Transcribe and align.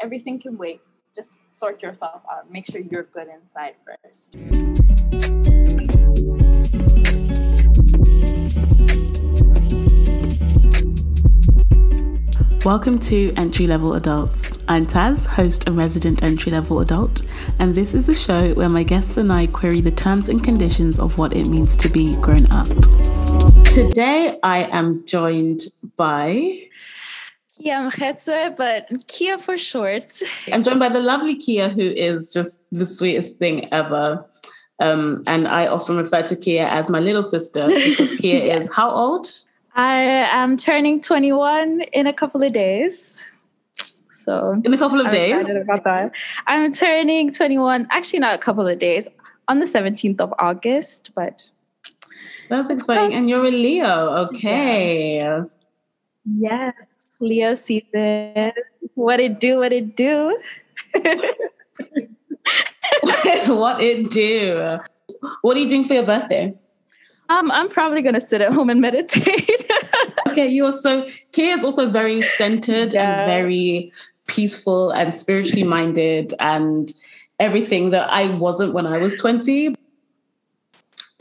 everything 0.00 0.38
can 0.38 0.56
wait. 0.56 0.80
Just 1.14 1.40
sort 1.50 1.82
yourself 1.82 2.22
out. 2.32 2.50
Make 2.50 2.64
sure 2.64 2.80
you're 2.80 3.02
good 3.02 3.28
inside 3.28 3.74
first. 3.76 4.34
Welcome 12.64 12.98
to 13.00 13.32
Entry 13.36 13.66
Level 13.66 13.94
Adults. 13.94 14.58
I'm 14.68 14.86
Taz, 14.86 15.26
host 15.26 15.66
and 15.66 15.76
resident 15.76 16.22
entry 16.22 16.52
level 16.52 16.80
adult, 16.80 17.22
and 17.58 17.74
this 17.74 17.94
is 17.94 18.06
the 18.06 18.14
show 18.14 18.54
where 18.54 18.68
my 18.68 18.82
guests 18.82 19.16
and 19.16 19.32
I 19.32 19.46
query 19.46 19.80
the 19.80 19.90
terms 19.90 20.28
and 20.28 20.42
conditions 20.42 21.00
of 21.00 21.18
what 21.18 21.34
it 21.34 21.46
means 21.46 21.76
to 21.78 21.88
be 21.88 22.16
grown 22.16 22.50
up. 22.52 22.68
Today, 23.64 24.38
I 24.42 24.64
am 24.70 25.04
joined 25.06 25.62
by 25.96 26.68
Kia 27.62 27.76
Mkhetswe, 27.76 28.56
but 28.56 28.90
Kia 29.06 29.38
for 29.38 29.56
short. 29.56 30.20
I'm 30.52 30.62
joined 30.62 30.80
by 30.80 30.88
the 30.88 31.00
lovely 31.00 31.36
Kia, 31.36 31.68
who 31.68 31.82
is 31.82 32.32
just 32.32 32.60
the 32.72 32.86
sweetest 32.86 33.38
thing 33.38 33.72
ever. 33.72 34.24
Um, 34.80 35.22
and 35.26 35.46
I 35.46 35.66
often 35.66 35.96
refer 35.96 36.22
to 36.22 36.36
Kia 36.36 36.64
as 36.64 36.88
my 36.88 37.00
little 37.00 37.22
sister 37.22 37.66
because 37.66 38.16
Kia 38.18 38.38
yes. 38.44 38.64
is 38.66 38.74
how 38.74 38.90
old? 38.90 39.28
I 39.74 40.00
am 40.00 40.56
turning 40.56 41.00
21 41.00 41.82
in 41.92 42.06
a 42.06 42.12
couple 42.12 42.42
of 42.42 42.52
days. 42.52 43.22
So 44.08 44.60
in 44.64 44.72
a 44.72 44.78
couple 44.78 45.00
of 45.00 45.06
I'm 45.06 45.12
days. 45.12 45.48
About 45.56 45.84
that. 45.84 46.12
I'm 46.46 46.72
turning 46.72 47.30
21. 47.30 47.86
Actually, 47.90 48.18
not 48.20 48.34
a 48.34 48.38
couple 48.38 48.66
of 48.66 48.78
days. 48.78 49.08
On 49.48 49.58
the 49.58 49.66
17th 49.66 50.20
of 50.20 50.32
August, 50.38 51.10
but 51.16 51.50
that's 52.48 52.70
exciting. 52.70 53.14
And 53.16 53.28
you're 53.28 53.44
a 53.44 53.50
Leo, 53.50 54.08
okay? 54.26 55.16
Yeah. 55.16 55.44
Yes, 56.24 57.09
Leo 57.20 57.54
season. 57.54 58.52
What 58.94 59.20
it 59.20 59.38
do? 59.40 59.58
What 59.58 59.72
it 59.72 59.96
do? 59.96 60.38
what 63.46 63.80
it 63.80 64.10
do? 64.10 64.78
What 65.42 65.56
are 65.56 65.60
you 65.60 65.68
doing 65.68 65.84
for 65.84 65.94
your 65.94 66.04
birthday? 66.04 66.54
Um, 67.28 67.50
I'm 67.52 67.68
probably 67.68 68.02
gonna 68.02 68.20
sit 68.20 68.40
at 68.40 68.52
home 68.52 68.70
and 68.70 68.80
meditate. 68.80 69.70
okay, 70.28 70.48
you 70.48 70.66
are 70.66 70.72
so 70.72 71.06
Kia 71.32 71.54
is 71.54 71.64
also 71.64 71.88
very 71.88 72.22
centered 72.22 72.92
yeah. 72.92 73.20
and 73.20 73.26
very 73.28 73.92
peaceful 74.26 74.90
and 74.90 75.16
spiritually 75.16 75.62
minded 75.62 76.34
and 76.40 76.92
everything 77.38 77.90
that 77.90 78.10
I 78.10 78.28
wasn't 78.36 78.72
when 78.72 78.86
I 78.86 78.98
was 78.98 79.16
20. 79.16 79.74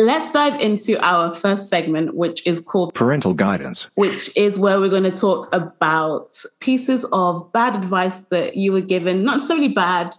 Let's 0.01 0.31
dive 0.31 0.61
into 0.61 0.97
our 1.05 1.29
first 1.29 1.69
segment, 1.69 2.15
which 2.15 2.45
is 2.47 2.61
called 2.61 2.93
Parental 2.93 3.33
Guidance, 3.33 3.89
which 3.95 4.35
is 4.37 4.57
where 4.57 4.79
we're 4.79 4.89
going 4.89 5.03
to 5.03 5.11
talk 5.11 5.53
about 5.53 6.41
pieces 6.59 7.05
of 7.11 7.51
bad 7.51 7.75
advice 7.75 8.23
that 8.29 8.55
you 8.55 8.71
were 8.71 8.81
given, 8.81 9.25
not 9.25 9.33
necessarily 9.33 9.67
bad, 9.67 10.15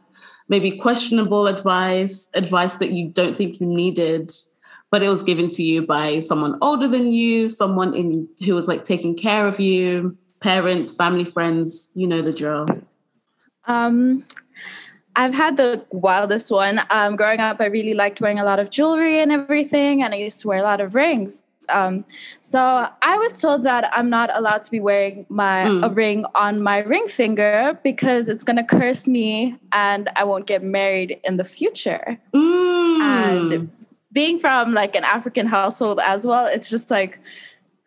maybe 0.49 0.77
questionable 0.77 1.47
advice, 1.47 2.29
advice 2.35 2.75
that 2.75 2.93
you 2.93 3.09
don't 3.09 3.37
think 3.37 3.59
you 3.61 3.67
needed 3.67 4.33
but 4.91 5.03
it 5.03 5.09
was 5.09 5.23
given 5.23 5.49
to 5.51 5.63
you 5.63 5.87
by 5.87 6.21
someone 6.21 6.59
older 6.61 6.89
than 6.89 7.13
you, 7.13 7.49
someone 7.49 7.95
in 7.95 8.29
who 8.45 8.55
was 8.55 8.67
like 8.67 8.85
taking 8.85 9.17
care 9.17 9.47
of 9.47 9.61
you, 9.61 10.17
parents, 10.41 10.95
family, 10.95 11.25
friends, 11.25 11.91
you 11.95 12.07
know 12.07 12.23
the 12.23 12.33
drill. 12.33 12.67
Um 13.67 14.25
I've 15.21 15.35
had 15.35 15.59
the 15.59 15.85
wildest 15.91 16.51
one. 16.51 16.81
Um, 16.89 17.15
growing 17.15 17.41
up, 17.41 17.61
I 17.61 17.67
really 17.67 17.93
liked 17.93 18.23
wearing 18.23 18.39
a 18.39 18.45
lot 18.45 18.59
of 18.59 18.71
jewelry 18.71 19.21
and 19.21 19.31
everything, 19.31 20.03
and 20.03 20.15
I 20.15 20.17
used 20.17 20.41
to 20.41 20.49
wear 20.49 20.61
a 20.61 20.63
lot 20.63 20.81
of 20.81 20.95
rings. 20.95 21.43
Um, 21.69 22.07
so 22.41 22.89
I 23.03 23.19
was 23.19 23.39
told 23.39 23.63
that 23.65 23.91
I'm 23.93 24.09
not 24.09 24.31
allowed 24.33 24.63
to 24.63 24.71
be 24.71 24.81
wearing 24.81 25.27
my 25.29 25.65
mm. 25.65 25.85
a 25.85 25.91
ring 25.91 26.25
on 26.35 26.63
my 26.63 26.79
ring 26.79 27.07
finger 27.07 27.79
because 27.85 28.31
it's 28.31 28.43
gonna 28.43 28.65
curse 28.65 29.07
me 29.07 29.59
and 29.73 30.09
I 30.17 30.25
won't 30.25 30.47
get 30.47 30.63
married 30.65 31.21
in 31.23 31.37
the 31.37 31.45
future. 31.45 32.19
Mm. 32.33 33.03
And 33.03 33.71
being 34.13 34.39
from 34.39 34.73
like 34.73 34.97
an 34.97 35.05
African 35.05 35.47
household 35.47 36.01
as 36.03 36.27
well, 36.27 36.47
it's 36.47 36.71
just 36.71 36.91
like, 36.91 37.19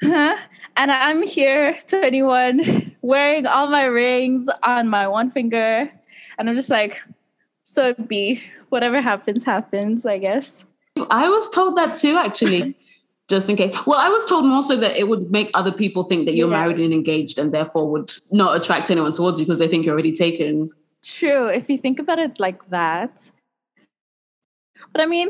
huh? 0.04 0.38
And 0.78 0.92
I'm 0.92 1.24
here, 1.24 1.80
21, 1.88 2.96
wearing 3.02 3.48
all 3.48 3.68
my 3.72 3.86
rings 3.86 4.48
on 4.62 4.88
my 4.88 5.08
one 5.08 5.32
finger. 5.32 5.92
And 6.38 6.50
I'm 6.50 6.56
just 6.56 6.70
like, 6.70 7.02
so 7.64 7.90
it'd 7.90 8.08
be 8.08 8.42
whatever 8.70 9.02
happens, 9.02 9.44
happens, 9.44 10.06
I 10.06 10.18
guess. 10.18 10.66
I 11.10 11.30
was 11.30 11.50
told 11.50 11.78
that 11.78 11.98
too, 11.98 12.18
actually, 12.18 12.76
just 13.30 13.50
in 13.50 13.56
case. 13.56 13.76
Well, 13.86 14.00
I 14.00 14.10
was 14.10 14.26
told 14.26 14.46
more 14.46 14.64
so 14.64 14.76
that 14.78 14.98
it 14.98 15.08
would 15.08 15.32
make 15.32 15.50
other 15.54 15.72
people 15.72 16.04
think 16.04 16.26
that 16.26 16.34
you're 16.34 16.50
yeah. 16.50 16.58
married 16.58 16.80
and 16.80 16.94
engaged 16.94 17.38
and 17.38 17.54
therefore 17.54 17.90
would 17.92 18.12
not 18.32 18.56
attract 18.56 18.92
anyone 18.92 19.14
towards 19.14 19.40
you 19.40 19.46
because 19.46 19.60
they 19.60 19.68
think 19.68 19.86
you're 19.86 19.94
already 19.94 20.16
taken. 20.16 20.70
True, 21.04 21.48
if 21.48 21.70
you 21.70 21.78
think 21.78 22.00
about 22.00 22.20
it 22.20 22.40
like 22.40 22.70
that. 22.70 23.32
But 24.92 25.02
I 25.02 25.06
mean, 25.06 25.30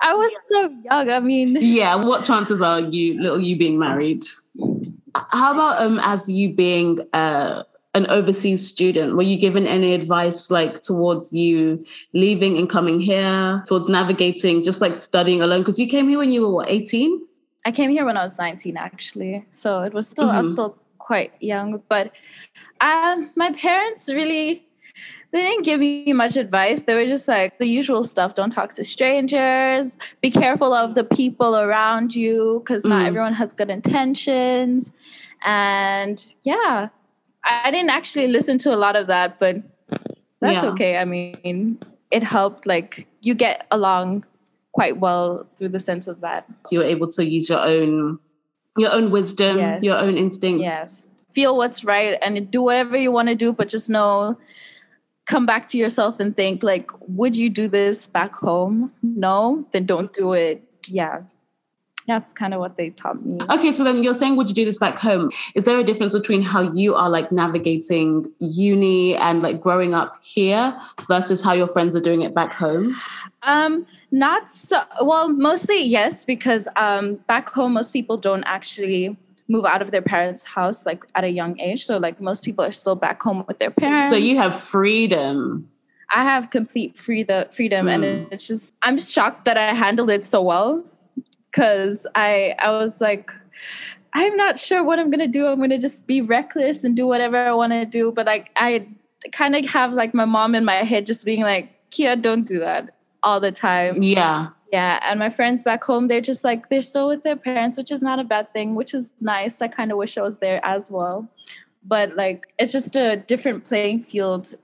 I 0.00 0.14
was 0.14 0.32
so 0.46 0.74
young. 0.90 1.10
I 1.10 1.20
mean, 1.20 1.56
yeah. 1.60 1.94
What 1.94 2.24
chances 2.24 2.60
are 2.60 2.80
you, 2.80 3.20
little 3.20 3.40
you, 3.40 3.56
being 3.56 3.78
married? 3.78 4.24
How 5.14 5.52
about 5.52 5.80
um, 5.80 6.00
as 6.02 6.28
you 6.28 6.52
being 6.52 7.00
uh, 7.12 7.62
an 7.94 8.06
overseas 8.08 8.66
student? 8.66 9.16
Were 9.16 9.22
you 9.22 9.38
given 9.38 9.66
any 9.66 9.94
advice 9.94 10.50
like 10.50 10.80
towards 10.82 11.32
you 11.32 11.84
leaving 12.12 12.58
and 12.58 12.68
coming 12.68 13.00
here, 13.00 13.62
towards 13.66 13.88
navigating, 13.88 14.64
just 14.64 14.80
like 14.80 14.96
studying 14.96 15.40
alone? 15.40 15.60
Because 15.60 15.78
you 15.78 15.88
came 15.88 16.08
here 16.08 16.18
when 16.18 16.32
you 16.32 16.42
were 16.42 16.52
what, 16.52 16.68
eighteen? 16.68 17.26
I 17.64 17.72
came 17.72 17.90
here 17.90 18.04
when 18.04 18.16
I 18.16 18.22
was 18.22 18.38
nineteen, 18.38 18.76
actually. 18.76 19.46
So 19.50 19.82
it 19.82 19.94
was 19.94 20.08
still 20.08 20.26
mm-hmm. 20.26 20.36
I 20.36 20.38
was 20.38 20.48
mm-hmm. 20.48 20.54
still 20.54 20.78
quite 20.98 21.32
young, 21.40 21.82
but 21.88 22.12
um, 22.80 23.30
my 23.36 23.52
parents 23.52 24.08
really 24.08 24.66
they 25.34 25.42
didn't 25.42 25.64
give 25.64 25.80
me 25.80 26.12
much 26.12 26.36
advice. 26.36 26.82
They 26.82 26.94
were 26.94 27.06
just 27.06 27.26
like 27.26 27.58
the 27.58 27.66
usual 27.66 28.04
stuff. 28.04 28.36
Don't 28.36 28.50
talk 28.50 28.72
to 28.74 28.84
strangers. 28.84 29.98
Be 30.20 30.30
careful 30.30 30.72
of 30.72 30.94
the 30.94 31.02
people 31.02 31.56
around 31.56 32.14
you 32.14 32.62
because 32.64 32.84
not 32.84 33.02
mm. 33.02 33.06
everyone 33.08 33.32
has 33.32 33.52
good 33.52 33.68
intentions. 33.68 34.92
And 35.44 36.24
yeah, 36.42 36.88
I 37.44 37.70
didn't 37.70 37.90
actually 37.90 38.28
listen 38.28 38.58
to 38.58 38.74
a 38.74 38.76
lot 38.76 38.96
of 38.96 39.06
that, 39.08 39.38
but 39.38 39.56
that's 40.40 40.62
yeah. 40.62 40.70
okay. 40.70 40.96
I 40.98 41.04
mean, 41.04 41.78
it 42.10 42.22
helped. 42.22 42.66
Like 42.66 43.06
you 43.20 43.34
get 43.34 43.66
along 43.70 44.24
quite 44.72 44.98
well 44.98 45.46
through 45.56 45.68
the 45.70 45.78
sense 45.78 46.08
of 46.08 46.20
that. 46.20 46.46
You're 46.70 46.84
able 46.84 47.08
to 47.12 47.24
use 47.24 47.48
your 47.48 47.60
own 47.60 48.18
your 48.76 48.92
own 48.92 49.10
wisdom, 49.10 49.58
yes. 49.58 49.82
your 49.82 49.98
own 49.98 50.16
instincts. 50.16 50.66
Yeah. 50.66 50.88
Feel 51.32 51.56
what's 51.56 51.84
right 51.84 52.18
and 52.22 52.50
do 52.50 52.62
whatever 52.62 52.96
you 52.96 53.10
want 53.10 53.28
to 53.28 53.34
do, 53.34 53.52
but 53.52 53.68
just 53.68 53.90
know 53.90 54.38
come 55.26 55.46
back 55.46 55.66
to 55.68 55.78
yourself 55.78 56.20
and 56.20 56.36
think 56.36 56.62
like 56.62 56.90
would 57.08 57.36
you 57.36 57.48
do 57.48 57.68
this 57.68 58.06
back 58.06 58.34
home 58.34 58.92
no 59.02 59.66
then 59.72 59.86
don't 59.86 60.12
do 60.12 60.32
it 60.32 60.62
yeah 60.86 61.22
that's 62.06 62.32
kind 62.32 62.54
of 62.54 62.60
what 62.60 62.76
they 62.76 62.90
taught 62.90 63.24
me 63.24 63.38
okay 63.50 63.72
so 63.72 63.84
then 63.84 64.02
you're 64.02 64.14
saying 64.14 64.36
would 64.36 64.48
you 64.48 64.54
do 64.54 64.64
this 64.64 64.78
back 64.78 64.98
home 64.98 65.30
is 65.54 65.64
there 65.64 65.78
a 65.78 65.84
difference 65.84 66.12
between 66.12 66.42
how 66.42 66.60
you 66.60 66.94
are 66.94 67.08
like 67.08 67.30
navigating 67.32 68.30
uni 68.38 69.16
and 69.16 69.42
like 69.42 69.60
growing 69.60 69.94
up 69.94 70.20
here 70.22 70.78
versus 71.08 71.42
how 71.42 71.52
your 71.52 71.68
friends 71.68 71.96
are 71.96 72.00
doing 72.00 72.22
it 72.22 72.34
back 72.34 72.52
home 72.52 72.94
um 73.42 73.86
not 74.10 74.48
so 74.48 74.82
well 75.02 75.28
mostly 75.28 75.82
yes 75.82 76.24
because 76.24 76.68
um 76.76 77.14
back 77.26 77.48
home 77.48 77.72
most 77.72 77.92
people 77.92 78.16
don't 78.16 78.44
actually 78.44 79.16
move 79.48 79.64
out 79.64 79.82
of 79.82 79.90
their 79.90 80.02
parents' 80.02 80.44
house 80.44 80.86
like 80.86 81.04
at 81.14 81.24
a 81.24 81.28
young 81.28 81.58
age. 81.60 81.84
So 81.84 81.98
like 81.98 82.20
most 82.20 82.42
people 82.42 82.64
are 82.64 82.72
still 82.72 82.94
back 82.94 83.22
home 83.22 83.44
with 83.46 83.58
their 83.58 83.70
parents. 83.70 84.10
So 84.10 84.16
you 84.16 84.36
have 84.36 84.58
freedom. 84.60 85.68
I 86.10 86.22
have 86.22 86.50
complete 86.50 86.96
free 86.96 87.24
the 87.24 87.48
freedom, 87.50 87.86
mm. 87.86 87.94
and 87.94 88.04
hmm. 88.04 88.32
it's 88.32 88.46
just 88.46 88.74
I'm 88.82 88.96
just 88.98 89.12
shocked 89.12 89.46
that 89.46 89.56
I 89.56 89.74
handled 89.74 90.10
it 90.10 90.24
so 90.24 90.42
well 90.42 90.84
because 91.54 92.06
I 92.14 92.54
I 92.58 92.70
was 92.70 93.00
like. 93.00 93.30
I'm 94.16 94.36
not 94.36 94.60
sure 94.60 94.84
what 94.84 95.00
I'm 95.00 95.10
gonna 95.10 95.26
do. 95.26 95.48
I'm 95.48 95.58
gonna 95.58 95.76
just 95.76 96.06
be 96.06 96.20
reckless 96.20 96.84
and 96.84 96.94
do 96.94 97.04
whatever 97.04 97.36
I 97.36 97.52
want 97.52 97.72
to 97.72 97.84
do. 97.84 98.12
But 98.12 98.26
like 98.26 98.48
I 98.54 98.86
kind 99.32 99.56
of 99.56 99.64
have 99.70 99.92
like 99.92 100.14
my 100.14 100.24
mom 100.24 100.54
in 100.54 100.64
my 100.64 100.76
head 100.84 101.04
just 101.04 101.24
being 101.24 101.40
like, 101.40 101.70
Kia, 101.90 102.14
don't 102.14 102.44
do 102.44 102.60
that 102.60 102.94
all 103.24 103.40
the 103.40 103.50
time. 103.50 104.02
Yeah. 104.04 104.50
Yeah, 104.72 104.98
and 105.02 105.20
my 105.20 105.30
friends 105.30 105.62
back 105.62 105.84
home, 105.84 106.08
they're 106.08 106.20
just 106.20 106.42
like 106.42 106.68
they're 106.68 106.82
still 106.82 107.06
with 107.06 107.22
their 107.22 107.36
parents, 107.36 107.78
which 107.78 107.92
is 107.92 108.02
not 108.02 108.18
a 108.18 108.24
bad 108.24 108.52
thing, 108.52 108.74
which 108.74 108.92
is 108.92 109.12
nice. 109.20 109.62
I 109.62 109.68
kind 109.68 109.92
of 109.92 109.98
wish 109.98 110.18
I 110.18 110.22
was 110.22 110.38
there 110.38 110.60
as 110.64 110.90
well. 110.90 111.28
But 111.84 112.16
like 112.16 112.52
it's 112.58 112.72
just 112.72 112.96
a 112.96 113.16
different 113.16 113.62
playing 113.64 114.02
field 114.02 114.54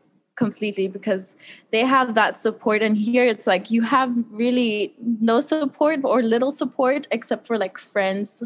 completely 0.40 0.88
because 0.88 1.36
they 1.70 1.84
have 1.94 2.14
that 2.14 2.38
support. 2.46 2.82
And 2.86 2.96
here 2.96 3.26
it's 3.32 3.46
like 3.46 3.70
you 3.70 3.82
have 3.82 4.10
really 4.30 4.94
no 5.32 5.40
support 5.40 6.00
or 6.02 6.22
little 6.22 6.52
support 6.62 7.06
except 7.10 7.46
for 7.46 7.56
like 7.58 7.76
friends 7.78 8.42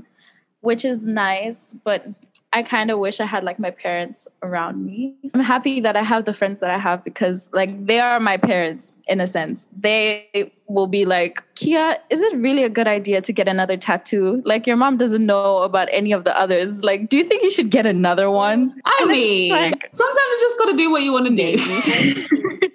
which 0.68 0.82
is 0.82 1.06
nice 1.06 1.74
but 1.84 2.06
I 2.54 2.62
kind 2.62 2.92
of 2.92 3.00
wish 3.00 3.18
I 3.18 3.26
had 3.26 3.42
like 3.42 3.58
my 3.58 3.72
parents 3.72 4.28
around 4.42 4.86
me. 4.86 5.16
I'm 5.34 5.40
happy 5.40 5.80
that 5.80 5.96
I 5.96 6.04
have 6.04 6.24
the 6.24 6.32
friends 6.32 6.60
that 6.60 6.70
I 6.70 6.78
have 6.78 7.02
because 7.02 7.50
like 7.52 7.84
they 7.84 7.98
are 7.98 8.20
my 8.20 8.36
parents 8.36 8.92
in 9.08 9.20
a 9.20 9.26
sense. 9.26 9.66
They 9.76 10.52
will 10.68 10.86
be 10.86 11.04
like, 11.04 11.42
Kia, 11.56 11.98
is 12.10 12.22
it 12.22 12.32
really 12.36 12.62
a 12.62 12.68
good 12.68 12.86
idea 12.86 13.20
to 13.22 13.32
get 13.32 13.48
another 13.48 13.76
tattoo? 13.76 14.40
Like 14.44 14.68
your 14.68 14.76
mom 14.76 14.98
doesn't 14.98 15.26
know 15.26 15.58
about 15.58 15.88
any 15.90 16.12
of 16.12 16.22
the 16.22 16.38
others. 16.38 16.84
Like, 16.84 17.08
do 17.08 17.16
you 17.16 17.24
think 17.24 17.42
you 17.42 17.50
should 17.50 17.70
get 17.70 17.86
another 17.86 18.30
one? 18.30 18.80
I 18.84 18.98
and 19.00 19.10
mean, 19.10 19.50
like, 19.50 19.90
sometimes 19.92 20.16
you 20.16 20.38
just 20.40 20.58
got 20.58 20.66
to 20.66 20.76
do 20.76 20.92
what 20.92 21.02
you 21.02 21.12
want 21.12 21.26
to 21.26 21.34
do. 21.34 22.68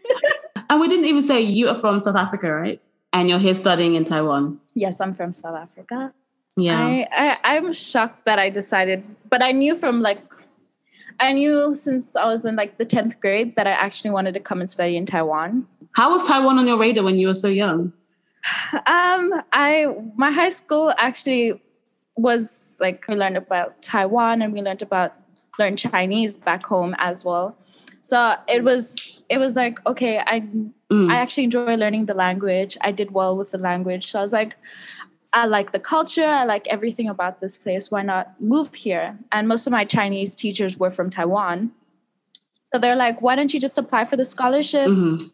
and 0.70 0.82
we 0.82 0.90
didn't 0.90 1.06
even 1.06 1.24
say 1.24 1.40
you 1.40 1.70
are 1.70 1.76
from 1.76 2.02
South 2.02 2.18
Africa, 2.18 2.52
right? 2.52 2.82
And 3.14 3.30
you're 3.30 3.40
here 3.40 3.56
studying 3.56 3.96
in 3.96 4.04
Taiwan. 4.04 4.60
Yes, 4.74 5.00
I'm 5.00 5.16
from 5.16 5.32
South 5.32 5.56
Africa. 5.56 6.14
Yeah. 6.58 6.80
I, 6.80 7.08
I, 7.12 7.58
I'm 7.58 7.74
shocked 7.74 8.26
that 8.26 8.40
I 8.40 8.50
decided, 8.50 9.04
but 9.30 9.42
I 9.42 9.52
knew 9.52 9.76
from 9.76 10.02
like, 10.02 10.22
I 11.20 11.34
knew 11.34 11.76
since 11.76 12.16
I 12.16 12.26
was 12.26 12.46
in 12.46 12.56
like 12.56 12.78
the 12.78 12.86
10th 12.86 13.20
grade 13.20 13.56
that 13.56 13.68
I 13.68 13.72
actually 13.72 14.12
wanted 14.12 14.34
to 14.36 14.40
come 14.40 14.62
and 14.62 14.70
study 14.70 14.96
in 14.96 15.06
Taiwan. 15.06 15.68
How 15.94 16.12
was 16.12 16.28
Taiwan 16.28 16.58
on 16.60 16.68
your 16.68 16.78
radar 16.78 17.04
when 17.04 17.18
you 17.18 17.28
were 17.28 17.36
so 17.36 17.50
young? 17.50 17.94
Um, 18.88 19.34
I 19.52 19.88
my 20.16 20.32
high 20.32 20.50
school 20.50 20.94
actually 20.98 21.62
was 22.16 22.78
like 22.80 23.06
we 23.08 23.16
learned 23.16 23.38
about 23.38 23.82
Taiwan 23.82 24.42
and 24.42 24.54
we 24.54 24.62
learned 24.62 24.82
about 24.82 25.14
learned 25.58 25.78
Chinese 25.78 26.38
back 26.38 26.66
home 26.66 26.96
as 27.00 27.26
well. 27.26 27.58
So 28.02 28.36
it 28.48 28.64
was 28.64 29.24
it 29.30 29.38
was 29.38 29.56
like 29.56 29.86
okay, 29.86 30.20
I 30.20 30.42
mm. 30.90 31.12
I 31.12 31.16
actually 31.18 31.46
enjoy 31.46 31.76
learning 31.76 32.06
the 32.06 32.14
language. 32.14 32.78
I 32.82 32.92
did 32.92 33.12
well 33.12 33.36
with 33.36 33.52
the 33.52 33.58
language. 33.58 34.12
So 34.12 34.20
I 34.20 34.22
was 34.22 34.34
like 34.34 34.56
I 35.32 35.46
like 35.46 35.72
the 35.72 35.80
culture, 35.80 36.26
I 36.26 36.44
like 36.46 36.68
everything 36.68 37.08
about 37.08 37.40
this 37.40 37.58
place. 37.58 37.92
Why 37.92 38.02
not 38.02 38.40
move 38.42 38.74
here? 38.74 39.18
And 39.32 39.48
most 39.48 39.68
of 39.68 39.72
my 39.72 39.86
Chinese 39.86 40.36
teachers 40.36 40.78
were 40.78 40.92
from 40.92 41.10
Taiwan. 41.10 41.72
So 42.74 42.80
they're 42.80 42.96
like, 42.96 43.22
why 43.22 43.36
don't 43.36 43.54
you 43.54 43.60
just 43.60 43.78
apply 43.78 44.06
for 44.06 44.16
the 44.16 44.26
scholarship? 44.26 44.88
Mm-hmm. 44.88 45.26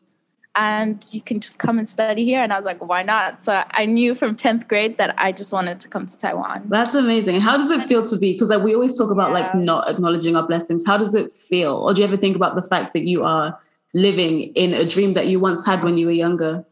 And 0.58 1.06
you 1.12 1.22
can 1.22 1.42
just 1.42 1.60
come 1.60 1.78
and 1.78 1.88
study 1.88 2.24
here. 2.24 2.42
And 2.42 2.54
I 2.54 2.58
was 2.58 2.66
like, 2.66 2.86
why 2.86 3.04
not? 3.04 3.42
So 3.42 3.62
I 3.72 3.86
knew 3.86 4.16
from 4.16 4.38
10th 4.38 4.70
grade 4.70 4.98
that 4.98 5.14
I 5.18 5.34
just 5.34 5.52
wanted 5.52 5.82
to 5.82 5.90
come 5.90 6.06
to 6.06 6.18
Taiwan. 6.18 6.64
That's 6.70 6.94
amazing. 6.94 7.42
How 7.42 7.58
does 7.58 7.72
it 7.72 7.82
feel 7.84 8.08
to 8.08 8.18
be? 8.18 8.34
Because 8.34 8.50
like, 8.50 8.64
we 8.64 8.74
always 8.74 8.98
talk 8.98 9.12
about 9.12 9.30
yeah. 9.30 9.40
like 9.40 9.56
not 9.56 9.90
acknowledging 9.90 10.38
our 10.38 10.48
blessings. 10.48 10.86
How 10.86 10.96
does 10.98 11.14
it 11.14 11.30
feel? 11.30 11.74
Or 11.74 11.94
do 11.94 12.02
you 12.02 12.08
ever 12.08 12.16
think 12.16 12.38
about 12.38 12.56
the 12.56 12.62
fact 12.62 12.94
that 12.94 13.06
you 13.06 13.24
are 13.24 13.60
living 13.94 14.54
in 14.54 14.74
a 14.74 14.86
dream 14.86 15.14
that 15.14 15.28
you 15.28 15.42
once 15.42 15.66
had 15.66 15.84
when 15.84 15.98
you 15.98 16.06
were 16.06 16.14
younger? 16.14 16.66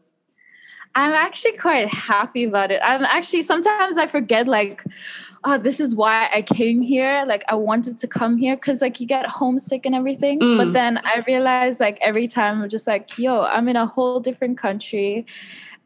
I'm 0.96 1.12
actually 1.12 1.56
quite 1.56 1.88
happy 1.88 2.44
about 2.44 2.70
it. 2.70 2.80
I'm 2.84 3.02
actually 3.04 3.42
sometimes 3.42 3.98
I 3.98 4.06
forget 4.06 4.46
like, 4.46 4.84
oh, 5.42 5.58
this 5.58 5.80
is 5.80 5.94
why 5.94 6.28
I 6.32 6.42
came 6.42 6.80
here. 6.80 7.24
Like 7.26 7.44
I 7.48 7.56
wanted 7.56 7.98
to 7.98 8.06
come 8.06 8.36
here 8.36 8.54
because 8.56 8.80
like 8.80 9.00
you 9.00 9.06
get 9.06 9.26
homesick 9.26 9.84
and 9.86 9.94
everything. 9.94 10.40
Mm. 10.40 10.56
But 10.56 10.72
then 10.72 10.98
I 10.98 11.24
realize 11.26 11.80
like 11.80 11.98
every 12.00 12.28
time 12.28 12.62
I'm 12.62 12.68
just 12.68 12.86
like, 12.86 13.18
yo, 13.18 13.42
I'm 13.42 13.68
in 13.68 13.76
a 13.76 13.86
whole 13.86 14.20
different 14.20 14.56
country 14.56 15.26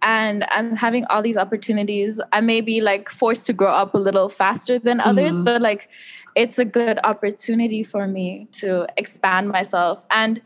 and 0.03 0.45
I'm 0.51 0.77
having 0.77 1.05
all 1.07 1.23
these 1.23 1.37
opportunities. 1.37 2.21
I 2.33 2.41
may 2.41 2.61
be 2.61 2.81
like 2.81 3.09
forced 3.09 3.47
to 3.47 3.53
grow 3.53 3.73
up 3.73 3.95
a 3.95 3.99
little 3.99 4.29
faster 4.29 4.79
than 4.79 5.01
others, 5.01 5.41
mm. 5.41 5.45
but 5.45 5.61
like 5.61 5.89
it's 6.35 6.59
a 6.59 6.65
good 6.65 7.01
opportunity 7.05 7.83
for 7.83 8.07
me 8.07 8.47
to 8.53 8.87
expand 8.97 9.49
myself. 9.49 10.05
And 10.11 10.41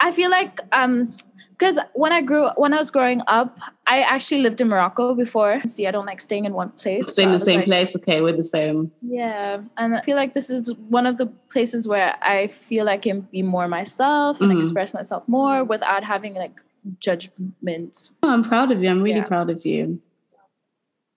I 0.00 0.12
feel 0.12 0.30
like 0.30 0.60
um 0.72 1.14
because 1.62 1.78
when 1.92 2.12
I 2.12 2.22
grew 2.22 2.48
when 2.56 2.74
I 2.74 2.78
was 2.78 2.90
growing 2.90 3.22
up, 3.28 3.56
I 3.86 4.00
actually 4.02 4.42
lived 4.42 4.60
in 4.60 4.66
Morocco 4.66 5.14
before. 5.14 5.60
See, 5.68 5.86
I 5.86 5.92
don't 5.92 6.06
like 6.06 6.20
staying 6.20 6.44
in 6.44 6.54
one 6.54 6.70
place. 6.70 7.12
Staying 7.12 7.28
so 7.28 7.32
in 7.32 7.38
the 7.38 7.44
same 7.44 7.60
like, 7.60 7.66
place, 7.66 7.96
okay, 7.96 8.20
we're 8.20 8.36
the 8.36 8.42
same. 8.42 8.90
Yeah, 9.00 9.60
and 9.76 9.94
I 9.94 10.00
feel 10.00 10.16
like 10.16 10.34
this 10.34 10.50
is 10.50 10.74
one 10.88 11.06
of 11.06 11.18
the 11.18 11.26
places 11.26 11.86
where 11.86 12.16
I 12.20 12.48
feel 12.48 12.88
I 12.88 12.98
can 12.98 13.20
be 13.30 13.42
more 13.42 13.68
myself 13.68 14.40
and 14.40 14.50
mm-hmm. 14.50 14.58
express 14.58 14.92
myself 14.92 15.22
more 15.28 15.62
without 15.62 16.02
having 16.02 16.34
like 16.34 16.60
judgment. 16.98 18.10
Oh, 18.24 18.30
I'm 18.30 18.42
proud 18.42 18.72
of 18.72 18.82
you. 18.82 18.90
I'm 18.90 19.00
really 19.00 19.18
yeah. 19.18 19.26
proud 19.26 19.48
of 19.48 19.64
you. 19.64 20.02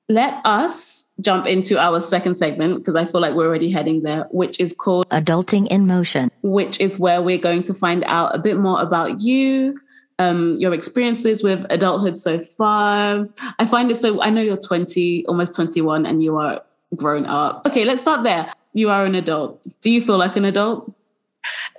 Let 0.08 0.46
us 0.46 1.12
jump 1.20 1.48
into 1.48 1.80
our 1.80 2.00
second 2.00 2.38
segment 2.38 2.78
because 2.78 2.96
I 2.96 3.06
feel 3.06 3.20
like 3.20 3.34
we're 3.34 3.48
already 3.48 3.72
heading 3.72 4.04
there, 4.04 4.28
which 4.30 4.60
is 4.60 4.72
called 4.72 5.10
Adulting 5.10 5.66
in 5.70 5.88
Motion, 5.88 6.30
which 6.44 6.80
is 6.80 7.00
where 7.00 7.24
we're 7.24 7.40
going 7.40 7.64
to 7.64 7.74
find 7.74 8.04
out 8.04 8.36
a 8.36 8.38
bit 8.38 8.58
more 8.58 8.80
about 8.80 9.22
you, 9.22 9.76
um, 10.20 10.58
your 10.58 10.74
experiences 10.74 11.44
with 11.44 11.66
adulthood 11.70 12.18
so 12.18 12.40
far. 12.40 13.28
I 13.60 13.66
find 13.66 13.92
it 13.92 13.98
so, 13.98 14.22
I 14.22 14.30
know 14.30 14.42
you're 14.42 14.58
20, 14.58 15.26
almost 15.28 15.56
21, 15.56 16.06
and 16.06 16.24
you 16.24 16.38
are 16.38 16.62
grown 16.96 17.26
up. 17.26 17.66
Okay, 17.66 17.86
let's 17.86 18.02
start 18.02 18.24
there. 18.24 18.52
You 18.74 18.90
are 18.90 19.06
an 19.06 19.16
adult. 19.16 19.62
Do 19.82 19.90
you 19.90 20.02
feel 20.02 20.18
like 20.18 20.36
an 20.36 20.46
adult? 20.46 20.94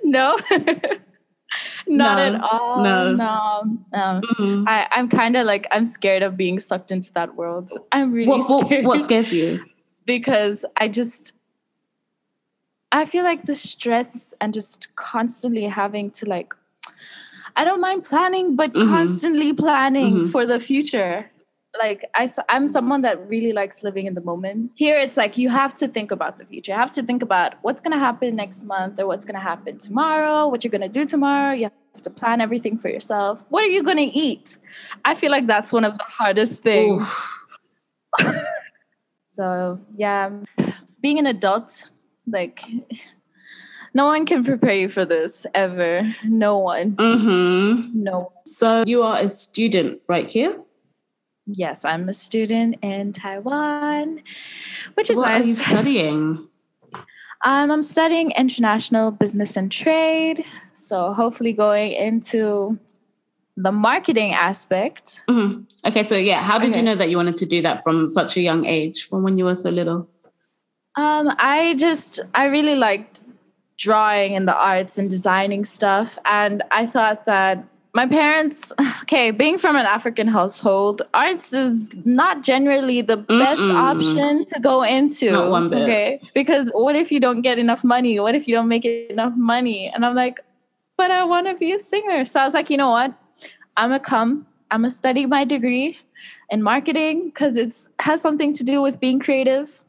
No. 0.03 0.37
Not 1.87 2.17
no, 2.17 2.35
at 2.35 2.41
all. 2.41 2.83
No. 2.83 3.15
No. 3.15 3.77
no. 3.93 4.21
Mm-hmm. 4.23 4.67
I, 4.67 4.87
I'm 4.91 5.07
kind 5.09 5.37
of 5.37 5.47
like, 5.47 5.65
I'm 5.71 5.85
scared 5.85 6.21
of 6.21 6.35
being 6.35 6.59
sucked 6.59 6.91
into 6.91 7.11
that 7.13 7.35
world. 7.35 7.71
I'm 7.91 8.11
really 8.11 8.27
what, 8.27 8.65
scared. 8.65 8.85
What, 8.85 8.97
what 8.97 9.03
scares 9.03 9.33
you? 9.33 9.63
because 10.05 10.65
I 10.77 10.89
just, 10.89 11.33
I 12.91 13.05
feel 13.05 13.23
like 13.23 13.45
the 13.45 13.55
stress 13.55 14.33
and 14.41 14.53
just 14.53 14.95
constantly 14.95 15.63
having 15.63 16.11
to 16.11 16.25
like 16.25 16.53
I 17.57 17.63
don't 17.63 17.81
mind 17.81 18.03
planning, 18.03 18.55
but 18.55 18.71
mm-hmm. 18.73 18.87
constantly 18.87 19.51
planning 19.51 20.13
mm-hmm. 20.13 20.29
for 20.29 20.45
the 20.45 20.59
future. 20.59 21.29
Like 21.77 22.05
I, 22.13 22.29
I'm 22.49 22.67
someone 22.67 23.01
that 23.01 23.27
really 23.29 23.51
likes 23.51 23.83
living 23.83 24.05
in 24.05 24.13
the 24.13 24.21
moment. 24.21 24.71
Here, 24.75 24.95
it's 24.95 25.17
like 25.17 25.37
you 25.37 25.49
have 25.49 25.75
to 25.77 25.87
think 25.87 26.11
about 26.11 26.37
the 26.37 26.45
future. 26.45 26.71
You 26.71 26.77
have 26.77 26.91
to 26.93 27.03
think 27.03 27.23
about 27.23 27.55
what's 27.63 27.81
going 27.81 27.91
to 27.91 27.99
happen 27.99 28.35
next 28.35 28.63
month 28.63 28.99
or 28.99 29.07
what's 29.07 29.25
going 29.25 29.35
to 29.35 29.41
happen 29.41 29.79
tomorrow, 29.79 30.47
what 30.47 30.63
you're 30.63 30.71
going 30.71 30.81
to 30.81 30.87
do 30.89 31.03
tomorrow. 31.03 31.53
You 31.53 31.69
have 31.93 32.01
to 32.03 32.09
plan 32.11 32.41
everything 32.41 32.77
for 32.77 32.89
yourself. 32.89 33.43
What 33.49 33.63
are 33.63 33.69
you 33.69 33.83
going 33.83 33.97
to 33.97 34.17
eat? 34.17 34.57
I 35.03 35.15
feel 35.15 35.31
like 35.31 35.47
that's 35.47 35.73
one 35.73 35.83
of 35.83 35.97
the 35.97 36.03
hardest 36.03 36.61
things. 36.61 37.03
so, 39.27 39.79
yeah, 39.95 40.29
being 41.01 41.17
an 41.17 41.25
adult, 41.25 41.89
like 42.27 42.63
no 43.97 44.05
one 44.05 44.27
can 44.27 44.43
prepare 44.43 44.75
you 44.75 44.89
for 44.89 45.05
this 45.05 45.47
ever. 45.55 46.03
No 46.23 46.59
one. 46.59 46.95
Mm-hmm. 46.97 48.03
No. 48.03 48.31
So 48.45 48.83
you 48.85 49.01
are 49.01 49.17
a 49.17 49.27
student 49.27 50.01
right 50.07 50.29
here? 50.29 50.55
Yes, 51.47 51.83
I'm 51.83 52.07
a 52.07 52.13
student 52.13 52.77
in 52.83 53.11
Taiwan, 53.11 54.21
which 54.93 55.09
is 55.09 55.17
what 55.17 55.29
nice. 55.29 55.43
are 55.43 55.47
you 55.47 55.53
studying? 55.71 56.47
Um, 57.43 57.71
I'm 57.71 57.81
studying 57.81 58.29
international 58.37 59.09
business 59.09 59.57
and 59.57 59.71
trade. 59.71 60.45
So 60.73 61.11
hopefully 61.13 61.53
going 61.53 61.93
into 61.93 62.77
the 63.55 63.71
marketing 63.71 64.33
aspect. 64.33 65.23
Mm-hmm. 65.27 65.63
Okay, 65.87 66.03
so 66.03 66.15
yeah, 66.15 66.43
how 66.43 66.59
did 66.59 66.69
okay. 66.69 66.77
you 66.77 66.85
know 66.85 66.93
that 66.93 67.09
you 67.09 67.17
wanted 67.17 67.37
to 67.37 67.47
do 67.47 67.63
that 67.63 67.81
from 67.81 68.07
such 68.09 68.37
a 68.37 68.41
young 68.41 68.63
age, 68.63 69.07
from 69.07 69.23
when 69.23 69.39
you 69.39 69.45
were 69.45 69.55
so 69.55 69.71
little? 69.71 70.07
Um, 70.95 71.33
I 71.39 71.73
just 71.79 72.19
I 72.35 72.45
really 72.45 72.75
liked 72.75 73.25
drawing 73.77 74.35
and 74.35 74.47
the 74.47 74.55
arts 74.55 74.97
and 74.97 75.09
designing 75.09 75.65
stuff. 75.65 76.17
And 76.25 76.63
I 76.71 76.85
thought 76.85 77.25
that 77.25 77.63
my 77.93 78.05
parents, 78.05 78.73
okay, 79.03 79.31
being 79.31 79.57
from 79.57 79.75
an 79.75 79.85
African 79.85 80.27
household, 80.27 81.01
arts 81.13 81.53
is 81.53 81.89
not 82.05 82.43
generally 82.43 83.01
the 83.01 83.17
Mm-mm. 83.17 83.39
best 83.39 83.69
option 83.69 84.45
to 84.45 84.59
go 84.59 84.83
into. 84.83 85.31
Not 85.31 85.49
one 85.49 85.69
bit. 85.69 85.83
Okay. 85.83 86.21
Because 86.33 86.69
what 86.73 86.95
if 86.95 87.11
you 87.11 87.19
don't 87.19 87.41
get 87.41 87.57
enough 87.57 87.83
money? 87.83 88.19
What 88.19 88.35
if 88.35 88.47
you 88.47 88.55
don't 88.55 88.67
make 88.67 88.85
enough 88.85 89.33
money? 89.35 89.87
And 89.87 90.05
I'm 90.05 90.15
like, 90.15 90.39
but 90.97 91.11
I 91.11 91.23
want 91.23 91.47
to 91.47 91.55
be 91.55 91.73
a 91.73 91.79
singer. 91.79 92.25
So 92.25 92.39
I 92.39 92.45
was 92.45 92.53
like, 92.53 92.69
you 92.69 92.77
know 92.77 92.89
what? 92.89 93.13
I'm 93.77 93.89
gonna 93.89 93.99
come. 93.99 94.47
I'm 94.71 94.81
gonna 94.81 94.89
study 94.89 95.25
my 95.25 95.43
degree 95.45 95.97
in 96.49 96.63
marketing 96.63 97.25
because 97.25 97.55
it's 97.55 97.91
has 97.99 98.21
something 98.21 98.51
to 98.53 98.63
do 98.63 98.81
with 98.81 98.99
being 98.99 99.19
creative 99.19 99.83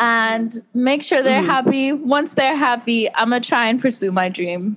and 0.00 0.62
make 0.74 1.02
sure 1.02 1.22
they're 1.22 1.40
mm-hmm. 1.40 1.50
happy. 1.50 1.92
Once 1.92 2.34
they're 2.34 2.56
happy, 2.56 3.08
I'm 3.14 3.30
gonna 3.30 3.40
try 3.40 3.68
and 3.68 3.80
pursue 3.80 4.12
my 4.12 4.28
dream. 4.28 4.76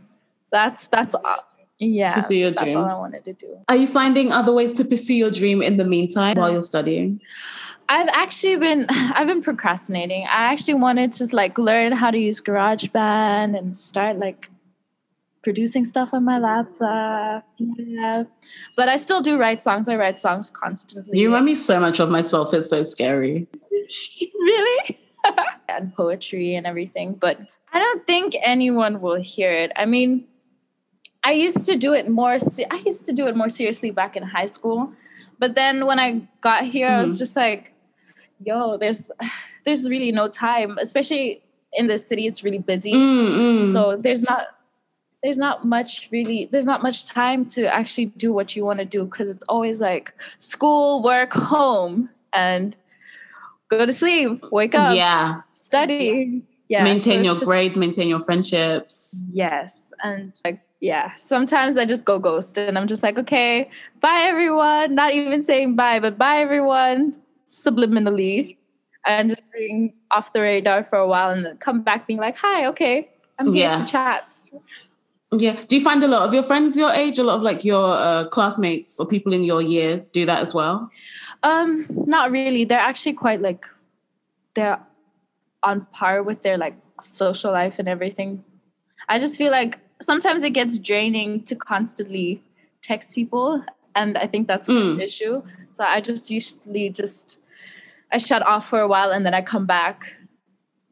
That's 0.52 0.88
that's 0.88 1.16
all. 1.16 1.48
Yeah, 1.80 2.14
pursue 2.14 2.36
your 2.36 2.52
that's 2.52 2.64
dream. 2.64 2.78
all 2.78 2.86
I 2.86 2.94
wanted 2.94 3.26
to 3.26 3.34
do. 3.34 3.58
Are 3.68 3.76
you 3.76 3.88
finding 3.88 4.32
other 4.32 4.54
ways 4.54 4.72
to 4.74 4.86
pursue 4.86 5.16
your 5.16 5.32
dream 5.32 5.62
in 5.62 5.78
the 5.78 5.86
meantime 5.86 6.36
while 6.36 6.52
you're 6.52 6.62
studying? 6.62 7.20
I've 7.90 8.08
actually 8.10 8.56
been 8.58 8.86
I've 8.90 9.28
been 9.28 9.42
procrastinating. 9.42 10.24
I 10.24 10.52
actually 10.52 10.76
wanted 10.76 11.12
to 11.14 11.36
like 11.36 11.58
learn 11.58 11.92
how 11.92 12.12
to 12.12 12.18
use 12.18 12.42
GarageBand 12.42 13.58
and 13.58 13.76
start 13.76 14.18
like 14.18 14.50
producing 15.44 15.86
stuff 15.86 16.14
on 16.14 16.24
my 16.24 16.40
laptop. 16.40 17.46
Yeah. 17.58 18.24
But 18.76 18.90
I 18.90 18.98
still 18.98 19.22
do 19.22 19.38
write 19.38 19.62
songs. 19.62 19.90
I 19.90 19.96
write 19.96 20.20
songs 20.20 20.50
constantly. 20.50 21.20
You 21.20 21.28
remind 21.28 21.46
me 21.46 21.56
so 21.56 21.80
much 21.80 22.00
of 22.00 22.10
myself. 22.10 22.54
It's 22.54 22.70
so 22.70 22.84
scary. 22.84 23.48
really? 24.40 25.00
and 25.70 25.94
poetry 25.96 26.56
and 26.56 26.66
everything, 26.66 27.14
but 27.14 27.40
I 27.74 27.80
don't 27.80 28.06
think 28.06 28.36
anyone 28.42 29.02
will 29.02 29.22
hear 29.22 29.52
it. 29.52 29.72
I 29.76 29.86
mean, 29.86 30.28
I 31.24 31.32
used 31.34 31.66
to 31.68 31.78
do 31.78 31.94
it 31.94 32.10
more. 32.10 32.38
I 32.72 32.82
used 32.86 33.06
to 33.06 33.14
do 33.14 33.28
it 33.28 33.36
more 33.36 33.50
seriously 33.50 33.92
back 33.92 34.16
in 34.16 34.24
high 34.24 34.48
school, 34.48 34.92
but 35.40 35.56
then 35.56 35.86
when 35.86 36.00
I 36.00 36.28
got 36.42 36.66
here, 36.66 36.88
mm-hmm. 36.88 37.00
I 37.00 37.02
was 37.02 37.12
mm-hmm. 37.12 37.20
just 37.20 37.36
like, 37.36 37.74
"Yo, 38.44 38.78
there's, 38.78 39.12
there's 39.66 39.90
really 39.90 40.12
no 40.12 40.28
time." 40.28 40.78
Especially 40.80 41.44
in 41.74 41.88
the 41.88 41.98
city 41.98 42.28
it's 42.28 42.44
really 42.44 42.60
busy. 42.60 42.94
Mm-mm. 42.94 43.72
So 43.72 43.98
there's 43.98 44.24
not 44.24 44.48
there's 45.24 45.38
not 45.38 45.66
much 45.66 46.10
really 46.12 46.46
there's 46.52 46.66
not 46.66 46.82
much 46.82 47.06
time 47.06 47.46
to 47.46 47.66
actually 47.74 48.06
do 48.06 48.34
what 48.34 48.56
you 48.56 48.66
want 48.66 48.80
to 48.80 48.86
do 48.86 49.06
because 49.06 49.30
it's 49.30 49.44
always 49.44 49.80
like 49.80 50.14
school, 50.40 51.02
work, 51.04 51.34
home, 51.34 52.10
and 52.34 52.76
go 53.72 53.86
to 53.86 53.94
sleep, 53.94 54.44
wake 54.52 54.76
up, 54.76 54.96
yeah, 54.96 55.42
study. 55.54 56.44
Yeah. 56.68 56.84
maintain 56.84 57.20
so 57.20 57.24
your 57.26 57.34
just- 57.36 57.46
grades, 57.46 57.76
maintain 57.78 58.08
your 58.08 58.22
friendships. 58.22 59.28
Yes. 59.34 59.92
And 60.04 60.32
like, 60.46 60.62
yeah, 60.80 61.14
sometimes 61.16 61.78
I 61.78 61.84
just 61.86 62.06
go 62.06 62.18
ghost 62.18 62.58
and 62.58 62.78
I'm 62.78 62.88
just 62.88 63.04
like, 63.04 63.18
okay, 63.18 63.70
bye 64.00 64.22
everyone. 64.24 64.96
Not 64.96 65.14
even 65.14 65.42
saying 65.42 65.76
bye, 65.76 66.00
but 66.00 66.18
bye 66.18 66.38
everyone 66.38 67.18
subliminally. 67.50 68.56
And 69.06 69.36
just 69.36 69.52
being 69.52 69.94
off 70.12 70.32
the 70.32 70.42
radar 70.42 70.84
for 70.86 70.98
a 70.98 71.08
while 71.08 71.32
and 71.32 71.46
then 71.46 71.58
come 71.58 71.82
back 71.82 72.08
being 72.08 72.20
like, 72.20 72.38
hi, 72.38 72.66
okay, 72.68 73.10
I'm 73.38 73.52
here 73.52 73.70
Yeah. 73.70 73.74
to 73.74 73.86
chat. 73.86 74.34
Yeah. 75.38 75.62
Do 75.68 75.76
you 75.76 75.82
find 75.82 76.02
a 76.04 76.08
lot 76.08 76.22
of 76.24 76.34
your 76.34 76.44
friends 76.44 76.78
your 76.78 76.92
age, 76.92 77.18
a 77.20 77.24
lot 77.24 77.36
of 77.36 77.42
like 77.42 77.66
your 77.66 77.96
uh, 77.98 78.26
classmates 78.30 78.98
or 79.00 79.06
people 79.06 79.34
in 79.34 79.44
your 79.44 79.62
year 79.62 80.06
do 80.14 80.26
that 80.26 80.40
as 80.42 80.54
well? 80.54 80.90
Um, 81.44 81.88
not 81.90 82.32
really. 82.32 82.66
They're 82.66 82.80
actually 82.80 83.14
quite 83.14 83.42
like 83.42 83.66
they're 84.54 84.80
on 85.64 85.86
par 85.92 86.24
with 86.24 86.42
their 86.42 86.58
like 86.58 86.76
social 87.00 87.52
life 87.52 87.80
and 87.80 87.88
everything. 87.90 88.44
I 89.10 89.20
just 89.20 89.38
feel 89.38 89.52
like 89.52 89.80
sometimes 90.02 90.44
it 90.44 90.52
gets 90.52 90.78
draining 90.78 91.44
to 91.46 91.56
constantly 91.56 92.42
text 92.82 93.14
people, 93.16 93.64
and 93.96 94.18
I 94.18 94.28
think 94.28 94.48
that's 94.48 94.68
Mm. 94.68 94.94
an 94.96 95.02
issue. 95.02 95.42
So 95.74 95.84
I 95.84 96.02
just 96.02 96.30
usually 96.30 96.90
just 96.90 97.40
I 98.12 98.18
shut 98.18 98.46
off 98.46 98.68
for 98.68 98.80
a 98.80 98.88
while 98.88 99.12
and 99.12 99.26
then 99.26 99.34
I 99.34 99.42
come 99.42 99.66
back. 99.66 100.18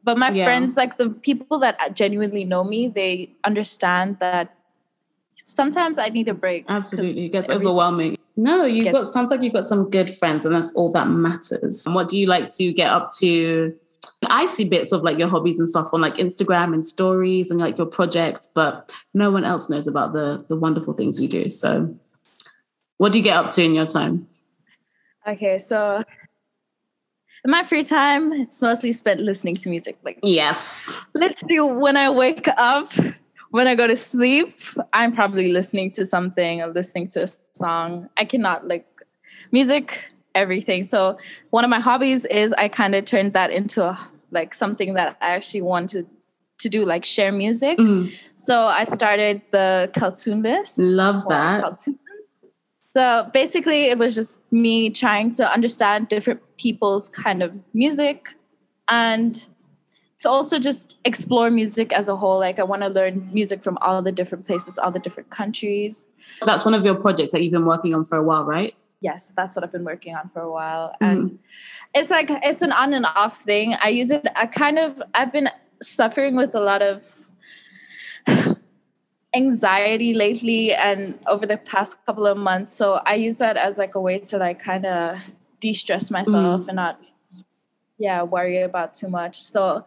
But 0.02 0.16
my 0.18 0.30
Yeah. 0.30 0.44
friends, 0.44 0.76
like 0.76 0.96
the 0.96 1.10
people 1.10 1.58
that 1.58 1.94
genuinely 1.94 2.44
know 2.44 2.64
me, 2.64 2.88
they 2.88 3.30
understand 3.44 4.18
that 4.20 4.54
sometimes 5.44 5.98
I 5.98 6.08
need 6.08 6.28
a 6.28 6.34
break. 6.34 6.64
Absolutely. 6.68 7.26
it 7.26 7.32
gets 7.32 7.50
overwhelming. 7.50 8.16
No, 8.36 8.64
you've 8.64 8.84
Gets- 8.84 8.96
got 8.96 9.06
sounds 9.08 9.30
like 9.30 9.42
you've 9.42 9.52
got 9.52 9.66
some 9.66 9.90
good 9.90 10.08
friends 10.10 10.46
and 10.46 10.54
that's 10.54 10.72
all 10.74 10.90
that 10.92 11.08
matters. 11.08 11.84
And 11.86 11.94
what 11.94 12.08
do 12.08 12.16
you 12.18 12.26
like 12.26 12.50
to 12.56 12.72
get 12.72 12.90
up 12.90 13.12
to? 13.18 13.74
I 14.28 14.46
see 14.46 14.64
bits 14.68 14.92
of 14.92 15.02
like 15.02 15.18
your 15.18 15.28
hobbies 15.28 15.58
and 15.58 15.68
stuff 15.68 15.88
on 15.92 16.00
like 16.00 16.16
Instagram 16.16 16.74
and 16.74 16.86
stories 16.86 17.50
and 17.50 17.58
like 17.60 17.76
your 17.78 17.86
projects, 17.86 18.48
but 18.54 18.92
no 19.14 19.30
one 19.30 19.44
else 19.44 19.68
knows 19.70 19.86
about 19.86 20.12
the 20.12 20.44
the 20.48 20.56
wonderful 20.56 20.92
things 20.94 21.20
you 21.20 21.28
do. 21.28 21.50
So 21.50 21.94
what 22.98 23.12
do 23.12 23.18
you 23.18 23.24
get 23.24 23.36
up 23.36 23.50
to 23.52 23.62
in 23.62 23.74
your 23.74 23.86
time? 23.86 24.26
Okay, 25.26 25.58
so 25.58 26.02
in 27.44 27.50
my 27.50 27.62
free 27.62 27.84
time, 27.84 28.32
it's 28.32 28.60
mostly 28.60 28.92
spent 28.92 29.20
listening 29.20 29.54
to 29.56 29.68
music. 29.70 29.96
Like 30.02 30.18
Yes. 30.22 30.96
literally 31.14 31.60
when 31.60 31.96
I 31.96 32.10
wake 32.10 32.46
up, 32.56 32.90
when 33.50 33.66
I 33.66 33.74
go 33.74 33.86
to 33.86 33.96
sleep, 33.96 34.54
I'm 34.92 35.12
probably 35.12 35.52
listening 35.52 35.90
to 35.92 36.06
something 36.06 36.62
or 36.62 36.68
listening 36.68 37.08
to 37.08 37.24
a 37.24 37.26
song. 37.54 38.08
I 38.16 38.24
cannot 38.24 38.66
like 38.68 38.86
music, 39.52 40.04
everything. 40.34 40.82
So 40.82 41.18
one 41.50 41.64
of 41.64 41.70
my 41.70 41.80
hobbies 41.80 42.24
is 42.26 42.52
I 42.54 42.68
kind 42.68 42.94
of 42.94 43.04
turned 43.04 43.32
that 43.32 43.50
into 43.50 43.82
a, 43.84 43.98
like 44.30 44.54
something 44.54 44.94
that 44.94 45.16
I 45.20 45.30
actually 45.30 45.62
wanted 45.62 46.06
to 46.60 46.68
do, 46.68 46.84
like 46.84 47.04
share 47.04 47.32
music. 47.32 47.78
Mm, 47.78 48.12
So 48.36 48.62
I 48.62 48.84
started 48.84 49.42
the 49.50 49.90
Kaltoon 49.94 50.42
list. 50.42 50.78
love 50.78 51.26
that. 51.28 51.62
Kaltoon. 51.62 51.98
So 52.92 53.30
basically, 53.32 53.84
it 53.84 53.98
was 53.98 54.14
just 54.16 54.40
me 54.52 54.90
trying 54.90 55.32
to 55.34 55.48
understand 55.50 56.08
different 56.08 56.40
people's 56.58 57.08
kind 57.08 57.40
of 57.42 57.52
music 57.72 58.34
and 58.88 59.46
to 60.20 60.28
also 60.28 60.58
just 60.58 60.98
explore 61.04 61.50
music 61.50 61.92
as 61.92 62.08
a 62.08 62.14
whole. 62.14 62.38
Like, 62.38 62.58
I 62.58 62.62
want 62.62 62.82
to 62.82 62.88
learn 62.88 63.28
music 63.32 63.62
from 63.62 63.78
all 63.80 64.02
the 64.02 64.12
different 64.12 64.46
places, 64.46 64.78
all 64.78 64.90
the 64.90 64.98
different 64.98 65.30
countries. 65.30 66.06
That's 66.44 66.64
one 66.64 66.74
of 66.74 66.84
your 66.84 66.94
projects 66.94 67.32
that 67.32 67.42
you've 67.42 67.52
been 67.52 67.66
working 67.66 67.94
on 67.94 68.04
for 68.04 68.18
a 68.18 68.22
while, 68.22 68.44
right? 68.44 68.74
Yes, 69.00 69.32
that's 69.34 69.56
what 69.56 69.64
I've 69.64 69.72
been 69.72 69.84
working 69.84 70.14
on 70.14 70.28
for 70.28 70.42
a 70.42 70.50
while. 70.50 70.94
Mm. 71.00 71.10
And 71.10 71.38
it's 71.94 72.10
like, 72.10 72.28
it's 72.30 72.60
an 72.60 72.70
on 72.70 72.92
and 72.92 73.06
off 73.06 73.38
thing. 73.38 73.74
I 73.82 73.88
use 73.88 74.10
it, 74.10 74.26
I 74.36 74.46
kind 74.46 74.78
of, 74.78 75.02
I've 75.14 75.32
been 75.32 75.48
suffering 75.82 76.36
with 76.36 76.54
a 76.54 76.60
lot 76.60 76.82
of 76.82 77.24
anxiety 79.34 80.12
lately 80.12 80.74
and 80.74 81.18
over 81.28 81.46
the 81.46 81.56
past 81.56 81.96
couple 82.04 82.26
of 82.26 82.36
months. 82.36 82.74
So 82.74 83.00
I 83.06 83.14
use 83.14 83.38
that 83.38 83.56
as 83.56 83.78
like 83.78 83.94
a 83.94 84.00
way 84.00 84.18
to 84.18 84.36
like 84.36 84.62
kind 84.62 84.84
of 84.84 85.18
de-stress 85.60 86.10
myself 86.10 86.64
mm. 86.64 86.68
and 86.68 86.76
not 86.76 87.00
yeah, 88.00 88.22
worry 88.22 88.62
about 88.62 88.94
too 88.94 89.08
much. 89.08 89.42
So 89.44 89.84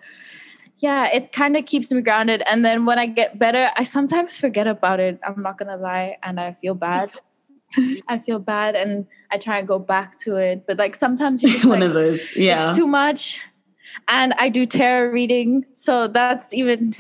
yeah, 0.78 1.08
it 1.12 1.32
kind 1.32 1.58
of 1.58 1.66
keeps 1.66 1.92
me 1.92 2.02
grounded. 2.02 2.44
And 2.50 2.64
then 2.64 2.86
when 2.86 3.00
I 3.00 3.08
get 3.08 3.40
better, 3.40 3.72
I 3.76 3.84
sometimes 3.84 4.38
forget 4.38 4.68
about 4.68 5.00
it. 5.00 5.20
I'm 5.26 5.42
not 5.42 5.58
gonna 5.58 5.78
lie, 5.78 6.18
and 6.24 6.40
I 6.40 6.56
feel 6.62 6.76
bad. 6.76 7.10
I 8.08 8.20
feel 8.20 8.38
bad 8.38 8.76
and 8.76 9.08
I 9.32 9.40
try 9.40 9.58
and 9.58 9.68
go 9.68 9.80
back 9.80 10.20
to 10.20 10.36
it. 10.36 10.66
But 10.68 10.78
like 10.78 10.96
sometimes 10.96 11.42
you 11.42 11.50
just 11.54 11.66
one 11.66 11.80
like, 11.80 11.90
of 11.90 11.96
those. 11.96 12.36
Yeah. 12.36 12.68
it's 12.68 12.78
too 12.78 12.88
much. 12.88 13.42
And 14.08 14.34
I 14.38 14.50
do 14.50 14.66
tarot 14.66 15.12
reading, 15.12 15.66
so 15.74 16.08
that's 16.08 16.54
even 16.54 16.94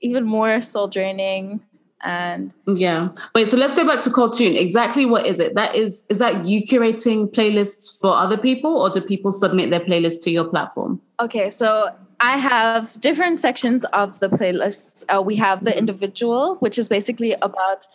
even 0.00 0.24
more 0.24 0.60
soul 0.60 0.88
draining. 0.88 1.60
And 2.04 2.52
Yeah. 2.66 3.08
Wait, 3.34 3.48
so 3.48 3.56
let's 3.56 3.74
go 3.74 3.84
back 3.86 4.02
to 4.02 4.10
cartoon. 4.10 4.56
Exactly 4.56 5.04
what 5.04 5.26
is 5.26 5.40
it? 5.40 5.54
That 5.54 5.74
is 5.74 6.06
is 6.08 6.18
that 6.18 6.46
you 6.46 6.62
curating 6.62 7.28
playlists 7.32 7.98
for 8.00 8.12
other 8.14 8.36
people 8.36 8.70
or 8.76 8.88
do 8.90 9.00
people 9.00 9.32
submit 9.32 9.70
their 9.70 9.80
playlists 9.80 10.22
to 10.24 10.30
your 10.30 10.44
platform? 10.44 11.00
okay, 11.20 11.50
so 11.50 11.88
I 12.20 12.36
have 12.38 12.92
different 13.00 13.38
sections 13.40 13.84
of 13.86 14.20
the 14.20 14.28
playlists. 14.28 15.04
Uh, 15.08 15.20
we 15.20 15.34
have 15.36 15.64
the 15.64 15.76
individual, 15.76 16.54
which 16.60 16.78
is 16.78 16.88
basically 16.88 17.32
about 17.42 17.88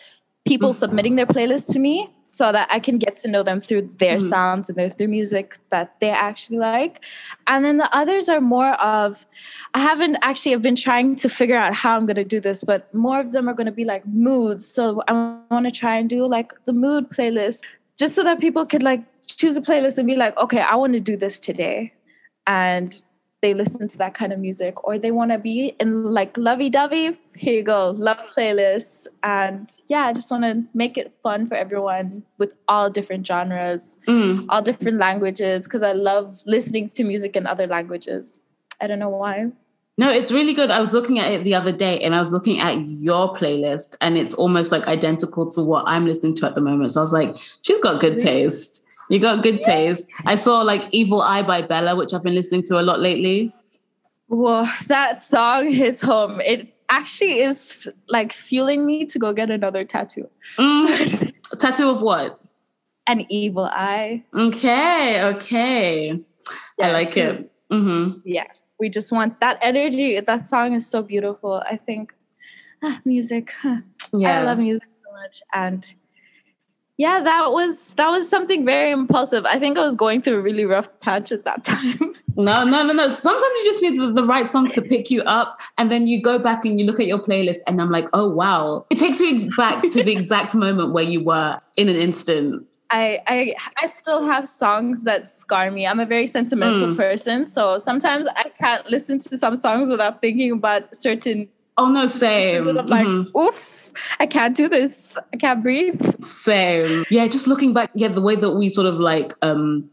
people 0.46 0.72
Mhm. 0.72 0.76
submitting 0.76 1.16
their 1.16 1.26
playlists 1.26 1.72
to 1.74 1.80
me 1.80 2.10
so 2.34 2.52
that 2.52 2.68
I 2.72 2.80
can 2.80 2.98
get 2.98 3.16
to 3.18 3.28
know 3.28 3.44
them 3.44 3.62
through 3.62 3.84
their 4.00 4.18
Mhm. 4.18 4.30
sounds 4.30 4.68
and 4.68 4.76
their, 4.76 4.90
their 4.90 5.08
music 5.08 5.60
that 5.70 5.94
they 6.00 6.10
actually 6.10 6.58
like. 6.58 7.06
And 7.46 7.64
then 7.64 7.78
the 7.78 7.96
others 7.96 8.28
are 8.28 8.42
more 8.42 8.72
of, 8.82 9.24
I 9.76 9.80
haven't 9.80 10.18
actually, 10.24 10.56
I've 10.56 10.64
been 10.64 10.76
trying 10.76 11.16
to 11.18 11.30
figure 11.30 11.56
out 11.56 11.76
how 11.76 11.96
I'm 11.96 12.08
going 12.08 12.16
to 12.16 12.24
do 12.24 12.40
this, 12.40 12.64
but 12.64 12.92
more 12.92 13.20
of 13.20 13.34
them 13.34 13.48
are 13.48 13.54
going 13.54 13.68
to 13.68 13.72
be 13.72 13.86
like 13.86 14.04
moods. 14.08 14.66
So 14.68 15.04
I 15.08 15.38
want 15.52 15.66
to 15.66 15.72
try 15.72 15.96
and 15.96 16.10
do 16.10 16.26
like 16.26 16.54
the 16.66 16.74
mood 16.74 17.12
playlist 17.12 17.62
just 18.00 18.16
so 18.16 18.24
that 18.24 18.40
people 18.40 18.66
could 18.66 18.82
like 18.82 19.04
choose 19.28 19.56
a 19.56 19.62
playlist 19.62 20.00
and 20.00 20.08
be 20.08 20.16
like, 20.16 20.36
okay, 20.38 20.62
I 20.62 20.74
want 20.74 20.94
to 20.94 21.00
do 21.00 21.16
this 21.16 21.38
today. 21.38 21.94
And 22.48 23.00
they 23.44 23.54
listen 23.54 23.88
to 23.94 23.98
that 24.00 24.14
kind 24.20 24.32
of 24.34 24.40
music 24.40 24.84
or 24.86 24.98
they 24.98 25.12
want 25.12 25.32
to 25.32 25.38
be 25.38 25.76
in 25.84 25.90
like 26.18 26.36
lovey-dovey 26.38 27.06
here 27.44 27.54
you 27.60 27.64
go 27.64 27.80
love 28.10 28.22
playlists 28.36 29.08
and 29.24 29.70
yeah 29.94 30.04
i 30.10 30.14
just 30.20 30.32
want 30.32 30.44
to 30.50 30.54
make 30.84 30.98
it 30.98 31.12
fun 31.22 31.46
for 31.50 31.56
everyone 31.56 32.24
with 32.38 32.54
all 32.68 32.90
different 32.90 33.28
genres 33.32 33.98
Mm. 34.08 34.46
all 34.50 34.62
different 34.62 34.98
languages 35.08 35.66
because 35.68 35.84
i 35.84 35.92
love 35.92 36.42
listening 36.46 36.90
to 36.92 37.04
music 37.04 37.36
in 37.36 37.46
other 37.56 37.68
languages 37.68 38.40
i 38.82 38.88
don't 38.88 39.00
know 39.08 39.10
why 39.26 39.36
No, 40.02 40.08
it's 40.20 40.32
really 40.32 40.54
good. 40.60 40.72
I 40.72 40.80
was 40.84 40.92
looking 40.98 41.18
at 41.24 41.32
it 41.34 41.44
the 41.48 41.54
other 41.54 41.72
day 41.72 41.96
and 42.04 42.16
I 42.18 42.20
was 42.26 42.32
looking 42.36 42.58
at 42.68 42.74
your 43.08 43.26
playlist 43.40 43.90
and 44.02 44.18
it's 44.22 44.34
almost 44.44 44.72
like 44.76 44.88
identical 44.94 45.44
to 45.52 45.62
what 45.72 45.84
I'm 45.86 46.06
listening 46.12 46.34
to 46.40 46.48
at 46.48 46.56
the 46.56 46.62
moment. 46.70 46.94
So 46.94 47.00
I 47.02 47.04
was 47.06 47.14
like, 47.14 47.36
she's 47.62 47.78
got 47.86 48.02
good 48.02 48.18
taste. 48.18 48.83
You 49.10 49.20
got 49.20 49.44
good 49.44 49.62
taste. 49.62 50.08
I 50.26 50.36
saw 50.36 50.62
like 50.62 50.84
Evil 50.92 51.22
Eye 51.22 51.44
by 51.44 51.62
Bella, 51.62 51.96
which 51.96 52.14
I've 52.14 52.24
been 52.24 52.36
listening 52.36 52.64
to 52.64 52.80
a 52.80 52.84
lot 52.84 53.00
lately. 53.00 53.54
whoa 54.28 54.66
that 54.88 55.22
song 55.22 55.68
hits 55.72 56.02
home 56.02 56.40
it 56.42 56.74
actually 56.90 57.40
is 57.40 57.90
like 58.08 58.32
fueling 58.34 58.86
me 58.86 59.06
to 59.06 59.20
go 59.20 59.34
get 59.34 59.50
another 59.50 59.84
tattoo 59.84 60.28
Mm. 60.58 61.34
Tattoo 61.60 61.90
of 61.90 62.02
what? 62.02 62.40
an 63.06 63.26
evil 63.30 63.66
eye 63.66 64.24
Okay, 64.34 65.22
okay. 65.34 66.12
I 66.12 66.18
Yes, 66.80 66.94
like 66.94 67.18
it. 67.18 67.36
'cause 67.36 67.52
hmm 67.70 68.04
yeah 68.24 68.48
we 68.80 68.90
just 68.90 69.12
want 69.12 69.40
that 69.42 69.58
energy 69.62 70.20
that 70.20 70.46
song 70.46 70.74
is 70.74 70.86
so 70.94 71.04
beautiful 71.04 71.62
i 71.70 71.76
think 71.76 72.14
ah, 72.82 72.98
music 73.06 73.52
huh. 73.62 73.80
Yeah. 74.14 74.40
i 74.40 74.44
love 74.44 74.58
music 74.58 74.88
so 75.06 75.12
much 75.22 75.44
and 75.54 75.86
yeah 77.04 77.20
that 77.30 77.46
was 77.58 77.94
that 78.00 78.10
was 78.16 78.24
something 78.36 78.62
very 78.74 78.92
impulsive 79.00 79.44
i 79.56 79.58
think 79.64 79.78
i 79.78 79.84
was 79.90 79.96
going 80.04 80.20
through 80.22 80.38
a 80.42 80.46
really 80.50 80.66
rough 80.76 80.90
patch 81.06 81.32
at 81.38 81.44
that 81.50 81.60
time 81.74 82.00
No, 82.36 82.64
no, 82.74 82.78
no, 82.88 82.94
no. 82.94 83.06
Sometimes 83.10 83.54
you 83.60 83.64
just 83.72 83.82
need 83.86 83.96
the, 84.02 84.08
the 84.20 84.24
right 84.34 84.48
songs 84.54 84.74
to 84.78 84.82
pick 84.82 85.12
you 85.12 85.22
up, 85.40 85.50
and 85.78 85.92
then 85.92 86.08
you 86.12 86.18
go 86.30 86.36
back 86.48 86.66
and 86.66 86.80
you 86.80 86.86
look 86.90 87.00
at 87.04 87.06
your 87.06 87.20
playlist, 87.28 87.60
and 87.68 87.80
I'm 87.82 87.92
like, 87.98 88.08
oh 88.20 88.28
wow, 88.40 88.88
it 88.90 88.98
takes 89.04 89.20
you 89.20 89.34
back 89.56 89.84
to 89.96 90.02
the 90.08 90.12
exact 90.20 90.56
moment 90.66 90.94
where 90.96 91.04
you 91.04 91.24
were 91.24 91.60
in 91.82 91.90
an 91.94 91.96
instant. 92.08 92.66
I, 92.90 93.20
I 93.36 93.38
I 93.84 93.86
still 94.00 94.22
have 94.32 94.48
songs 94.48 95.04
that 95.10 95.28
scar 95.28 95.70
me. 95.70 95.86
I'm 95.86 96.00
a 96.00 96.08
very 96.16 96.26
sentimental 96.38 96.88
Mm. 96.88 96.98
person, 97.06 97.46
so 97.46 97.78
sometimes 97.90 98.26
I 98.46 98.50
can't 98.64 98.86
listen 98.96 99.20
to 99.30 99.38
some 99.44 99.56
songs 99.56 99.92
without 99.92 100.20
thinking 100.26 100.52
about 100.60 100.84
certain. 101.08 101.48
Oh 101.78 101.90
no, 101.98 102.08
same, 102.08 102.66
like, 102.98 103.08
Mhm. 103.08 103.30
oof, 103.46 103.83
I 104.20 104.26
can't 104.26 104.56
do 104.56 104.68
this. 104.68 105.18
I 105.34 105.38
can't 105.38 105.64
breathe. 105.64 106.00
same. 106.24 107.06
Yeah, 107.10 107.28
just 107.28 107.48
looking 107.48 107.74
back, 107.74 107.92
yeah, 107.94 108.08
the 108.08 108.22
way 108.22 108.36
that 108.36 108.52
we 108.52 108.70
sort 108.70 108.88
of 108.88 108.96
like 108.96 109.34
um 109.42 109.90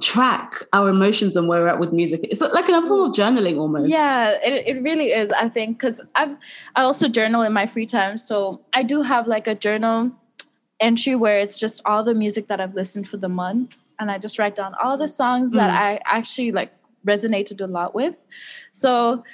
track 0.00 0.62
our 0.72 0.88
emotions 0.88 1.36
and 1.36 1.48
where 1.48 1.62
we're 1.62 1.68
at 1.68 1.78
with 1.78 1.92
music. 1.92 2.20
It's 2.22 2.40
like 2.40 2.68
a 2.68 2.86
form 2.86 3.10
of 3.10 3.16
journaling 3.16 3.58
almost. 3.58 3.88
Yeah, 3.88 4.30
it, 4.42 4.76
it 4.76 4.82
really 4.82 5.12
is, 5.12 5.32
I 5.32 5.48
think, 5.48 5.78
because 5.78 6.00
I've 6.14 6.36
I 6.76 6.82
also 6.82 7.08
journal 7.08 7.42
in 7.42 7.52
my 7.52 7.66
free 7.66 7.86
time. 7.86 8.18
So 8.18 8.60
I 8.72 8.82
do 8.82 9.02
have 9.02 9.26
like 9.26 9.46
a 9.46 9.54
journal 9.54 10.12
entry 10.78 11.14
where 11.14 11.38
it's 11.38 11.58
just 11.58 11.82
all 11.84 12.02
the 12.04 12.14
music 12.14 12.48
that 12.48 12.60
I've 12.60 12.74
listened 12.74 13.08
for 13.08 13.16
the 13.16 13.28
month. 13.28 13.78
And 13.98 14.10
I 14.10 14.18
just 14.18 14.38
write 14.38 14.54
down 14.54 14.74
all 14.82 14.96
the 14.96 15.08
songs 15.08 15.52
mm. 15.52 15.56
that 15.56 15.70
I 15.70 16.00
actually 16.06 16.52
like 16.52 16.72
resonated 17.06 17.60
a 17.60 17.66
lot 17.66 17.94
with. 17.94 18.16
So 18.72 19.24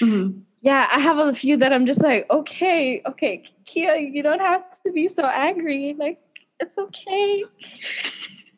mm-hmm. 0.00 0.40
Yeah, 0.60 0.88
I 0.92 0.98
have 0.98 1.18
a 1.18 1.32
few 1.32 1.56
that 1.58 1.72
I'm 1.72 1.86
just 1.86 2.02
like, 2.02 2.26
okay, 2.30 3.02
okay, 3.06 3.44
Kia, 3.64 3.96
you 3.96 4.22
don't 4.22 4.40
have 4.40 4.64
to 4.84 4.92
be 4.92 5.08
so 5.08 5.24
angry. 5.24 5.94
Like, 5.98 6.20
it's 6.60 6.76
okay. 6.78 7.44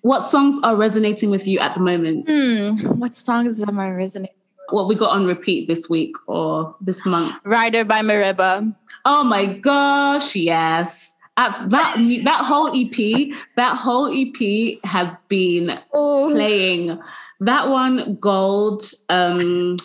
What 0.03 0.31
songs 0.31 0.59
are 0.65 0.77
resonating 0.77 1.31
with 1.31 1.47
you 1.47 1.59
at 1.59 1.75
the 1.75 1.81
moment? 1.81 2.27
Hmm, 2.27 2.99
what 2.99 3.15
songs 3.15 3.63
am 3.63 3.79
I 3.79 3.91
resonating? 3.91 4.35
What 4.71 4.89
we 4.89 4.95
got 4.95 5.11
on 5.11 5.27
repeat 5.27 5.69
this 5.69 5.91
week 5.91 6.15
or 6.27 6.75
this 6.81 7.05
month? 7.05 7.35
Rider 7.45 7.85
by 7.85 8.01
Mereba. 8.01 8.75
Oh 9.05 9.25
my 9.25 9.45
gosh, 9.45 10.37
yes. 10.37 11.17
That 11.37 11.95
that 12.25 12.45
whole 12.45 12.69
EP, 12.69 13.35
that 13.57 13.77
whole 13.77 14.11
EP 14.13 14.79
has 14.85 15.17
been 15.29 15.79
oh. 15.93 16.31
playing. 16.31 16.99
That 17.41 17.69
one, 17.69 18.17
Gold. 18.17 18.85
Um, 19.09 19.79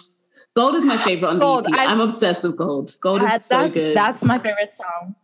Gold 0.55 0.75
is 0.75 0.85
my 0.85 0.97
favorite 0.97 1.29
on 1.29 1.39
the 1.39 1.69
EP. 1.69 1.77
I, 1.77 1.91
am 1.91 1.99
obsessed 1.99 2.43
with 2.43 2.57
Gold. 2.57 2.95
Gold 3.01 3.23
is 3.23 3.43
so 3.43 3.69
good. 3.69 3.95
That's 3.95 4.23
my 4.23 4.39
favorite 4.39 4.75
song 4.75 5.15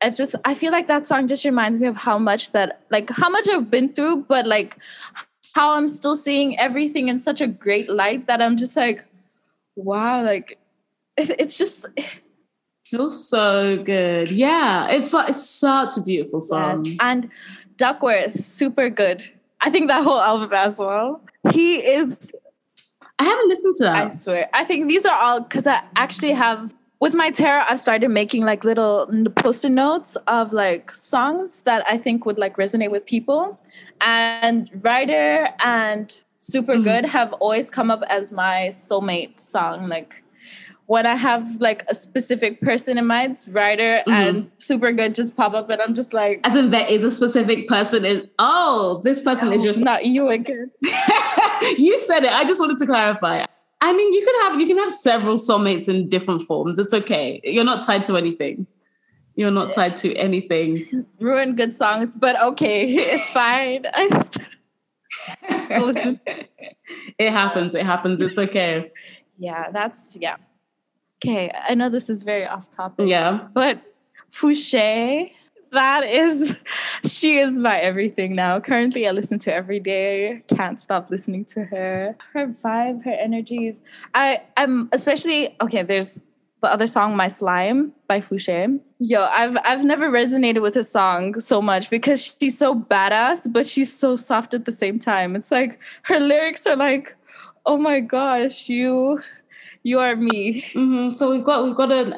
it's 0.00 0.16
just 0.16 0.36
I 0.44 0.54
feel 0.54 0.72
like 0.72 0.86
that 0.88 1.06
song 1.06 1.26
just 1.26 1.44
reminds 1.44 1.78
me 1.78 1.88
of 1.88 1.96
how 1.96 2.18
much 2.18 2.52
that 2.52 2.82
like 2.90 3.10
how 3.10 3.28
much 3.28 3.48
I've 3.48 3.70
been 3.70 3.92
through, 3.92 4.24
but 4.28 4.46
like 4.46 4.78
how 5.54 5.72
I'm 5.72 5.88
still 5.88 6.14
seeing 6.14 6.58
everything 6.58 7.08
in 7.08 7.18
such 7.18 7.40
a 7.40 7.46
great 7.46 7.88
light 7.90 8.26
that 8.26 8.40
I'm 8.40 8.56
just 8.56 8.76
like, 8.76 9.04
wow, 9.76 10.22
like 10.22 10.58
it's 11.16 11.58
just 11.58 11.86
feels 12.86 13.28
so 13.28 13.76
good. 13.82 14.30
Yeah, 14.30 14.88
it's 14.88 15.12
it's 15.14 15.48
such 15.48 15.96
a 15.96 16.00
beautiful 16.00 16.40
song. 16.40 16.84
Yes. 16.84 16.96
And 17.00 17.30
Duckwrth, 17.76 18.38
super 18.38 18.90
good. 18.90 19.28
I 19.60 19.70
think 19.70 19.88
that 19.88 20.04
whole 20.04 20.20
album 20.20 20.52
as 20.52 20.78
well. 20.78 21.20
He 21.50 21.78
is. 21.78 22.32
I 23.18 23.24
haven't 23.24 23.48
listened 23.48 23.74
to 23.76 23.84
that. 23.84 23.96
I 23.96 24.08
swear. 24.10 24.48
I 24.52 24.64
think 24.64 24.88
these 24.88 25.04
are 25.04 25.18
all 25.18 25.40
because 25.40 25.66
I 25.66 25.82
actually 25.96 26.32
have 26.32 26.74
with 27.00 27.14
my 27.14 27.30
tarot 27.30 27.64
i've 27.68 27.78
started 27.78 28.08
making 28.08 28.44
like 28.44 28.64
little 28.64 29.06
post-it 29.36 29.70
notes 29.70 30.16
of 30.26 30.52
like 30.52 30.94
songs 30.94 31.62
that 31.62 31.84
i 31.86 31.96
think 31.96 32.26
would 32.26 32.38
like 32.38 32.56
resonate 32.56 32.90
with 32.90 33.06
people 33.06 33.58
and 34.00 34.70
writer 34.84 35.48
and 35.64 36.22
super 36.38 36.74
mm-hmm. 36.74 36.84
good 36.84 37.04
have 37.04 37.32
always 37.34 37.70
come 37.70 37.90
up 37.90 38.02
as 38.08 38.32
my 38.32 38.66
soulmate 38.70 39.38
song 39.38 39.88
like 39.88 40.22
when 40.88 41.06
i 41.06 41.14
have 41.14 41.60
like 41.60 41.84
a 41.88 41.94
specific 41.94 42.60
person 42.60 42.98
in 42.98 43.06
mind 43.06 43.38
rider 43.48 43.98
mm-hmm. 43.98 44.10
and 44.10 44.50
super 44.58 44.92
good 44.92 45.14
just 45.14 45.36
pop 45.36 45.54
up 45.54 45.70
and 45.70 45.80
i'm 45.80 45.94
just 45.94 46.12
like 46.12 46.40
as 46.44 46.56
in 46.56 46.70
there 46.70 46.86
is 46.88 47.04
a 47.04 47.10
specific 47.10 47.68
person 47.68 48.04
in 48.04 48.28
oh 48.38 49.00
this 49.04 49.20
person 49.20 49.50
no, 49.50 49.54
is 49.54 49.62
just 49.62 49.80
not 49.80 50.04
you 50.04 50.28
again 50.28 50.70
you 51.78 51.96
said 51.98 52.24
it 52.24 52.32
i 52.32 52.44
just 52.44 52.60
wanted 52.60 52.76
to 52.76 52.86
clarify 52.86 53.44
I 53.80 53.92
mean, 53.92 54.12
you 54.12 54.24
can 54.24 54.34
have 54.42 54.60
you 54.60 54.66
can 54.66 54.78
have 54.78 54.92
several 54.92 55.36
soulmates 55.36 55.88
in 55.88 56.08
different 56.08 56.42
forms. 56.42 56.78
It's 56.78 56.92
okay. 56.92 57.40
You're 57.44 57.64
not 57.64 57.84
tied 57.84 58.04
to 58.06 58.16
anything. 58.16 58.66
You're 59.36 59.52
not 59.52 59.72
tied 59.72 59.96
to 59.98 60.14
anything. 60.16 61.06
Ruin 61.20 61.54
good 61.54 61.72
songs, 61.72 62.16
but 62.16 62.40
okay, 62.42 62.92
it's 62.94 63.28
fine. 63.30 63.84
it 67.18 67.30
happens. 67.30 67.74
It 67.76 67.86
happens. 67.86 68.20
It's 68.20 68.36
okay. 68.36 68.90
Yeah, 69.38 69.70
that's 69.70 70.18
yeah. 70.20 70.38
Okay, 71.24 71.50
I 71.68 71.74
know 71.74 71.88
this 71.88 72.08
is 72.08 72.22
very 72.22 72.46
off 72.46 72.70
topic. 72.70 73.08
Yeah, 73.08 73.48
but 73.52 73.80
Foushée 74.30 75.32
that 75.72 76.04
is 76.06 76.58
she 77.04 77.38
is 77.38 77.58
my 77.58 77.78
everything 77.78 78.34
now. 78.34 78.60
Currently 78.60 79.06
i 79.06 79.10
listen 79.10 79.38
to 79.40 79.54
every 79.54 79.80
day. 79.80 80.42
Can't 80.48 80.80
stop 80.80 81.10
listening 81.10 81.44
to 81.46 81.64
her. 81.64 82.16
Her 82.32 82.46
vibe 82.46 83.04
her 83.04 83.12
energies. 83.12 83.80
I 84.14 84.42
i'm 84.56 84.88
especially 84.92 85.56
okay 85.60 85.82
there's 85.82 86.20
the 86.60 86.72
other 86.72 86.88
song 86.88 87.16
my 87.16 87.28
slime 87.28 87.92
by 88.08 88.20
foushée. 88.20 88.80
Yo 88.98 89.24
i've 89.24 89.56
i've 89.64 89.84
never 89.84 90.10
resonated 90.10 90.62
with 90.62 90.76
a 90.76 90.84
song 90.84 91.38
so 91.40 91.62
much 91.62 91.90
because 91.90 92.36
she's 92.40 92.58
so 92.58 92.74
badass 92.74 93.50
but 93.52 93.66
she's 93.66 93.92
so 93.92 94.16
soft 94.16 94.54
at 94.54 94.64
the 94.64 94.72
same 94.72 94.98
time. 94.98 95.36
It's 95.36 95.50
like 95.50 95.80
her 96.02 96.18
lyrics 96.18 96.66
are 96.66 96.76
like 96.76 97.14
oh 97.66 97.76
my 97.76 98.00
gosh 98.00 98.68
you 98.68 99.20
you 99.82 99.98
are 99.98 100.16
me 100.16 100.62
mm-hmm. 100.72 101.14
so 101.14 101.30
we've 101.30 101.44
got 101.44 101.64
we've 101.64 101.76
got 101.76 101.92
an 101.92 102.14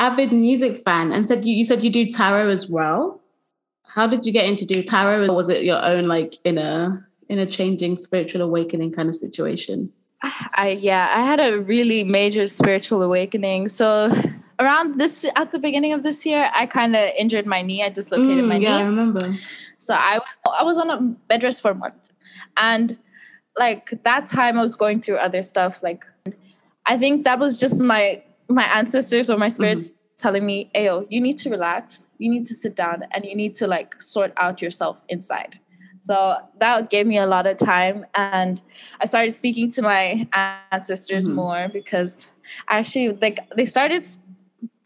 avid 0.00 0.32
music 0.32 0.76
fan 0.78 1.12
and 1.12 1.28
said 1.28 1.44
you, 1.44 1.54
you 1.54 1.64
said 1.64 1.84
you 1.84 1.90
do 1.90 2.10
tarot 2.10 2.48
as 2.48 2.68
well. 2.68 3.20
How 3.84 4.06
did 4.06 4.24
you 4.24 4.32
get 4.32 4.46
into 4.46 4.64
do 4.64 4.82
tarot? 4.82 5.28
Or 5.28 5.34
was 5.34 5.48
it 5.48 5.62
your 5.62 5.84
own 5.84 6.08
like 6.08 6.34
in 6.44 6.58
a 6.58 7.06
in 7.28 7.38
a 7.38 7.46
changing 7.46 7.96
spiritual 7.96 8.42
awakening 8.42 8.92
kind 8.92 9.08
of 9.08 9.14
situation? 9.14 9.92
I 10.22 10.78
yeah, 10.80 11.12
I 11.14 11.22
had 11.24 11.38
a 11.38 11.60
really 11.60 12.02
major 12.02 12.46
spiritual 12.46 13.02
awakening. 13.02 13.68
So 13.68 14.10
around 14.58 14.98
this 14.98 15.26
at 15.36 15.50
the 15.52 15.58
beginning 15.58 15.92
of 15.92 16.02
this 16.02 16.24
year, 16.24 16.50
I 16.54 16.66
kind 16.66 16.96
of 16.96 17.10
injured 17.18 17.46
my 17.46 17.62
knee. 17.62 17.82
I 17.82 17.90
dislocated 17.90 18.44
mm, 18.44 18.48
my 18.48 18.56
yeah, 18.56 18.58
knee. 18.58 18.74
Yeah, 18.76 18.78
I 18.78 18.82
remember. 18.82 19.34
So 19.78 19.94
I 19.94 20.18
was 20.18 20.54
I 20.60 20.62
was 20.62 20.78
on 20.78 20.90
a 20.90 21.00
bed 21.28 21.42
rest 21.42 21.60
for 21.60 21.72
a 21.72 21.74
month, 21.74 22.10
and 22.56 22.98
like 23.58 23.90
that 24.04 24.26
time 24.26 24.58
I 24.58 24.62
was 24.62 24.76
going 24.76 25.02
through 25.02 25.16
other 25.16 25.42
stuff. 25.42 25.82
Like 25.82 26.06
I 26.86 26.96
think 26.96 27.24
that 27.24 27.38
was 27.38 27.58
just 27.60 27.80
my 27.80 28.22
my 28.48 28.64
ancestors 28.64 29.30
or 29.30 29.36
my 29.38 29.48
spirits 29.48 29.90
mm-hmm. 29.90 29.98
telling 30.18 30.44
me, 30.44 30.70
Ayo, 30.74 31.06
you 31.08 31.20
need 31.20 31.38
to 31.38 31.50
relax, 31.50 32.06
you 32.18 32.30
need 32.30 32.44
to 32.46 32.54
sit 32.54 32.74
down, 32.74 33.04
and 33.12 33.24
you 33.24 33.36
need 33.36 33.54
to 33.56 33.66
like 33.66 34.00
sort 34.02 34.32
out 34.36 34.60
yourself 34.60 35.02
inside. 35.08 35.58
So 36.00 36.36
that 36.58 36.88
gave 36.88 37.06
me 37.06 37.18
a 37.18 37.26
lot 37.26 37.46
of 37.46 37.58
time. 37.58 38.06
And 38.14 38.60
I 39.00 39.04
started 39.04 39.32
speaking 39.32 39.70
to 39.72 39.82
my 39.82 40.26
ancestors 40.72 41.26
mm-hmm. 41.26 41.36
more 41.36 41.68
because 41.72 42.26
actually 42.68 43.10
like 43.20 43.38
they 43.54 43.66
started 43.66 44.06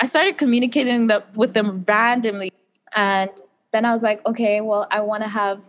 I 0.01 0.07
started 0.07 0.39
communicating 0.39 1.07
the, 1.07 1.25
with 1.37 1.55
them 1.55 1.81
randomly. 1.89 2.53
And 2.95 3.31
then 3.73 3.85
I 3.85 3.93
was 3.93 4.03
like, 4.03 4.25
okay, 4.27 4.61
well, 4.61 4.87
I 4.91 5.01
want 5.01 5.23
to 5.23 5.29
have 5.29 5.63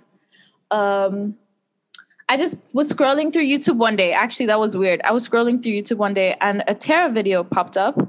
um 0.72 1.38
I 2.28 2.38
just 2.38 2.64
was 2.74 2.92
scrolling 2.92 3.32
through 3.32 3.46
YouTube 3.46 3.78
one 3.78 3.96
day. 3.96 4.12
Actually, 4.12 4.48
that 4.48 4.60
was 4.60 4.76
weird. 4.76 5.02
I 5.04 5.12
was 5.12 5.28
scrolling 5.28 5.62
through 5.62 5.74
YouTube 5.74 5.98
one 5.98 6.14
day 6.16 6.36
and 6.42 6.64
a 6.68 6.74
tarot 6.74 7.12
video 7.12 7.44
popped 7.44 7.78
up. 7.78 8.00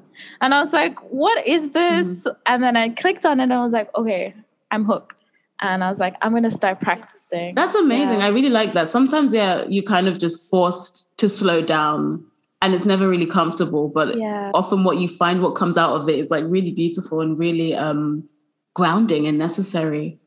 And 0.41 0.55
I 0.55 0.59
was 0.59 0.73
like, 0.73 0.99
what 1.13 1.47
is 1.47 1.71
this? 1.71 2.27
Mm-hmm. 2.27 2.41
And 2.47 2.63
then 2.63 2.77
I 2.77 2.89
clicked 2.91 3.27
on 3.27 3.41
it 3.41 3.45
and 3.45 3.53
I 3.53 3.63
was 3.63 3.75
like, 3.75 3.95
okay, 3.95 4.35
I'm 4.71 4.85
hooked. 4.87 5.23
And 5.61 5.85
I 5.85 5.89
was 5.89 6.01
like, 6.01 6.17
I'm 6.23 6.33
going 6.33 6.43
to 6.45 6.51
start 6.51 6.81
practicing. 6.81 7.55
That's 7.55 7.75
amazing. 7.75 8.21
Yeah. 8.21 8.27
I 8.27 8.29
really 8.29 8.51
like 8.51 8.73
that. 8.73 8.89
Sometimes, 8.89 9.35
yeah, 9.35 9.65
you 9.69 9.83
kind 9.83 10.09
of 10.09 10.19
just 10.19 10.51
forced 10.51 11.09
to 11.19 11.29
slow 11.29 11.61
down 11.61 12.25
and 12.63 12.75
it's 12.75 12.87
never 12.87 13.09
really 13.09 13.27
comfortable. 13.27 13.89
But 13.89 14.19
yeah. 14.19 14.51
often 14.55 14.85
what 14.85 14.99
you 14.99 15.09
find, 15.09 15.43
what 15.43 15.55
comes 15.57 15.77
out 15.77 15.93
of 15.93 16.09
it 16.09 16.19
is 16.19 16.31
like 16.31 16.45
really 16.47 16.73
beautiful 16.73 17.21
and 17.21 17.39
really 17.39 17.75
um, 17.75 18.29
grounding 18.75 19.27
and 19.27 19.39
necessary. 19.39 20.19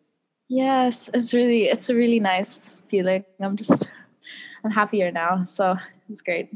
Yes, 0.50 1.10
it's 1.14 1.34
really, 1.34 1.66
it's 1.66 1.90
a 1.90 1.96
really 1.96 2.20
nice 2.20 2.76
feeling. 2.90 3.24
I'm 3.40 3.56
just, 3.56 3.88
I'm 4.64 4.72
happier 4.72 5.12
now. 5.12 5.44
So 5.44 5.76
it's 6.10 6.22
great. 6.22 6.50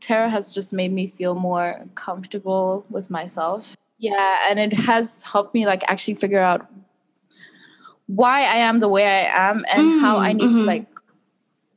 Tarot 0.00 0.28
has 0.28 0.54
just 0.54 0.72
made 0.72 0.92
me 0.92 1.08
feel 1.08 1.34
more 1.34 1.84
comfortable 1.96 2.86
with 2.88 3.10
myself. 3.10 3.76
Yeah, 3.98 4.48
and 4.48 4.58
it 4.58 4.72
has 4.72 5.24
helped 5.24 5.54
me 5.54 5.66
like 5.66 5.82
actually 5.88 6.14
figure 6.14 6.40
out 6.40 6.66
why 8.06 8.44
I 8.44 8.56
am 8.56 8.78
the 8.78 8.88
way 8.88 9.06
I 9.06 9.50
am 9.50 9.64
and 9.70 9.82
mm, 9.82 10.00
how 10.00 10.16
I 10.16 10.32
need 10.32 10.50
mm-hmm. 10.50 10.60
to 10.60 10.64
like 10.64 10.86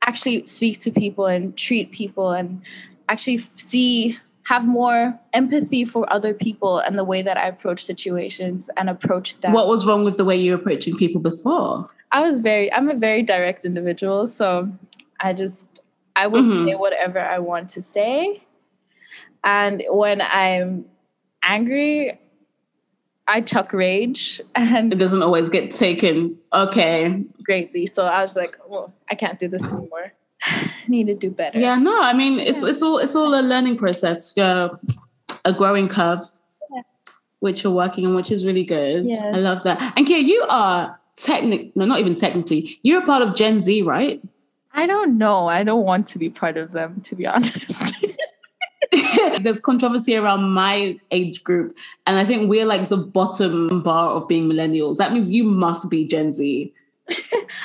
actually 0.05 0.45
speak 0.45 0.79
to 0.81 0.91
people 0.91 1.25
and 1.25 1.55
treat 1.57 1.91
people 1.91 2.31
and 2.31 2.61
actually 3.09 3.39
see 3.39 4.17
have 4.45 4.67
more 4.67 5.17
empathy 5.31 5.85
for 5.85 6.11
other 6.11 6.33
people 6.33 6.79
and 6.79 6.97
the 6.97 7.03
way 7.03 7.21
that 7.21 7.37
I 7.37 7.47
approach 7.47 7.83
situations 7.83 8.69
and 8.75 8.89
approach 8.89 9.39
them. 9.39 9.53
What 9.53 9.67
was 9.67 9.85
wrong 9.85 10.03
with 10.03 10.17
the 10.17 10.25
way 10.25 10.35
you 10.35 10.51
were 10.51 10.57
approaching 10.57 10.97
people 10.97 11.21
before? 11.21 11.89
I 12.11 12.21
was 12.21 12.41
very, 12.41 12.71
I'm 12.73 12.89
a 12.89 12.93
very 12.93 13.23
direct 13.23 13.63
individual. 13.63 14.27
So 14.27 14.69
I 15.19 15.33
just, 15.33 15.65
I 16.15 16.27
would 16.27 16.43
mm-hmm. 16.43 16.67
say 16.67 16.75
whatever 16.75 17.19
I 17.19 17.39
want 17.39 17.69
to 17.69 17.81
say. 17.81 18.43
And 19.43 19.83
when 19.89 20.21
I'm 20.21 20.85
angry, 21.41 22.19
I 23.27 23.41
chuck 23.41 23.71
rage 23.71 24.41
and 24.55 24.91
it 24.91 24.97
doesn't 24.97 25.23
always 25.23 25.49
get 25.49 25.71
taken 25.71 26.37
okay 26.51 27.23
greatly. 27.43 27.85
So 27.85 28.05
I 28.05 28.21
was 28.21 28.35
like, 28.35 28.57
well, 28.67 28.93
I 29.09 29.15
can't 29.15 29.39
do 29.39 29.47
this 29.47 29.63
anymore. 29.67 30.13
need 30.87 31.07
to 31.07 31.15
do 31.15 31.29
better. 31.29 31.59
Yeah, 31.59 31.75
no, 31.75 32.01
I 32.01 32.13
mean 32.13 32.39
it's 32.39 32.63
yeah. 32.63 32.69
it's 32.69 32.81
all 32.81 32.97
it's 32.97 33.15
all 33.15 33.33
a 33.33 33.41
learning 33.41 33.77
process, 33.77 34.37
uh, 34.37 34.69
a 35.45 35.53
growing 35.53 35.87
curve, 35.89 36.21
yeah. 36.73 36.81
which 37.39 37.63
you're 37.63 37.73
working 37.73 38.05
on, 38.05 38.15
which 38.15 38.31
is 38.31 38.45
really 38.45 38.63
good. 38.63 39.05
Yeah. 39.05 39.31
I 39.33 39.37
love 39.37 39.63
that. 39.63 39.93
And 39.97 40.05
Kia, 40.07 40.19
you 40.19 40.45
are 40.49 40.99
technically 41.15 41.71
no, 41.75 41.85
not 41.85 41.99
even 41.99 42.15
technically, 42.15 42.79
you're 42.83 43.03
a 43.03 43.05
part 43.05 43.21
of 43.21 43.35
Gen 43.35 43.61
Z, 43.61 43.81
right? 43.83 44.21
I 44.73 44.87
don't 44.87 45.17
know. 45.17 45.47
I 45.47 45.63
don't 45.63 45.85
want 45.85 46.07
to 46.07 46.19
be 46.19 46.29
part 46.29 46.57
of 46.57 46.71
them, 46.71 47.01
to 47.01 47.15
be 47.15 47.27
honest. 47.27 47.93
There's 49.41 49.59
controversy 49.59 50.15
around 50.15 50.51
my 50.51 50.99
age 51.11 51.43
group, 51.43 51.77
and 52.05 52.17
I 52.17 52.25
think 52.25 52.49
we're 52.49 52.65
like 52.65 52.89
the 52.89 52.97
bottom 52.97 53.81
bar 53.81 54.09
of 54.09 54.27
being 54.27 54.49
millennials. 54.49 54.97
That 54.97 55.13
means 55.13 55.31
you 55.31 55.43
must 55.43 55.89
be 55.89 56.07
Gen 56.07 56.33
Z. 56.33 56.73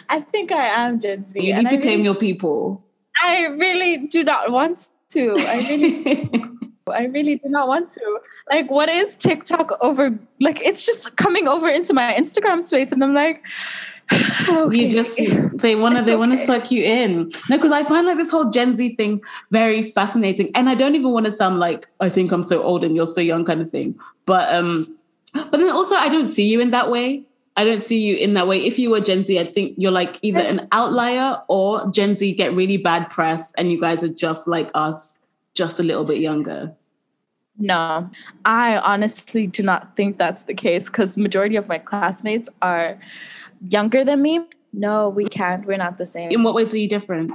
I 0.09 0.21
think 0.21 0.53
I 0.53 0.67
am 0.67 1.01
Gen 1.01 1.27
Z. 1.27 1.41
You 1.41 1.55
need 1.55 1.69
to 1.69 1.77
I 1.77 1.81
claim 1.81 1.85
really, 1.85 2.05
your 2.05 2.15
people. 2.15 2.85
I 3.23 3.47
really 3.57 4.07
do 4.07 4.25
not 4.25 4.51
want 4.51 4.89
to. 5.11 5.35
I 5.39 5.67
really 5.69 6.45
I 6.91 7.05
really 7.05 7.37
do 7.37 7.49
not 7.49 7.69
want 7.69 7.91
to. 7.91 8.21
Like, 8.51 8.71
what 8.71 8.89
is 8.89 9.17
TikTok 9.17 9.73
over? 9.83 10.19
Like, 10.41 10.61
it's 10.63 10.87
just 10.87 11.17
coming 11.17 11.47
over 11.47 11.69
into 11.69 11.93
my 11.93 12.15
Instagram 12.15 12.63
space, 12.63 12.93
and 12.93 13.03
I'm 13.03 13.15
like, 13.15 13.43
okay. 14.49 14.77
you 14.77 14.89
just 14.89 15.21
they 15.55 15.75
want 15.75 15.97
to 15.97 16.03
they 16.03 16.13
okay. 16.13 16.17
want 16.17 16.33
to 16.33 16.39
suck 16.39 16.71
you 16.71 16.83
in. 16.83 17.31
No, 17.49 17.57
because 17.57 17.73
I 17.73 17.85
find 17.85 18.07
like 18.07 18.17
this 18.17 18.31
whole 18.31 18.51
Gen 18.51 18.77
Z 18.77 18.95
thing 18.95 19.21
very 19.51 19.83
fascinating, 19.83 20.51
and 20.55 20.69
I 20.69 20.75
don't 20.75 20.95
even 20.95 21.11
want 21.11 21.27
to 21.27 21.33
sound 21.33 21.59
like 21.59 21.89
I 22.01 22.09
think 22.09 22.33
I'm 22.33 22.43
so 22.43 22.63
old 22.63 22.85
and 22.85 22.97
you're 22.97 23.07
so 23.07 23.21
young 23.21 23.45
kind 23.45 23.61
of 23.61 23.71
thing. 23.71 23.99
But 24.25 24.55
um, 24.55 24.97
but 25.33 25.53
then 25.53 25.71
also 25.71 25.95
I 25.95 26.09
don't 26.09 26.27
see 26.29 26.49
you 26.49 26.61
in 26.61 26.71
that 26.71 26.91
way. 26.91 27.23
I 27.59 27.65
don't 27.65 27.83
see 27.83 27.99
you 27.99 28.15
in 28.17 28.35
that 28.35 28.47
way. 28.47 28.65
If 28.65 28.79
you 28.79 28.89
were 28.89 29.01
Gen 29.01 29.25
Z, 29.25 29.37
I 29.37 29.45
think 29.45 29.75
you're 29.77 29.91
like 29.91 30.21
either 30.23 30.39
an 30.39 30.69
outlier 30.71 31.43
or 31.49 31.91
Gen 31.91 32.15
Z 32.15 32.33
get 32.35 32.55
really 32.55 32.77
bad 32.77 33.11
press, 33.11 33.53
and 33.55 33.69
you 33.69 33.81
guys 33.81 34.05
are 34.05 34.09
just 34.09 34.47
like 34.47 34.71
us, 34.75 35.19
just 35.55 35.81
a 35.81 35.83
little 35.83 36.05
bit 36.05 36.19
younger. 36.19 36.73
No, 37.59 38.09
I 38.45 38.79
honestly 38.79 39.49
do 39.49 39.65
not 39.65 39.97
think 39.97 40.19
that's 40.19 40.45
the 40.45 40.55
case 40.55 40.89
because 40.89 41.17
majority 41.17 41.57
of 41.57 41.67
my 41.67 41.79
classmates 41.79 42.49
are 42.63 42.97
younger 43.67 44.05
than 44.05 44.23
me. 44.23 44.41
No, 44.73 45.09
we 45.09 45.29
can't. 45.29 45.67
We're 45.67 45.79
not 45.79 45.99
the 45.99 46.07
same. 46.07 46.31
In 46.31 46.45
what 46.45 46.55
ways 46.55 46.73
are 46.73 46.79
you 46.79 46.89
different? 46.89 47.33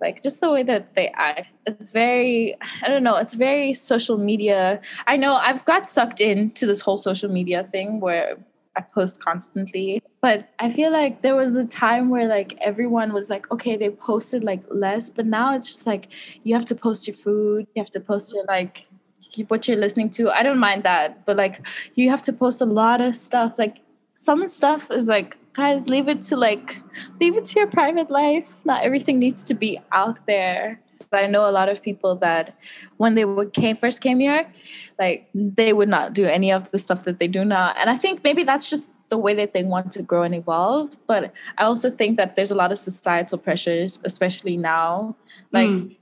Like 0.00 0.22
just 0.22 0.40
the 0.40 0.48
way 0.48 0.62
that 0.62 0.94
they 0.94 1.08
act. 1.08 1.48
It's 1.66 1.90
very, 1.90 2.56
I 2.82 2.86
don't 2.86 3.02
know, 3.02 3.16
it's 3.16 3.34
very 3.34 3.72
social 3.72 4.16
media. 4.16 4.80
I 5.08 5.16
know 5.16 5.34
I've 5.34 5.64
got 5.64 5.88
sucked 5.88 6.20
into 6.20 6.66
this 6.66 6.80
whole 6.80 6.98
social 6.98 7.28
media 7.28 7.68
thing 7.72 7.98
where 7.98 8.38
I 8.76 8.82
post 8.82 9.22
constantly. 9.22 10.02
But 10.20 10.48
I 10.58 10.70
feel 10.70 10.92
like 10.92 11.22
there 11.22 11.34
was 11.34 11.54
a 11.54 11.64
time 11.64 12.08
where 12.10 12.28
like 12.28 12.56
everyone 12.60 13.12
was 13.12 13.30
like, 13.30 13.50
okay, 13.50 13.76
they 13.76 13.90
posted 13.90 14.44
like 14.44 14.62
less, 14.70 15.10
but 15.10 15.26
now 15.26 15.54
it's 15.54 15.66
just 15.66 15.86
like 15.86 16.08
you 16.44 16.54
have 16.54 16.64
to 16.66 16.74
post 16.74 17.06
your 17.06 17.14
food, 17.14 17.66
you 17.74 17.82
have 17.82 17.90
to 17.90 18.00
post 18.00 18.32
your 18.34 18.44
like 18.44 18.86
keep 19.20 19.50
what 19.50 19.66
you're 19.66 19.76
listening 19.76 20.10
to. 20.10 20.30
I 20.30 20.42
don't 20.42 20.58
mind 20.58 20.82
that, 20.84 21.24
but 21.26 21.36
like 21.36 21.60
you 21.94 22.10
have 22.10 22.22
to 22.22 22.32
post 22.32 22.60
a 22.60 22.66
lot 22.66 23.00
of 23.00 23.14
stuff. 23.14 23.58
Like 23.58 23.78
some 24.14 24.46
stuff 24.48 24.90
is 24.90 25.06
like, 25.06 25.36
guys, 25.52 25.88
leave 25.88 26.08
it 26.08 26.20
to 26.22 26.36
like 26.36 26.78
leave 27.20 27.36
it 27.36 27.44
to 27.46 27.60
your 27.60 27.68
private 27.68 28.10
life. 28.10 28.64
Not 28.64 28.84
everything 28.84 29.18
needs 29.18 29.42
to 29.44 29.54
be 29.54 29.80
out 29.92 30.18
there. 30.26 30.80
I 31.12 31.26
know 31.26 31.48
a 31.48 31.50
lot 31.50 31.68
of 31.68 31.82
people 31.82 32.16
that 32.16 32.56
when 32.96 33.14
they 33.14 33.24
would 33.24 33.52
came 33.52 33.76
first 33.76 34.00
came 34.00 34.20
here, 34.20 34.50
like 34.98 35.28
they 35.34 35.72
would 35.72 35.88
not 35.88 36.12
do 36.12 36.26
any 36.26 36.52
of 36.52 36.70
the 36.70 36.78
stuff 36.78 37.04
that 37.04 37.18
they 37.18 37.28
do 37.28 37.44
now. 37.44 37.72
And 37.76 37.90
I 37.90 37.96
think 37.96 38.22
maybe 38.22 38.44
that's 38.44 38.70
just 38.70 38.88
the 39.08 39.18
way 39.18 39.34
that 39.34 39.52
they 39.52 39.64
want 39.64 39.92
to 39.92 40.02
grow 40.02 40.22
and 40.22 40.34
evolve. 40.34 40.96
But 41.06 41.32
I 41.58 41.64
also 41.64 41.90
think 41.90 42.16
that 42.16 42.36
there's 42.36 42.50
a 42.50 42.54
lot 42.54 42.70
of 42.70 42.78
societal 42.78 43.38
pressures, 43.38 43.98
especially 44.04 44.56
now. 44.56 45.16
Like 45.52 45.70
mm. 45.70 45.96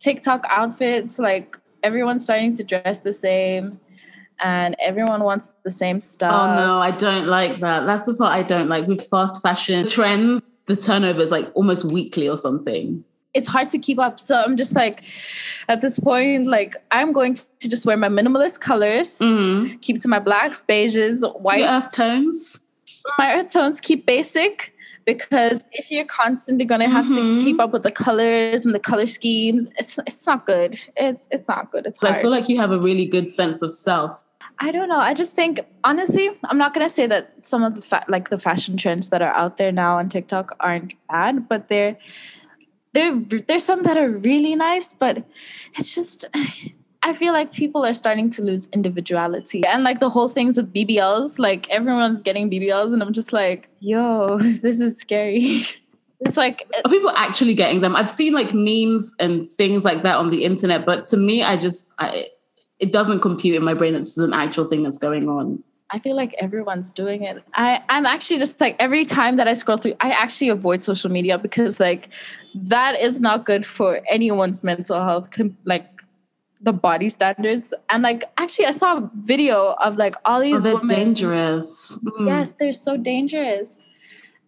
TikTok 0.00 0.46
outfits, 0.48 1.18
like 1.18 1.58
everyone's 1.82 2.22
starting 2.22 2.54
to 2.54 2.64
dress 2.64 3.00
the 3.00 3.12
same 3.12 3.78
and 4.40 4.76
everyone 4.78 5.24
wants 5.24 5.48
the 5.64 5.70
same 5.70 6.00
stuff. 6.00 6.32
Oh 6.32 6.54
no, 6.54 6.78
I 6.78 6.90
don't 6.90 7.26
like 7.26 7.60
that. 7.60 7.86
That's 7.86 8.06
the 8.06 8.14
part 8.14 8.36
I 8.36 8.42
don't 8.42 8.68
like 8.68 8.86
with 8.86 9.06
fast 9.06 9.42
fashion 9.42 9.86
trends. 9.86 10.42
The 10.66 10.76
turnover 10.76 11.22
is 11.22 11.30
like 11.30 11.50
almost 11.54 11.84
weekly 11.92 12.28
or 12.28 12.36
something. 12.36 13.04
It's 13.34 13.48
hard 13.48 13.70
to 13.70 13.78
keep 13.78 13.98
up. 13.98 14.18
So 14.18 14.42
I'm 14.42 14.56
just 14.56 14.74
like, 14.74 15.04
at 15.68 15.80
this 15.80 15.98
point, 15.98 16.46
like 16.46 16.76
I'm 16.90 17.12
going 17.12 17.34
to 17.34 17.68
just 17.68 17.86
wear 17.86 17.96
my 17.96 18.08
minimalist 18.08 18.60
colors, 18.60 19.18
mm-hmm. 19.18 19.76
keep 19.78 20.00
to 20.00 20.08
my 20.08 20.18
blacks, 20.18 20.62
beiges, 20.68 21.22
whites, 21.40 21.64
earth 21.64 21.92
tones. 21.92 22.68
My 23.18 23.34
earth 23.34 23.48
tones 23.48 23.80
keep 23.80 24.06
basic 24.06 24.74
because 25.08 25.62
if 25.72 25.90
you're 25.90 26.04
constantly 26.04 26.66
going 26.66 26.82
to 26.82 26.88
have 26.88 27.06
mm-hmm. 27.06 27.38
to 27.38 27.42
keep 27.42 27.58
up 27.58 27.72
with 27.72 27.82
the 27.82 27.90
colors 27.90 28.66
and 28.66 28.74
the 28.74 28.78
color 28.78 29.06
schemes 29.06 29.66
it's 29.78 29.98
it's 30.06 30.26
not 30.26 30.44
good 30.44 30.78
it's 30.96 31.26
it's 31.30 31.48
not 31.48 31.72
good 31.72 31.86
it's 31.86 31.98
hard. 31.98 32.14
i 32.14 32.20
feel 32.20 32.30
like 32.30 32.46
you 32.46 32.58
have 32.58 32.72
a 32.72 32.78
really 32.80 33.06
good 33.06 33.30
sense 33.30 33.62
of 33.62 33.72
self 33.72 34.22
i 34.58 34.70
don't 34.70 34.90
know 34.90 34.98
i 34.98 35.14
just 35.14 35.32
think 35.32 35.60
honestly 35.82 36.28
i'm 36.44 36.58
not 36.58 36.74
going 36.74 36.86
to 36.86 36.92
say 36.92 37.06
that 37.06 37.32
some 37.40 37.64
of 37.64 37.74
the 37.74 37.80
fa- 37.80 38.04
like 38.08 38.28
the 38.28 38.36
fashion 38.36 38.76
trends 38.76 39.08
that 39.08 39.22
are 39.22 39.32
out 39.32 39.56
there 39.56 39.72
now 39.72 39.96
on 39.96 40.10
tiktok 40.10 40.54
aren't 40.60 40.92
bad 41.08 41.48
but 41.48 41.68
they're 41.68 41.96
there 42.92 43.18
there's 43.46 43.64
some 43.64 43.82
that 43.82 43.96
are 43.96 44.10
really 44.10 44.54
nice 44.54 44.94
but 44.94 45.24
it's 45.76 45.94
just 45.94 46.26
I 47.02 47.12
feel 47.12 47.32
like 47.32 47.52
people 47.52 47.86
are 47.86 47.94
starting 47.94 48.28
to 48.30 48.42
lose 48.42 48.68
individuality. 48.72 49.64
And 49.64 49.84
like 49.84 50.00
the 50.00 50.10
whole 50.10 50.28
things 50.28 50.56
with 50.56 50.72
BBLs, 50.74 51.38
like 51.38 51.68
everyone's 51.70 52.22
getting 52.22 52.50
BBLs, 52.50 52.92
and 52.92 53.02
I'm 53.02 53.12
just 53.12 53.32
like, 53.32 53.70
yo, 53.78 54.38
this 54.62 54.80
is 54.80 54.98
scary. 54.98 55.62
it's 56.20 56.36
like 56.36 56.70
are 56.84 56.90
people 56.90 57.10
actually 57.10 57.54
getting 57.54 57.80
them? 57.80 57.94
I've 57.94 58.10
seen 58.10 58.34
like 58.34 58.52
memes 58.52 59.14
and 59.20 59.50
things 59.50 59.84
like 59.84 60.02
that 60.02 60.16
on 60.16 60.30
the 60.30 60.44
internet, 60.44 60.84
but 60.84 61.04
to 61.06 61.16
me, 61.16 61.42
I 61.42 61.56
just 61.56 61.92
I 61.98 62.28
it 62.78 62.92
doesn't 62.92 63.20
compute 63.20 63.56
in 63.56 63.64
my 63.64 63.74
brain 63.74 63.94
is 63.94 64.18
an 64.18 64.32
actual 64.32 64.64
thing 64.64 64.82
that's 64.82 64.98
going 64.98 65.28
on. 65.28 65.62
I 65.90 65.98
feel 65.98 66.14
like 66.14 66.34
everyone's 66.38 66.92
doing 66.92 67.22
it. 67.22 67.42
I, 67.54 67.82
I'm 67.88 68.04
actually 68.04 68.38
just 68.38 68.60
like 68.60 68.76
every 68.78 69.04
time 69.04 69.36
that 69.36 69.48
I 69.48 69.54
scroll 69.54 69.78
through, 69.78 69.94
I 70.00 70.10
actually 70.10 70.50
avoid 70.50 70.82
social 70.82 71.10
media 71.10 71.38
because 71.38 71.80
like 71.80 72.10
that 72.54 73.00
is 73.00 73.20
not 73.20 73.46
good 73.46 73.64
for 73.64 74.00
anyone's 74.10 74.62
mental 74.62 75.02
health. 75.02 75.30
Like 75.64 75.86
the 76.60 76.72
body 76.72 77.08
standards 77.08 77.72
and 77.88 78.02
like 78.02 78.24
actually 78.36 78.66
i 78.66 78.72
saw 78.72 78.96
a 78.96 79.10
video 79.14 79.74
of 79.80 79.96
like 79.96 80.16
all 80.24 80.40
these 80.40 80.66
oh, 80.66 80.74
women 80.74 80.88
dangerous 80.88 81.96
mm. 82.04 82.26
yes 82.26 82.50
they're 82.58 82.72
so 82.72 82.96
dangerous 82.96 83.78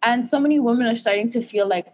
and 0.02 0.26
so 0.26 0.40
many 0.40 0.58
women 0.58 0.86
are 0.86 0.94
starting 0.96 1.28
to 1.28 1.40
feel 1.40 1.68
like 1.68 1.86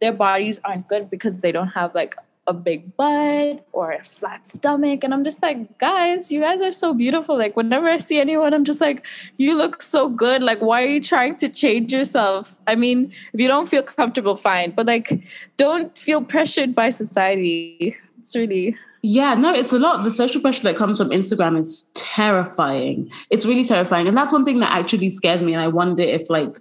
their 0.00 0.12
bodies 0.12 0.60
aren't 0.64 0.88
good 0.88 1.08
because 1.08 1.40
they 1.40 1.52
don't 1.52 1.68
have 1.68 1.94
like 1.94 2.16
a 2.46 2.52
big 2.52 2.94
butt 2.96 3.66
or 3.72 3.92
a 3.92 4.04
flat 4.04 4.46
stomach 4.46 5.02
and 5.02 5.14
i'm 5.14 5.24
just 5.24 5.40
like 5.42 5.78
guys 5.78 6.30
you 6.30 6.40
guys 6.40 6.60
are 6.60 6.70
so 6.70 6.92
beautiful 6.92 7.38
like 7.38 7.56
whenever 7.56 7.88
i 7.88 7.96
see 7.96 8.18
anyone 8.18 8.52
i'm 8.52 8.64
just 8.64 8.80
like 8.80 9.06
you 9.38 9.56
look 9.56 9.80
so 9.80 10.08
good 10.08 10.42
like 10.42 10.60
why 10.60 10.82
are 10.82 10.86
you 10.86 11.00
trying 11.00 11.34
to 11.34 11.48
change 11.48 11.92
yourself 11.92 12.60
i 12.66 12.74
mean 12.74 13.10
if 13.32 13.40
you 13.40 13.48
don't 13.48 13.66
feel 13.66 13.82
comfortable 13.82 14.36
fine 14.36 14.70
but 14.72 14.86
like 14.86 15.22
don't 15.56 15.96
feel 15.96 16.20
pressured 16.20 16.74
by 16.74 16.90
society 16.90 17.96
it's 18.18 18.36
really 18.36 18.76
yeah, 19.06 19.34
no, 19.34 19.52
it's 19.52 19.74
a 19.74 19.78
lot. 19.78 20.02
The 20.02 20.10
social 20.10 20.40
pressure 20.40 20.62
that 20.62 20.76
comes 20.76 20.96
from 20.96 21.10
Instagram 21.10 21.60
is 21.60 21.90
terrifying. 21.92 23.12
It's 23.28 23.44
really 23.44 23.62
terrifying. 23.62 24.08
And 24.08 24.16
that's 24.16 24.32
one 24.32 24.46
thing 24.46 24.60
that 24.60 24.72
actually 24.72 25.10
scares 25.10 25.42
me. 25.42 25.52
And 25.52 25.60
I 25.60 25.68
wonder 25.68 26.02
if, 26.02 26.30
like, 26.30 26.56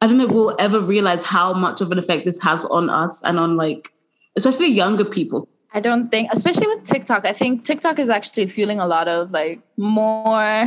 I 0.00 0.08
don't 0.08 0.18
know, 0.18 0.26
we'll 0.26 0.56
ever 0.58 0.80
realize 0.80 1.24
how 1.24 1.52
much 1.52 1.80
of 1.80 1.92
an 1.92 1.98
effect 2.00 2.24
this 2.24 2.42
has 2.42 2.64
on 2.64 2.90
us 2.90 3.22
and 3.22 3.38
on, 3.38 3.56
like, 3.56 3.92
especially 4.36 4.68
younger 4.68 5.04
people. 5.04 5.48
I 5.72 5.80
don't 5.80 6.10
think, 6.10 6.30
especially 6.32 6.68
with 6.68 6.84
TikTok, 6.84 7.26
I 7.26 7.32
think 7.32 7.64
TikTok 7.64 7.98
is 7.98 8.08
actually 8.08 8.46
fueling 8.46 8.78
a 8.78 8.86
lot 8.86 9.08
of, 9.08 9.32
like, 9.32 9.60
more. 9.76 10.64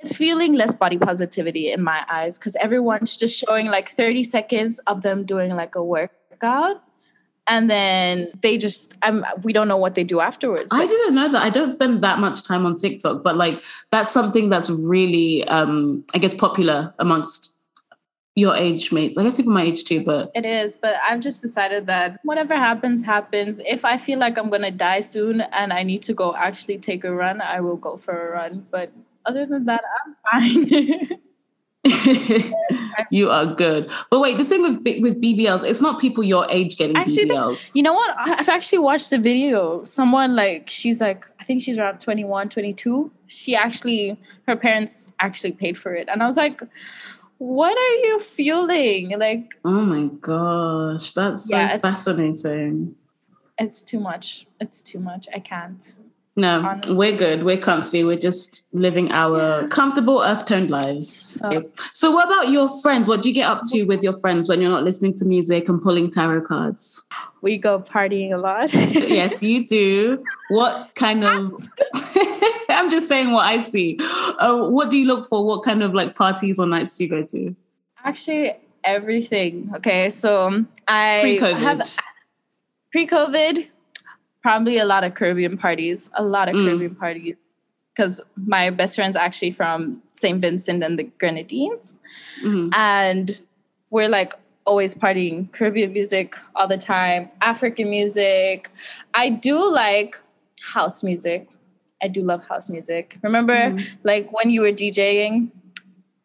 It's 0.00 0.16
fueling 0.16 0.54
less 0.54 0.74
body 0.74 0.98
positivity 0.98 1.72
in 1.72 1.82
my 1.82 2.04
eyes 2.08 2.38
because 2.38 2.54
everyone's 2.56 3.16
just 3.16 3.36
showing 3.36 3.66
like 3.66 3.88
30 3.88 4.22
seconds 4.22 4.78
of 4.80 5.02
them 5.02 5.24
doing 5.24 5.50
like 5.56 5.74
a 5.74 5.82
workout 5.82 6.82
and 7.48 7.70
then 7.70 8.28
they 8.42 8.58
just 8.58 8.92
um, 9.02 9.24
we 9.42 9.52
don't 9.52 9.68
know 9.68 9.76
what 9.76 9.94
they 9.94 10.04
do 10.04 10.20
afterwards 10.20 10.70
i 10.72 10.86
didn't 10.86 11.14
know 11.14 11.30
that 11.30 11.42
i 11.42 11.50
don't 11.50 11.70
spend 11.70 12.02
that 12.02 12.18
much 12.18 12.42
time 12.42 12.66
on 12.66 12.76
tiktok 12.76 13.22
but 13.22 13.36
like 13.36 13.62
that's 13.90 14.12
something 14.12 14.48
that's 14.48 14.68
really 14.70 15.44
um 15.48 16.04
i 16.14 16.18
guess 16.18 16.34
popular 16.34 16.92
amongst 16.98 17.55
your 18.36 18.54
age 18.54 18.92
mates 18.92 19.18
i 19.18 19.24
guess 19.24 19.36
people 19.36 19.52
my 19.52 19.62
age 19.62 19.82
too 19.84 20.04
but 20.04 20.30
it 20.34 20.44
is 20.44 20.76
but 20.76 20.94
i've 21.08 21.20
just 21.20 21.42
decided 21.42 21.86
that 21.86 22.20
whatever 22.22 22.54
happens 22.54 23.02
happens 23.02 23.60
if 23.66 23.84
i 23.84 23.96
feel 23.96 24.18
like 24.18 24.38
i'm 24.38 24.50
gonna 24.50 24.70
die 24.70 25.00
soon 25.00 25.40
and 25.40 25.72
i 25.72 25.82
need 25.82 26.02
to 26.02 26.12
go 26.12 26.34
actually 26.36 26.76
take 26.78 27.02
a 27.02 27.12
run 27.12 27.40
i 27.40 27.58
will 27.60 27.76
go 27.76 27.96
for 27.96 28.28
a 28.28 28.32
run 28.32 28.64
but 28.70 28.92
other 29.24 29.46
than 29.46 29.64
that 29.64 29.82
i'm 30.04 30.16
fine 30.30 31.18
you 33.10 33.30
are 33.30 33.46
good. 33.46 33.90
But 34.10 34.20
wait, 34.20 34.36
this 34.36 34.48
thing 34.48 34.62
with 34.62 34.76
with 35.00 35.20
BBLs, 35.20 35.64
it's 35.64 35.80
not 35.80 36.00
people 36.00 36.24
your 36.24 36.46
age 36.50 36.76
getting 36.76 36.96
actually, 36.96 37.26
BBLs. 37.26 37.74
You 37.74 37.82
know 37.82 37.92
what? 37.92 38.14
I've 38.18 38.48
actually 38.48 38.78
watched 38.78 39.10
the 39.10 39.18
video. 39.18 39.84
Someone 39.84 40.34
like 40.34 40.68
she's 40.68 41.00
like 41.00 41.26
I 41.40 41.44
think 41.44 41.62
she's 41.62 41.78
around 41.78 42.00
21, 42.00 42.48
22. 42.48 43.10
She 43.26 43.54
actually 43.54 44.18
her 44.46 44.56
parents 44.56 45.12
actually 45.20 45.52
paid 45.52 45.78
for 45.78 45.94
it. 45.94 46.08
And 46.08 46.22
I 46.22 46.26
was 46.26 46.36
like, 46.36 46.60
what 47.38 47.76
are 47.76 47.94
you 48.06 48.18
feeling? 48.20 49.18
Like 49.18 49.54
Oh 49.64 49.80
my 49.82 50.06
gosh, 50.20 51.12
that's 51.12 51.48
so 51.48 51.68
fascinating. 51.78 52.94
It's, 53.58 53.82
too 53.82 54.00
much. 54.00 54.46
It's 54.60 54.82
too 54.82 54.98
much. 54.98 55.28
I 55.34 55.38
can't. 55.38 55.96
No, 56.38 56.60
honestly. 56.60 56.94
we're 56.94 57.16
good. 57.16 57.44
We're 57.44 57.56
comfy. 57.56 58.04
We're 58.04 58.18
just 58.18 58.68
living 58.74 59.10
our 59.10 59.62
yeah. 59.62 59.68
comfortable 59.68 60.20
earth 60.20 60.44
toned 60.44 60.68
lives. 60.68 61.08
So, 61.08 61.70
so, 61.94 62.10
what 62.10 62.26
about 62.26 62.50
your 62.50 62.68
friends? 62.82 63.08
What 63.08 63.22
do 63.22 63.30
you 63.30 63.34
get 63.34 63.48
up 63.48 63.62
to 63.72 63.84
with 63.84 64.02
your 64.02 64.12
friends 64.12 64.46
when 64.46 64.60
you're 64.60 64.70
not 64.70 64.84
listening 64.84 65.14
to 65.14 65.24
music 65.24 65.66
and 65.70 65.80
pulling 65.80 66.10
tarot 66.10 66.42
cards? 66.42 67.02
We 67.40 67.56
go 67.56 67.80
partying 67.80 68.34
a 68.34 68.36
lot. 68.36 68.74
yes, 68.74 69.42
you 69.42 69.66
do. 69.66 70.22
What 70.50 70.90
kind 70.94 71.24
of? 71.24 71.66
I'm 72.68 72.90
just 72.90 73.08
saying 73.08 73.30
what 73.30 73.46
I 73.46 73.62
see. 73.62 73.98
Uh, 74.38 74.68
what 74.68 74.90
do 74.90 74.98
you 74.98 75.06
look 75.06 75.26
for? 75.26 75.44
What 75.44 75.64
kind 75.64 75.82
of 75.82 75.94
like 75.94 76.14
parties 76.14 76.58
or 76.58 76.66
nights 76.66 76.96
do 76.96 77.04
you 77.04 77.10
go 77.10 77.22
to? 77.24 77.54
Actually, 78.04 78.52
everything. 78.84 79.70
Okay, 79.76 80.10
so 80.10 80.64
I 80.88 81.20
pre-COVID. 81.22 81.58
have 81.58 81.96
pre-COVID 82.92 83.68
probably 84.42 84.78
a 84.78 84.84
lot 84.84 85.02
of 85.02 85.14
Caribbean 85.14 85.58
parties, 85.58 86.08
a 86.14 86.22
lot 86.22 86.48
of 86.48 86.54
mm. 86.54 86.64
Caribbean 86.64 86.94
parties, 86.94 87.34
because 87.94 88.20
my 88.36 88.70
best 88.70 88.94
friend's 88.94 89.16
actually 89.16 89.50
from 89.50 90.00
St. 90.14 90.40
Vincent 90.40 90.84
and 90.84 90.98
the 90.98 91.04
Grenadines. 91.18 91.96
Mm-hmm. 92.42 92.70
And 92.74 93.40
we're 93.90 94.08
like 94.08 94.34
always 94.64 94.94
partying 94.94 95.50
Caribbean 95.52 95.92
music 95.92 96.36
all 96.54 96.68
the 96.68 96.76
time, 96.76 97.28
African 97.40 97.90
music. 97.90 98.70
I 99.14 99.30
do 99.30 99.72
like 99.72 100.16
house 100.60 101.02
music. 101.02 101.48
I 102.02 102.08
do 102.08 102.22
love 102.22 102.44
house 102.46 102.68
music. 102.68 103.18
Remember, 103.22 103.54
mm-hmm. 103.54 103.84
like 104.04 104.32
when 104.32 104.50
you 104.50 104.60
were 104.60 104.72
DJing, 104.72 105.50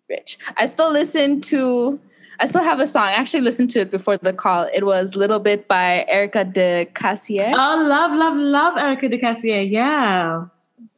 Rich, 0.09 0.37
I 0.57 0.65
still 0.65 0.91
listen 0.91 1.41
to 1.41 1.99
I 2.41 2.45
still 2.45 2.63
have 2.63 2.79
a 2.79 2.87
song. 2.87 3.03
I 3.03 3.11
actually 3.11 3.41
listened 3.41 3.69
to 3.71 3.81
it 3.81 3.91
before 3.91 4.17
the 4.17 4.33
call. 4.33 4.67
It 4.73 4.83
was 4.83 5.15
Little 5.15 5.37
Bit 5.37 5.67
by 5.67 6.05
Erika 6.07 6.43
de 6.43 6.85
Casier. 6.95 7.51
Oh, 7.53 7.85
love, 7.87 8.13
love, 8.17 8.35
love 8.35 8.79
Erika 8.79 9.07
de 9.07 9.19
Casier. 9.19 9.61
Yeah. 9.61 10.45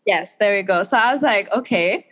Yes, 0.06 0.38
there 0.38 0.56
we 0.56 0.62
go. 0.64 0.84
So 0.84 0.98
I 0.98 1.12
was 1.12 1.22
like, 1.22 1.52
okay. 1.52 2.08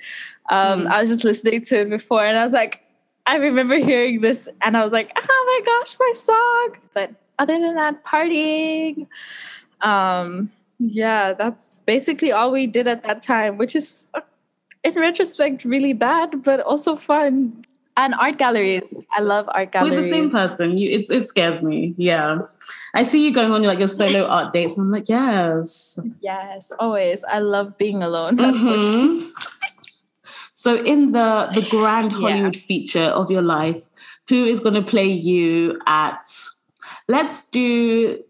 Um, 0.49 0.81
mm. 0.81 0.87
I 0.87 0.99
was 0.99 1.09
just 1.09 1.23
listening 1.23 1.61
to 1.61 1.79
it 1.79 1.89
before 1.89 2.25
and 2.25 2.37
I 2.37 2.43
was 2.43 2.51
like, 2.51 2.81
I 3.25 3.37
remember 3.37 3.75
hearing 3.75 4.19
this 4.19 4.49
and 4.61 4.75
I 4.75 4.83
was 4.83 4.91
like, 4.91 5.11
oh 5.15 5.61
my 5.63 5.65
gosh, 5.65 5.95
my 5.97 6.11
song. 6.15 6.75
But 6.93 7.11
other 7.39 7.57
than 7.57 7.75
that, 7.75 8.03
partying. 8.03 9.07
Um, 9.79 10.51
yeah, 10.81 11.33
that's 11.33 11.83
basically 11.85 12.31
all 12.31 12.51
we 12.51 12.65
did 12.65 12.87
at 12.87 13.03
that 13.03 13.21
time, 13.21 13.57
which 13.57 13.75
is 13.75 14.09
in 14.83 14.95
retrospect 14.95 15.63
really 15.63 15.93
bad, 15.93 16.41
but 16.41 16.59
also 16.61 16.95
fun 16.95 17.63
and 17.97 18.15
art 18.15 18.39
galleries. 18.39 18.99
I 19.15 19.21
love 19.21 19.47
art 19.49 19.71
galleries. 19.71 19.91
We're 19.91 20.01
the 20.01 20.09
same 20.09 20.31
person. 20.31 20.77
You, 20.77 20.89
it, 20.89 21.09
it 21.11 21.27
scares 21.27 21.61
me. 21.61 21.93
Yeah. 21.97 22.39
I 22.95 23.03
see 23.03 23.23
you 23.23 23.31
going 23.31 23.51
on 23.51 23.61
like 23.61 23.77
your 23.77 23.87
solo 23.87 24.25
art 24.25 24.53
dates. 24.53 24.75
I'm 24.77 24.91
like, 24.91 25.07
yes. 25.07 25.99
Yes, 26.19 26.71
always. 26.79 27.23
I 27.25 27.39
love 27.39 27.77
being 27.77 28.01
alone. 28.01 28.37
Mm-hmm. 28.41 29.29
so 30.53 30.75
in 30.83 31.11
the 31.11 31.49
the 31.53 31.61
grand 31.69 32.11
Hollywood 32.11 32.55
yeah. 32.55 32.61
feature 32.61 33.09
of 33.19 33.29
your 33.29 33.41
life, 33.41 33.89
who 34.29 34.45
is 34.45 34.59
going 34.59 34.75
to 34.75 34.81
play 34.81 35.07
you 35.07 35.79
at 35.85 36.27
let's 37.07 37.49
do 37.49 38.23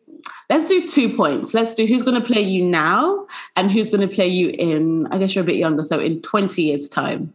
let's 0.51 0.65
do 0.65 0.85
two 0.85 1.15
points. 1.15 1.53
Let's 1.53 1.73
do 1.73 1.85
who's 1.85 2.03
going 2.03 2.21
to 2.21 2.27
play 2.27 2.41
you 2.41 2.63
now 2.63 3.25
and 3.55 3.71
who's 3.71 3.89
going 3.89 4.07
to 4.07 4.13
play 4.13 4.27
you 4.27 4.49
in 4.49 5.07
I 5.07 5.17
guess 5.17 5.33
you're 5.33 5.43
a 5.43 5.47
bit 5.47 5.55
younger, 5.55 5.83
so 5.83 5.97
in 5.99 6.21
20 6.21 6.61
years 6.61 6.89
time. 6.89 7.33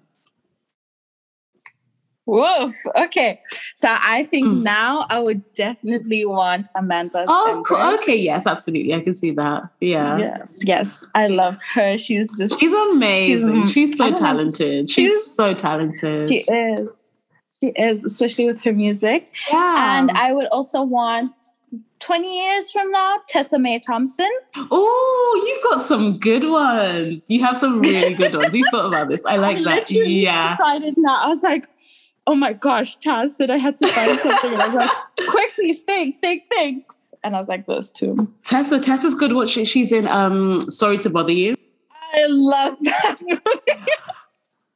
Woof. 2.26 2.74
Okay. 2.96 3.40
So 3.76 3.88
I 3.88 4.24
think 4.24 4.48
mm. 4.48 4.62
now 4.62 5.06
I 5.08 5.20
would 5.20 5.50
definitely 5.54 6.26
want 6.26 6.68
Amandla. 6.76 7.24
Oh, 7.28 7.62
cool. 7.64 7.76
okay. 7.94 8.16
Yes, 8.16 8.46
absolutely. 8.46 8.92
I 8.94 9.00
can 9.00 9.14
see 9.14 9.30
that. 9.30 9.70
Yeah. 9.80 10.18
Yes. 10.18 10.60
Yes. 10.64 11.06
I 11.14 11.28
love 11.28 11.56
her. 11.74 11.96
She's 11.96 12.36
just. 12.36 12.58
She's 12.58 12.74
amazing. 12.74 13.66
She's, 13.66 13.72
she's 13.72 13.96
so 13.96 14.12
talented. 14.12 14.90
She's, 14.90 15.12
she's, 15.12 15.34
so 15.34 15.54
talented. 15.54 16.28
She 16.28 16.38
is. 16.38 16.88
She 17.60 17.68
is, 17.68 18.04
especially 18.04 18.46
with 18.46 18.60
her 18.62 18.72
music. 18.72 19.32
Yeah. 19.50 19.98
And 19.98 20.10
I 20.10 20.32
would 20.32 20.46
also 20.46 20.82
want 20.82 21.32
20 22.00 22.44
years 22.44 22.70
from 22.70 22.90
now, 22.90 23.16
Tessa 23.26 23.58
Mae 23.58 23.78
Thompson. 23.78 24.30
Oh, 24.70 25.44
you've 25.46 25.62
got 25.64 25.80
some 25.82 26.18
good 26.18 26.44
ones. 26.44 27.24
You 27.28 27.42
have 27.44 27.56
some 27.56 27.80
really 27.80 28.14
good 28.14 28.34
ones. 28.34 28.54
You 28.54 28.64
thought 28.70 28.86
about 28.86 29.08
this. 29.08 29.24
I 29.24 29.36
like 29.46 29.58
I 29.58 29.64
that. 29.64 29.90
Yeah. 29.90 30.50
decided 30.50 30.94
now. 30.98 31.22
I 31.22 31.28
was 31.28 31.42
like, 31.42 31.68
oh 32.26 32.34
my 32.34 32.52
gosh, 32.52 32.98
Taz 32.98 33.30
said 33.30 33.50
I 33.50 33.56
had 33.56 33.78
to 33.78 33.88
find 33.88 34.20
something. 34.20 34.52
And 34.52 34.62
I 34.62 34.68
was 34.68 34.76
like, 34.76 34.90
quickly 35.30 35.74
think, 35.74 36.18
think, 36.18 36.44
think. 36.50 36.84
And 37.24 37.34
I 37.34 37.38
was 37.38 37.48
like, 37.48 37.66
those 37.66 37.90
two. 37.90 38.16
Tessa, 38.44 38.78
Tessa's 38.78 39.14
good. 39.14 39.32
What 39.32 39.48
she, 39.48 39.64
she's 39.64 39.90
in 39.92 40.06
um 40.06 40.70
Sorry 40.70 40.98
to 40.98 41.10
Bother 41.10 41.32
You. 41.32 41.56
I 42.14 42.26
love 42.28 42.76
that 42.82 43.16
movie. 43.22 43.82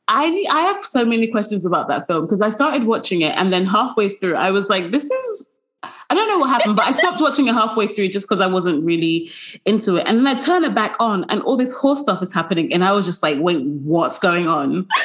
I 0.09 0.44
I 0.50 0.61
have 0.62 0.83
so 0.85 1.04
many 1.04 1.28
questions 1.28 1.64
about 1.64 1.87
that 1.88 2.06
film 2.06 2.22
because 2.22 2.40
I 2.40 2.48
started 2.48 2.85
watching 2.85 3.20
it 3.20 3.37
and 3.37 3.52
then 3.52 3.66
halfway 3.66 4.09
through 4.09 4.35
I 4.35 4.50
was 4.50 4.68
like, 4.68 4.90
this 4.90 5.09
is 5.11 5.54
I 5.83 6.14
don't 6.14 6.29
know 6.29 6.38
what 6.38 6.51
happened, 6.51 6.77
but 6.77 6.87
I 6.87 6.93
stopped 6.93 7.21
watching 7.21 7.47
it 7.47 7.55
halfway 7.55 7.87
through 7.87 8.09
just 8.09 8.29
because 8.29 8.40
I 8.40 8.47
wasn't 8.47 8.85
really 8.85 9.31
into 9.64 9.97
it. 9.97 10.07
And 10.07 10.19
then 10.19 10.27
I 10.27 10.38
turn 10.38 10.64
it 10.64 10.75
back 10.75 10.97
on 11.01 11.25
and 11.31 11.40
all 11.43 11.57
this 11.57 11.73
horse 11.73 12.01
stuff 12.01 12.23
is 12.23 12.33
happening. 12.33 12.73
And 12.73 12.85
I 12.85 12.93
was 12.93 13.07
just 13.07 13.23
like, 13.23 13.38
wait, 13.38 13.64
what's 13.64 14.19
going 14.19 14.47
on? 14.47 14.87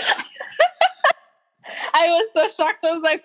I 1.93 2.07
was 2.07 2.27
so 2.33 2.49
shocked. 2.49 2.83
I 2.83 2.91
was 2.91 3.03
like, 3.03 3.23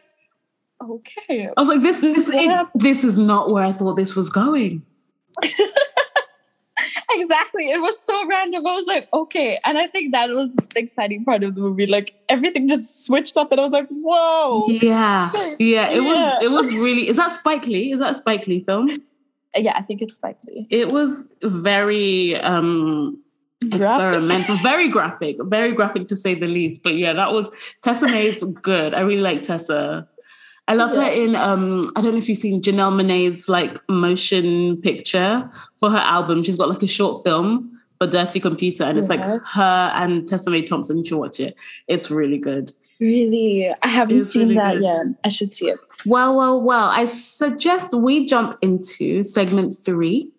okay. 0.80 1.48
I 1.56 1.60
was 1.60 1.68
like, 1.68 1.80
this, 1.80 2.00
this, 2.00 2.16
is 2.16 2.28
it, 2.28 2.68
this 2.74 3.02
is 3.02 3.18
not 3.18 3.50
where 3.50 3.64
I 3.64 3.72
thought 3.72 3.96
this 3.96 4.14
was 4.14 4.30
going. 4.30 4.84
exactly. 7.10 7.70
It 7.70 7.80
was 7.80 7.98
so 8.00 8.26
random. 8.26 8.66
I 8.66 8.74
was 8.74 8.86
like, 8.86 9.08
okay. 9.12 9.58
And 9.64 9.78
I 9.78 9.86
think 9.86 10.12
that 10.12 10.30
was 10.30 10.54
the 10.54 10.78
exciting 10.78 11.24
part 11.24 11.42
of 11.42 11.54
the 11.54 11.60
movie. 11.60 11.86
Like 11.86 12.14
everything 12.28 12.68
just 12.68 13.04
switched 13.04 13.36
up 13.36 13.50
and 13.52 13.60
I 13.60 13.64
was 13.64 13.72
like, 13.72 13.88
whoa. 13.88 14.66
Yeah. 14.68 15.30
Yeah. 15.58 15.90
It 15.90 16.02
yeah. 16.02 16.34
was 16.36 16.42
it 16.42 16.50
was 16.50 16.74
really 16.74 17.08
is 17.08 17.16
that 17.16 17.34
Spike 17.34 17.66
Lee? 17.66 17.92
Is 17.92 18.00
that 18.00 18.16
Spike 18.16 18.46
Lee 18.46 18.60
film? 18.60 18.90
Yeah, 19.56 19.74
I 19.76 19.82
think 19.82 20.00
it's 20.00 20.14
Spike 20.14 20.38
Lee. 20.46 20.66
It 20.70 20.92
was 20.92 21.26
very 21.42 22.36
um 22.40 23.20
experimental, 23.62 24.56
very 24.58 24.88
graphic, 24.88 25.36
very 25.42 25.72
graphic 25.72 26.08
to 26.08 26.16
say 26.16 26.34
the 26.34 26.46
least. 26.46 26.82
But 26.82 26.94
yeah, 26.94 27.12
that 27.12 27.32
was 27.32 27.48
Tessa 27.82 28.06
Mae's 28.06 28.42
good. 28.44 28.94
I 28.94 29.00
really 29.00 29.20
like 29.20 29.44
Tessa. 29.44 30.08
I 30.68 30.74
love 30.74 30.94
yeah. 30.94 31.04
her 31.04 31.10
in 31.10 31.36
um 31.36 31.92
I 31.96 32.00
don't 32.00 32.12
know 32.12 32.18
if 32.18 32.28
you've 32.28 32.38
seen 32.38 32.62
Janelle 32.62 32.92
Monáe's 32.92 33.48
like 33.48 33.78
motion 33.88 34.80
picture 34.82 35.50
for 35.76 35.90
her 35.90 35.98
album. 35.98 36.42
She's 36.42 36.56
got 36.56 36.68
like 36.68 36.82
a 36.82 36.86
short 36.86 37.22
film 37.24 37.78
for 37.98 38.06
Dirty 38.06 38.40
Computer, 38.40 38.84
and 38.84 38.96
yes. 38.96 39.04
it's 39.04 39.10
like 39.10 39.42
her 39.52 39.92
and 39.94 40.26
Tessa 40.26 40.50
Mae 40.50 40.62
Thompson. 40.62 40.98
You 40.98 41.04
should 41.04 41.18
watch 41.18 41.40
it. 41.40 41.56
It's 41.88 42.10
really 42.10 42.38
good. 42.38 42.72
Really? 43.00 43.74
I 43.82 43.88
haven't 43.88 44.18
it's 44.18 44.32
seen 44.32 44.48
really 44.48 44.56
that 44.56 44.74
good. 44.74 44.82
yet. 44.82 45.06
I 45.24 45.28
should 45.28 45.52
see 45.52 45.70
it. 45.70 45.78
Well, 46.04 46.36
well, 46.36 46.60
well. 46.60 46.88
I 46.88 47.06
suggest 47.06 47.94
we 47.94 48.26
jump 48.26 48.58
into 48.62 49.22
segment 49.22 49.76
three 49.82 50.30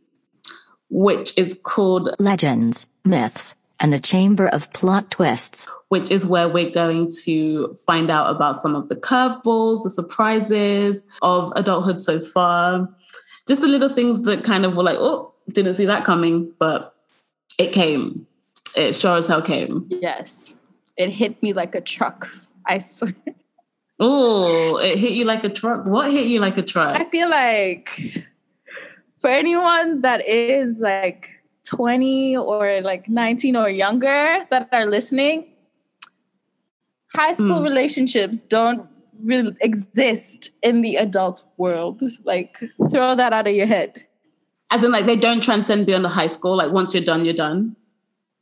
which 0.91 1.36
is 1.38 1.60
called 1.63 2.13
Legends, 2.19 2.86
Myths, 3.05 3.55
and 3.81 3.91
the 3.91 3.99
Chamber 3.99 4.47
of 4.47 4.71
Plot 4.73 5.09
Twists, 5.09 5.67
which 5.89 6.11
is 6.11 6.25
where 6.25 6.47
we're 6.47 6.69
going 6.69 7.11
to 7.23 7.73
find 7.85 8.11
out 8.11 8.33
about 8.33 8.55
some 8.55 8.75
of 8.75 8.87
the 8.89 8.95
curveballs, 8.95 9.83
the 9.83 9.89
surprises 9.89 11.03
of 11.23 11.51
adulthood 11.55 11.99
so 11.99 12.19
far. 12.19 12.87
Just 13.47 13.61
the 13.61 13.67
little 13.67 13.89
things 13.89 14.21
that 14.21 14.43
kind 14.43 14.65
of 14.65 14.77
were 14.77 14.83
like, 14.83 14.99
oh, 14.99 15.33
didn't 15.51 15.73
see 15.73 15.85
that 15.85 16.05
coming, 16.05 16.53
but 16.59 16.95
it 17.57 17.73
came. 17.73 18.27
It 18.75 18.95
sure 18.95 19.17
as 19.17 19.27
hell 19.27 19.41
came. 19.41 19.87
Yes. 19.89 20.61
It 20.95 21.09
hit 21.09 21.41
me 21.41 21.51
like 21.51 21.73
a 21.73 21.81
truck. 21.81 22.31
I 22.67 22.77
swear. 22.77 23.13
Oh, 23.99 24.77
it 24.77 24.99
hit 24.99 25.13
you 25.13 25.25
like 25.25 25.43
a 25.43 25.49
truck. 25.49 25.85
What 25.87 26.11
hit 26.11 26.27
you 26.27 26.39
like 26.39 26.57
a 26.57 26.61
truck? 26.61 26.99
I 26.99 27.03
feel 27.03 27.29
like 27.29 28.25
for 29.19 29.29
anyone 29.29 30.01
that 30.01 30.25
is 30.27 30.79
like 30.79 31.30
20 31.65 32.38
or 32.38 32.82
like 32.82 33.08
19 33.08 33.56
or 33.56 33.69
younger 33.69 34.45
that 34.50 34.69
are 34.71 34.86
listening, 34.86 35.54
high 37.15 37.34
school 37.34 37.60
mm. 37.60 37.63
relationships 37.63 38.43
don't 38.43 38.88
really 39.24 39.56
exist 39.62 40.52
in 40.63 40.82
the 40.82 40.95
adult 40.95 41.45
world. 41.58 42.02
Like, 42.24 42.60
throw 42.91 43.15
that 43.15 43.34
out 43.34 43.47
of 43.47 43.54
your 43.54 43.67
head. 43.67 44.06
As 44.71 44.84
in, 44.84 44.91
like, 44.91 45.06
they 45.06 45.17
don't 45.17 45.43
transcend 45.43 45.86
beyond 45.86 46.06
the 46.06 46.10
high 46.10 46.28
school. 46.28 46.56
Like, 46.56 46.71
once 46.71 46.93
you're 46.93 47.04
done, 47.04 47.26
you're 47.26 47.34
done. 47.34 47.76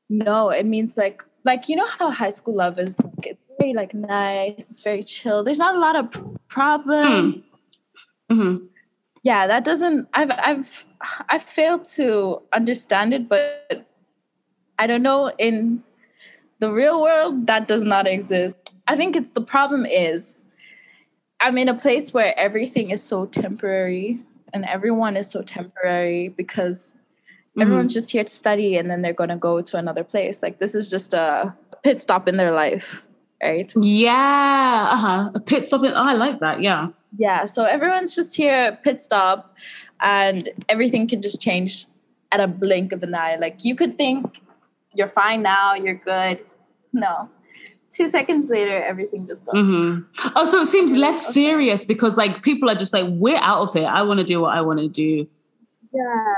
No, 0.09 0.49
it 0.49 0.65
means 0.65 0.97
like, 0.97 1.23
like 1.43 1.69
you 1.69 1.75
know 1.75 1.87
how 1.87 2.11
high 2.11 2.29
school 2.29 2.55
love 2.55 2.79
is. 2.79 2.95
Like, 2.99 3.27
it's 3.27 3.43
very 3.59 3.73
like 3.73 3.93
nice. 3.93 4.71
It's 4.71 4.81
very 4.81 5.03
chill. 5.03 5.43
There's 5.43 5.59
not 5.59 5.75
a 5.75 5.79
lot 5.79 5.95
of 5.95 6.47
problems. 6.47 7.43
Mm. 7.43 7.43
Mm-hmm 8.31 8.65
yeah 9.23 9.47
that 9.47 9.63
doesn't 9.63 10.07
i've 10.13 10.31
i've 10.31 10.85
i've 11.29 11.43
failed 11.43 11.85
to 11.85 12.41
understand 12.53 13.13
it 13.13 13.27
but 13.29 13.85
i 14.77 14.87
don't 14.87 15.03
know 15.03 15.31
in 15.37 15.83
the 16.59 16.71
real 16.71 17.01
world 17.01 17.47
that 17.47 17.67
does 17.67 17.85
not 17.85 18.07
exist 18.07 18.73
i 18.87 18.95
think 18.95 19.15
it's 19.15 19.33
the 19.33 19.41
problem 19.41 19.85
is 19.85 20.45
i'm 21.39 21.57
in 21.57 21.67
a 21.67 21.75
place 21.75 22.13
where 22.13 22.37
everything 22.37 22.89
is 22.91 23.01
so 23.01 23.25
temporary 23.25 24.19
and 24.53 24.65
everyone 24.65 25.15
is 25.15 25.29
so 25.29 25.41
temporary 25.41 26.29
because 26.29 26.95
Everyone's 27.61 27.93
just 27.93 28.11
here 28.11 28.23
to 28.23 28.33
study 28.33 28.77
and 28.77 28.89
then 28.89 29.01
they're 29.01 29.13
going 29.13 29.29
to 29.29 29.35
go 29.35 29.61
to 29.61 29.77
another 29.77 30.03
place. 30.03 30.41
Like 30.41 30.59
this 30.59 30.75
is 30.75 30.89
just 30.89 31.13
a 31.13 31.53
pit 31.83 32.01
stop 32.01 32.27
in 32.27 32.37
their 32.37 32.51
life, 32.51 33.03
right? 33.41 33.71
Yeah, 33.75 34.89
uh-huh. 34.91 35.31
A 35.35 35.39
pit 35.39 35.65
stop. 35.65 35.83
In, 35.83 35.91
oh, 35.91 36.03
I 36.03 36.13
like 36.13 36.39
that. 36.39 36.61
Yeah. 36.61 36.89
Yeah. 37.17 37.45
So 37.45 37.65
everyone's 37.65 38.15
just 38.15 38.35
here, 38.35 38.77
pit 38.83 39.01
stop, 39.01 39.55
and 40.01 40.49
everything 40.67 41.07
can 41.07 41.21
just 41.21 41.41
change 41.41 41.85
at 42.31 42.39
a 42.39 42.47
blink 42.47 42.91
of 42.91 43.03
an 43.03 43.15
eye. 43.15 43.35
Like 43.35 43.63
you 43.65 43.75
could 43.75 43.97
think 43.97 44.41
you're 44.93 45.09
fine 45.09 45.41
now, 45.41 45.73
you're 45.73 45.95
good. 45.95 46.39
No. 46.93 47.29
Two 47.89 48.07
seconds 48.07 48.49
later, 48.49 48.83
everything 48.83 49.27
just 49.27 49.43
goes. 49.45 49.67
Mm-hmm. 49.67 50.29
Oh, 50.35 50.45
so 50.45 50.61
it 50.61 50.67
seems 50.67 50.93
less 50.93 51.23
okay. 51.25 51.33
serious 51.33 51.83
because 51.83 52.17
like 52.17 52.43
people 52.43 52.69
are 52.69 52.75
just 52.75 52.93
like, 52.93 53.05
we're 53.09 53.39
out 53.41 53.67
of 53.67 53.75
it. 53.75 53.85
I 53.85 54.03
want 54.03 54.19
to 54.19 54.23
do 54.23 54.41
what 54.41 54.55
I 54.55 54.61
want 54.61 54.79
to 54.79 54.87
do. 54.87 55.27
Yeah. 55.91 56.33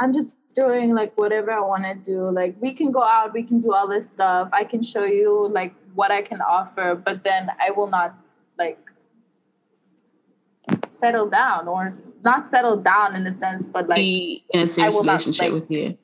I'm 0.00 0.12
just 0.12 0.36
doing 0.54 0.94
like 0.94 1.16
whatever 1.16 1.52
I 1.52 1.60
want 1.60 1.84
to 1.84 1.94
do. 1.94 2.30
Like 2.30 2.56
we 2.60 2.74
can 2.74 2.90
go 2.90 3.02
out, 3.02 3.32
we 3.32 3.42
can 3.44 3.60
do 3.60 3.72
all 3.72 3.86
this 3.86 4.10
stuff. 4.10 4.48
I 4.52 4.64
can 4.64 4.82
show 4.82 5.04
you 5.04 5.48
like 5.48 5.72
what 5.94 6.10
I 6.10 6.22
can 6.22 6.40
offer, 6.40 6.94
but 6.94 7.22
then 7.22 7.50
I 7.60 7.70
will 7.70 7.88
not 7.88 8.14
like 8.58 8.78
settle 11.02 11.28
down 11.28 11.68
or 11.68 11.94
not 12.22 12.48
settle 12.48 12.76
down 12.76 13.16
in 13.16 13.26
a 13.26 13.32
sense, 13.32 13.66
but 13.66 13.88
like 13.88 13.96
be 13.96 14.44
in 14.50 14.60
a 14.62 14.68
serious 14.68 14.94
relationship 14.94 15.42
not, 15.42 15.52
like, 15.52 15.60
with 15.60 15.70
you. 15.70 15.98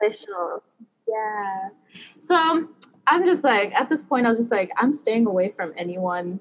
Official. 0.00 0.62
Yeah. 1.08 1.68
So 2.20 2.34
um, 2.34 2.74
I'm 3.06 3.24
just 3.24 3.42
like 3.42 3.72
at 3.72 3.88
this 3.88 4.02
point 4.02 4.26
I 4.26 4.28
was 4.28 4.38
just 4.38 4.50
like, 4.50 4.70
I'm 4.76 4.92
staying 4.92 5.26
away 5.26 5.52
from 5.56 5.72
anyone 5.76 6.40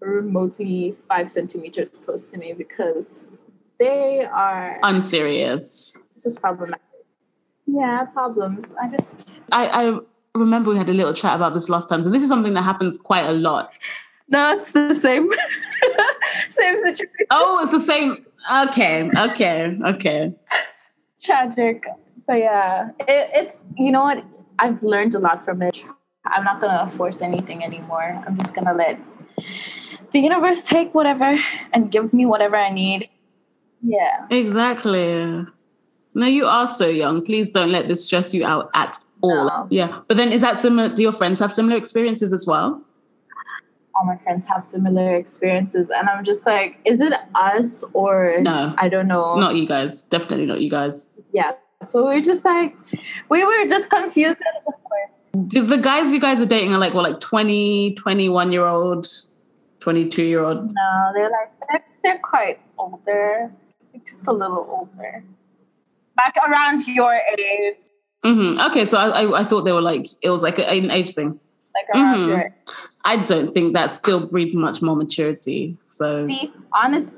remotely 0.00 0.94
five 1.08 1.30
centimeters 1.30 1.90
close 1.90 2.30
to 2.30 2.38
me 2.38 2.52
because 2.52 3.30
they 3.78 4.24
are 4.24 4.78
unserious. 4.82 5.98
It's 6.14 6.24
just 6.24 6.40
problematic. 6.40 6.82
Yeah, 7.66 8.04
problems. 8.12 8.74
I 8.80 8.88
just 8.88 9.40
I, 9.50 9.66
I 9.66 9.98
remember 10.34 10.70
we 10.70 10.76
had 10.76 10.88
a 10.88 10.94
little 10.94 11.14
chat 11.14 11.34
about 11.34 11.54
this 11.54 11.68
last 11.68 11.88
time. 11.88 12.04
So 12.04 12.10
this 12.10 12.22
is 12.22 12.28
something 12.28 12.54
that 12.54 12.62
happens 12.62 12.98
quite 12.98 13.24
a 13.24 13.32
lot. 13.32 13.70
No, 14.28 14.56
it's 14.56 14.72
the 14.72 14.94
same 14.94 15.28
same 16.48 16.78
situation. 16.78 17.26
Oh, 17.30 17.60
it's 17.60 17.70
the 17.70 17.80
same. 17.80 18.24
Okay, 18.68 19.08
okay, 19.16 19.78
okay. 19.86 20.34
Tragic. 21.22 21.84
But 22.26 22.38
yeah, 22.38 22.90
it, 23.00 23.30
it's 23.34 23.64
you 23.76 23.92
know 23.92 24.02
what? 24.02 24.24
I've 24.58 24.82
learned 24.82 25.14
a 25.14 25.18
lot 25.18 25.44
from 25.44 25.62
it. 25.62 25.84
I'm 26.26 26.44
not 26.44 26.60
gonna 26.60 26.88
force 26.90 27.22
anything 27.22 27.64
anymore. 27.64 28.22
I'm 28.26 28.36
just 28.36 28.54
gonna 28.54 28.74
let 28.74 28.98
the 30.12 30.20
universe 30.20 30.62
take 30.62 30.94
whatever 30.94 31.38
and 31.72 31.90
give 31.90 32.12
me 32.12 32.24
whatever 32.24 32.56
I 32.56 32.70
need. 32.70 33.08
Yeah. 33.82 34.26
Exactly. 34.30 35.44
No, 36.14 36.26
you 36.26 36.46
are 36.46 36.68
so 36.68 36.86
young. 36.86 37.22
Please 37.22 37.50
don't 37.50 37.72
let 37.72 37.88
this 37.88 38.06
stress 38.06 38.32
you 38.32 38.46
out 38.46 38.70
at 38.74 38.96
all. 39.20 39.46
No. 39.46 39.66
Yeah. 39.70 40.00
But 40.06 40.16
then 40.16 40.32
is 40.32 40.40
that 40.42 40.60
similar? 40.60 40.88
Do 40.88 41.02
your 41.02 41.12
friends 41.12 41.40
have 41.40 41.52
similar 41.52 41.76
experiences 41.76 42.32
as 42.32 42.46
well? 42.46 42.80
All 43.96 44.04
my 44.04 44.16
friends 44.16 44.44
have 44.46 44.64
similar 44.64 45.14
experiences. 45.14 45.90
And 45.90 46.08
I'm 46.08 46.24
just 46.24 46.46
like, 46.46 46.78
is 46.84 47.00
it 47.00 47.12
us 47.34 47.84
or 47.92 48.36
no? 48.40 48.74
I 48.78 48.88
don't 48.88 49.08
know. 49.08 49.36
Not 49.36 49.54
you 49.54 49.66
guys. 49.66 50.02
Definitely 50.02 50.46
not 50.46 50.60
you 50.60 50.70
guys. 50.70 51.10
Yeah. 51.32 51.52
So 51.82 52.04
we're 52.04 52.22
just 52.22 52.44
like, 52.44 52.76
we 53.28 53.44
were 53.44 53.66
just 53.68 53.90
confused. 53.90 54.38
The, 55.32 55.60
the 55.60 55.78
guys 55.78 56.12
you 56.12 56.20
guys 56.20 56.40
are 56.40 56.46
dating 56.46 56.72
are 56.74 56.78
like, 56.78 56.94
well 56.94 57.02
like 57.02 57.20
20, 57.20 57.94
21 57.94 58.52
year 58.52 58.66
old, 58.66 59.06
22 59.80 60.22
year 60.22 60.44
old? 60.44 60.72
No, 60.72 61.10
they're 61.14 61.30
like, 61.30 61.52
they're, 61.68 61.84
they're 62.02 62.20
quite 62.22 62.60
older 62.78 63.52
just 64.00 64.26
a 64.28 64.32
little 64.32 64.66
older, 64.68 65.24
back 66.16 66.34
around 66.48 66.86
your 66.86 67.14
age. 67.38 67.84
Mm-hmm. 68.24 68.60
Okay, 68.70 68.86
so 68.86 68.98
I, 68.98 69.22
I, 69.22 69.40
I 69.40 69.44
thought 69.44 69.62
they 69.62 69.72
were 69.72 69.82
like 69.82 70.06
it 70.22 70.30
was 70.30 70.42
like 70.42 70.58
an 70.58 70.90
age 70.90 71.12
thing. 71.12 71.38
Like 71.74 71.88
around 71.94 72.18
mm-hmm. 72.18 72.28
your. 72.28 72.54
I 73.04 73.16
don't 73.16 73.52
think 73.52 73.74
that 73.74 73.92
still 73.92 74.26
breeds 74.26 74.54
much 74.54 74.80
more 74.80 74.96
maturity. 74.96 75.76
So 75.88 76.26
see, 76.26 76.52
honest, 76.72 77.08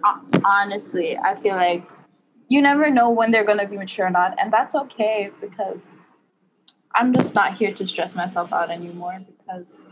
honestly, 0.44 1.16
I 1.18 1.34
feel 1.34 1.56
like 1.56 1.88
you 2.48 2.62
never 2.62 2.90
know 2.90 3.10
when 3.10 3.32
they're 3.32 3.44
going 3.44 3.58
to 3.58 3.66
be 3.66 3.76
mature 3.76 4.06
or 4.06 4.10
not, 4.10 4.34
and 4.38 4.52
that's 4.52 4.74
okay 4.74 5.30
because 5.40 5.92
I'm 6.94 7.12
just 7.12 7.34
not 7.34 7.56
here 7.56 7.72
to 7.72 7.86
stress 7.86 8.16
myself 8.16 8.52
out 8.52 8.70
anymore 8.70 9.20
because 9.26 9.86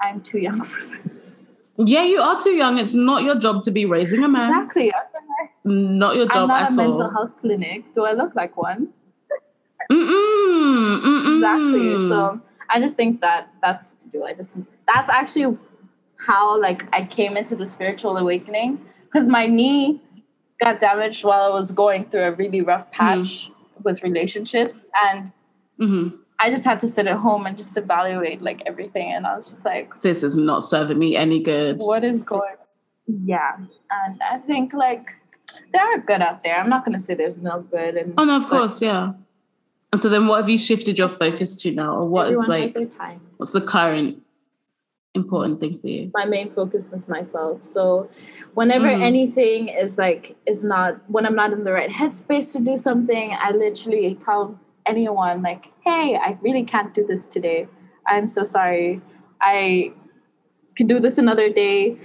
I'm 0.00 0.20
too 0.20 0.38
young 0.38 0.62
for 0.64 0.98
this. 1.02 1.30
Yeah, 1.76 2.04
you 2.04 2.20
are 2.20 2.38
too 2.38 2.50
young. 2.50 2.78
It's 2.78 2.94
not 2.94 3.22
your 3.22 3.36
job 3.38 3.62
to 3.64 3.70
be 3.70 3.86
raising 3.86 4.22
a 4.22 4.28
man. 4.28 4.50
Exactly. 4.50 4.92
Not 5.64 6.16
your 6.16 6.26
job 6.26 6.42
I'm 6.42 6.48
not 6.48 6.62
at 6.62 6.72
a 6.72 6.76
mental 6.76 7.10
health 7.10 7.36
clinic. 7.38 7.94
Do 7.94 8.04
I 8.04 8.12
look 8.12 8.34
like 8.34 8.56
one? 8.56 8.88
Mm-mm, 9.90 11.00
mm-mm. 11.00 11.36
Exactly. 11.36 12.08
So 12.08 12.40
I 12.72 12.80
just 12.80 12.96
think 12.96 13.20
that 13.20 13.50
that's 13.60 13.94
to 13.94 14.08
do. 14.08 14.24
I 14.24 14.34
just 14.34 14.52
that's 14.86 15.10
actually 15.10 15.56
how 16.26 16.60
like 16.60 16.84
I 16.92 17.04
came 17.04 17.36
into 17.36 17.56
the 17.56 17.66
spiritual 17.66 18.16
awakening 18.16 18.84
because 19.04 19.28
my 19.28 19.46
knee 19.46 20.00
got 20.62 20.80
damaged 20.80 21.24
while 21.24 21.42
I 21.42 21.54
was 21.54 21.72
going 21.72 22.08
through 22.08 22.24
a 22.24 22.32
really 22.32 22.60
rough 22.60 22.90
patch 22.90 23.50
mm. 23.50 23.54
with 23.84 24.02
relationships 24.02 24.84
and. 25.04 25.32
Mm-hmm 25.80 26.16
I 26.42 26.50
just 26.50 26.64
had 26.64 26.80
to 26.80 26.88
sit 26.88 27.06
at 27.06 27.18
home 27.18 27.46
and 27.46 27.56
just 27.56 27.76
evaluate 27.76 28.42
like 28.42 28.62
everything. 28.66 29.12
And 29.12 29.26
I 29.26 29.36
was 29.36 29.46
just 29.46 29.64
like, 29.64 30.00
this 30.00 30.24
is 30.24 30.36
not 30.36 30.64
serving 30.64 30.98
me 30.98 31.14
any 31.14 31.38
good. 31.38 31.76
What 31.78 32.02
is 32.02 32.24
going 32.24 32.56
Yeah. 33.06 33.58
And 33.90 34.20
I 34.28 34.38
think 34.38 34.72
like 34.72 35.14
there 35.72 35.82
are 35.82 35.98
good 35.98 36.20
out 36.20 36.42
there. 36.42 36.58
I'm 36.58 36.68
not 36.68 36.84
going 36.84 36.98
to 36.98 37.00
say 37.00 37.14
there's 37.14 37.38
no 37.38 37.60
good. 37.60 37.94
And, 37.94 38.14
oh, 38.18 38.24
no, 38.24 38.36
of 38.36 38.48
course. 38.48 38.82
Yeah. 38.82 39.12
And 39.92 40.00
so 40.00 40.08
then 40.08 40.26
what 40.26 40.38
have 40.38 40.48
you 40.48 40.58
shifted 40.58 40.98
your 40.98 41.08
focus 41.08 41.60
to 41.62 41.70
now? 41.70 41.94
Or 41.94 42.08
what 42.08 42.30
is 42.30 42.48
like, 42.48 42.76
what's 43.36 43.52
the 43.52 43.60
current 43.60 44.22
important 45.14 45.60
thing 45.60 45.76
for 45.76 45.88
you? 45.88 46.10
My 46.14 46.24
main 46.24 46.48
focus 46.48 46.90
was 46.90 47.08
myself. 47.08 47.62
So 47.62 48.08
whenever 48.54 48.86
mm. 48.86 49.02
anything 49.02 49.68
is 49.68 49.98
like, 49.98 50.34
is 50.46 50.64
not, 50.64 50.98
when 51.10 51.26
I'm 51.26 51.34
not 51.34 51.52
in 51.52 51.64
the 51.64 51.72
right 51.72 51.90
headspace 51.90 52.52
to 52.54 52.60
do 52.60 52.76
something, 52.76 53.36
I 53.38 53.50
literally 53.50 54.14
tell 54.14 54.58
anyone 54.86 55.42
like 55.42 55.72
hey 55.84 56.16
i 56.16 56.36
really 56.40 56.64
can't 56.64 56.94
do 56.94 57.04
this 57.06 57.26
today 57.26 57.66
i'm 58.06 58.28
so 58.28 58.42
sorry 58.44 59.00
i 59.40 59.92
can 60.76 60.86
do 60.86 60.98
this 60.98 61.18
another 61.18 61.52
day 61.52 61.96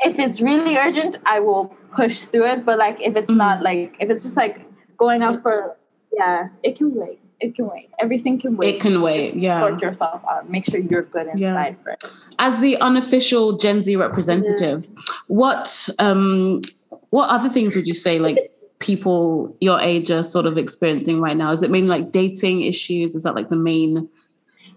if 0.00 0.18
it's 0.18 0.40
really 0.40 0.76
urgent 0.76 1.18
i 1.26 1.38
will 1.38 1.76
push 1.94 2.22
through 2.22 2.46
it 2.46 2.64
but 2.64 2.78
like 2.78 3.00
if 3.00 3.16
it's 3.16 3.28
mm-hmm. 3.30 3.38
not 3.38 3.62
like 3.62 3.96
if 4.00 4.08
it's 4.10 4.22
just 4.22 4.36
like 4.36 4.66
going 4.96 5.22
out 5.22 5.42
for 5.42 5.76
yeah 6.12 6.48
it 6.62 6.76
can 6.76 6.94
wait 6.94 7.18
it 7.40 7.54
can 7.54 7.68
wait 7.68 7.90
everything 7.98 8.38
can 8.38 8.56
wait 8.56 8.76
it 8.76 8.80
can 8.80 9.02
wait 9.02 9.24
just 9.24 9.36
yeah 9.36 9.58
sort 9.58 9.82
yourself 9.82 10.22
out 10.30 10.48
make 10.48 10.64
sure 10.64 10.80
you're 10.80 11.02
good 11.02 11.26
inside 11.28 11.76
yeah. 11.76 11.96
first 12.00 12.34
as 12.38 12.60
the 12.60 12.76
unofficial 12.80 13.56
gen 13.56 13.82
z 13.82 13.96
representative 13.96 14.88
yeah. 14.88 15.02
what 15.26 15.88
um 15.98 16.62
what 17.10 17.28
other 17.28 17.48
things 17.48 17.76
would 17.76 17.86
you 17.86 17.94
say 17.94 18.18
like 18.18 18.52
people 18.82 19.56
your 19.60 19.80
age 19.80 20.10
are 20.10 20.24
sort 20.24 20.44
of 20.44 20.58
experiencing 20.58 21.20
right 21.20 21.36
now? 21.36 21.52
Is 21.52 21.62
it 21.62 21.70
mainly 21.70 21.88
like 21.88 22.12
dating 22.12 22.62
issues? 22.62 23.14
Is 23.14 23.22
that 23.22 23.34
like 23.34 23.48
the 23.48 23.56
main 23.56 24.08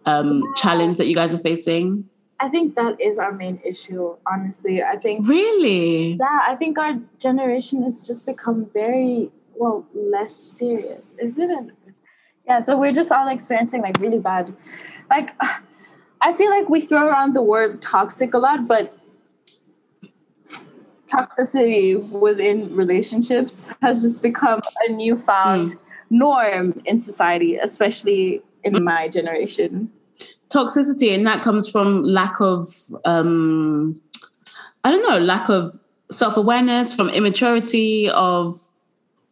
um, 0.05 0.39
yeah. 0.39 0.53
challenge 0.55 0.97
that 0.97 1.07
you 1.07 1.15
guys 1.15 1.33
are 1.33 1.39
facing? 1.39 2.07
I 2.39 2.49
think 2.49 2.75
that 2.75 2.99
is 2.99 3.17
our 3.17 3.31
main 3.31 3.59
issue, 3.65 4.15
honestly. 4.31 4.83
I 4.83 4.97
think 4.97 5.27
Really? 5.27 6.13
Yeah, 6.13 6.39
I 6.47 6.55
think 6.55 6.77
our 6.77 6.99
generation 7.17 7.81
has 7.83 8.05
just 8.05 8.25
become 8.25 8.69
very 8.73 9.31
well 9.57 9.85
less 9.93 10.35
serious. 10.35 11.15
Is 11.19 11.37
it 11.37 11.49
yeah, 12.47 12.59
so 12.59 12.77
we're 12.77 12.91
just 12.91 13.11
all 13.11 13.27
experiencing 13.27 13.81
like 13.81 13.99
really 13.99 14.19
bad 14.19 14.53
like 15.09 15.35
I 16.21 16.33
feel 16.33 16.49
like 16.49 16.69
we 16.69 16.81
throw 16.81 17.07
around 17.07 17.35
the 17.35 17.41
word 17.41 17.81
toxic 17.81 18.33
a 18.33 18.37
lot, 18.37 18.67
but 18.67 18.97
toxicity 21.07 22.01
within 22.09 22.75
relationships 22.75 23.67
has 23.81 24.01
just 24.01 24.21
become 24.21 24.59
a 24.87 24.91
newfound 24.91 25.71
mm. 25.71 25.79
norm 26.09 26.81
in 26.85 26.99
society, 27.01 27.57
especially 27.57 28.41
in 28.63 28.73
mm. 28.73 28.83
my 28.83 29.07
generation. 29.07 29.91
Toxicity, 30.49 31.13
and 31.13 31.27
that 31.27 31.43
comes 31.43 31.69
from 31.69 32.03
lack 32.03 32.39
of, 32.39 32.67
um, 33.03 33.95
I 34.83 34.91
don't 34.91 35.07
know, 35.07 35.19
lack 35.19 35.49
of 35.49 35.71
self 36.11 36.37
awareness, 36.37 36.93
from 36.93 37.09
immaturity, 37.09 38.09
of 38.09 38.55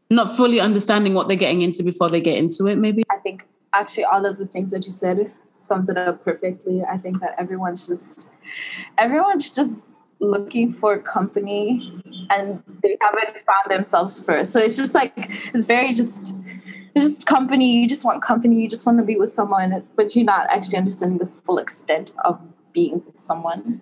not 0.10 0.30
fully 0.30 0.60
understanding 0.60 1.14
what 1.14 1.28
they're 1.28 1.38
getting 1.38 1.62
into 1.62 1.84
before 1.84 2.10
they 2.10 2.22
get 2.22 2.38
into 2.38 2.68
it, 2.68 2.78
maybe. 2.78 3.04
I 3.12 3.18
think 3.18 3.48
actually 3.74 4.06
all 4.06 4.26
of 4.26 4.38
the 4.38 4.46
things 4.46 4.72
that 4.72 4.86
you 4.86 4.92
said 4.92 5.32
sums 5.60 5.90
it 5.90 5.98
up 5.98 6.24
perfectly. 6.24 6.82
I 6.90 6.98
think 6.98 7.22
that 7.22 7.36
everyone's 7.38 7.88
just, 7.88 8.28
everyone's 8.98 9.50
just 9.50 9.86
looking 10.20 10.72
for 10.72 10.98
company 11.00 12.02
and 12.30 12.64
they 12.82 12.98
haven't 13.02 13.38
found 13.40 13.70
themselves 13.70 14.24
first. 14.24 14.52
So 14.52 14.60
it's 14.60 14.78
just 14.78 14.94
like 14.94 15.14
it's 15.54 15.66
very 15.66 15.94
just 15.94 16.34
it's 16.96 17.06
just 17.06 17.26
company. 17.26 17.72
You 17.72 17.88
just 17.88 18.06
want 18.06 18.22
company. 18.22 18.62
You 18.62 18.70
just 18.70 18.86
want 18.86 19.00
to 19.00 19.04
be 19.04 19.16
with 19.16 19.34
someone, 19.34 19.84
but 19.96 20.16
you're 20.16 20.26
not 20.26 20.48
actually 20.50 20.78
understanding 20.78 21.18
the 21.18 21.28
full 21.44 21.58
extent 21.58 22.14
of 22.24 22.40
being 22.72 23.04
with 23.06 23.20
someone. 23.20 23.82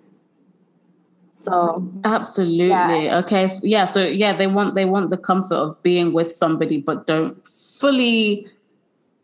So 1.42 1.90
absolutely 2.04 2.68
yeah. 2.68 3.18
okay. 3.18 3.48
So, 3.48 3.66
yeah. 3.66 3.86
So 3.86 4.06
yeah, 4.06 4.34
they 4.34 4.46
want 4.46 4.76
they 4.76 4.84
want 4.84 5.10
the 5.10 5.16
comfort 5.16 5.56
of 5.56 5.82
being 5.82 6.12
with 6.12 6.34
somebody, 6.34 6.78
but 6.80 7.06
don't 7.06 7.36
fully 7.46 8.48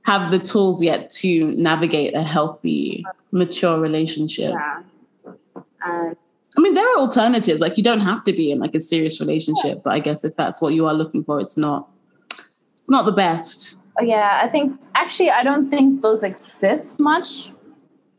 have 0.02 0.30
the 0.30 0.38
tools 0.38 0.82
yet 0.82 1.10
to 1.10 1.44
navigate 1.52 2.14
a 2.14 2.22
healthy, 2.22 3.04
mature 3.30 3.78
relationship. 3.78 4.52
Yeah. 4.52 4.82
Um, 5.84 6.16
I 6.56 6.60
mean, 6.60 6.74
there 6.74 6.90
are 6.92 6.98
alternatives. 6.98 7.60
Like 7.60 7.76
you 7.76 7.84
don't 7.84 8.00
have 8.00 8.24
to 8.24 8.32
be 8.32 8.50
in 8.50 8.58
like 8.58 8.74
a 8.74 8.80
serious 8.80 9.20
relationship, 9.20 9.82
but 9.84 9.92
I 9.92 10.00
guess 10.00 10.24
if 10.24 10.34
that's 10.34 10.60
what 10.60 10.74
you 10.74 10.86
are 10.86 10.94
looking 10.94 11.22
for, 11.22 11.40
it's 11.40 11.56
not 11.56 11.88
it's 12.74 12.90
not 12.90 13.04
the 13.04 13.12
best. 13.12 13.84
Oh, 14.00 14.04
yeah, 14.04 14.40
I 14.42 14.48
think 14.48 14.80
actually 14.96 15.30
I 15.30 15.44
don't 15.44 15.70
think 15.70 16.02
those 16.02 16.24
exist 16.24 16.98
much. 16.98 17.52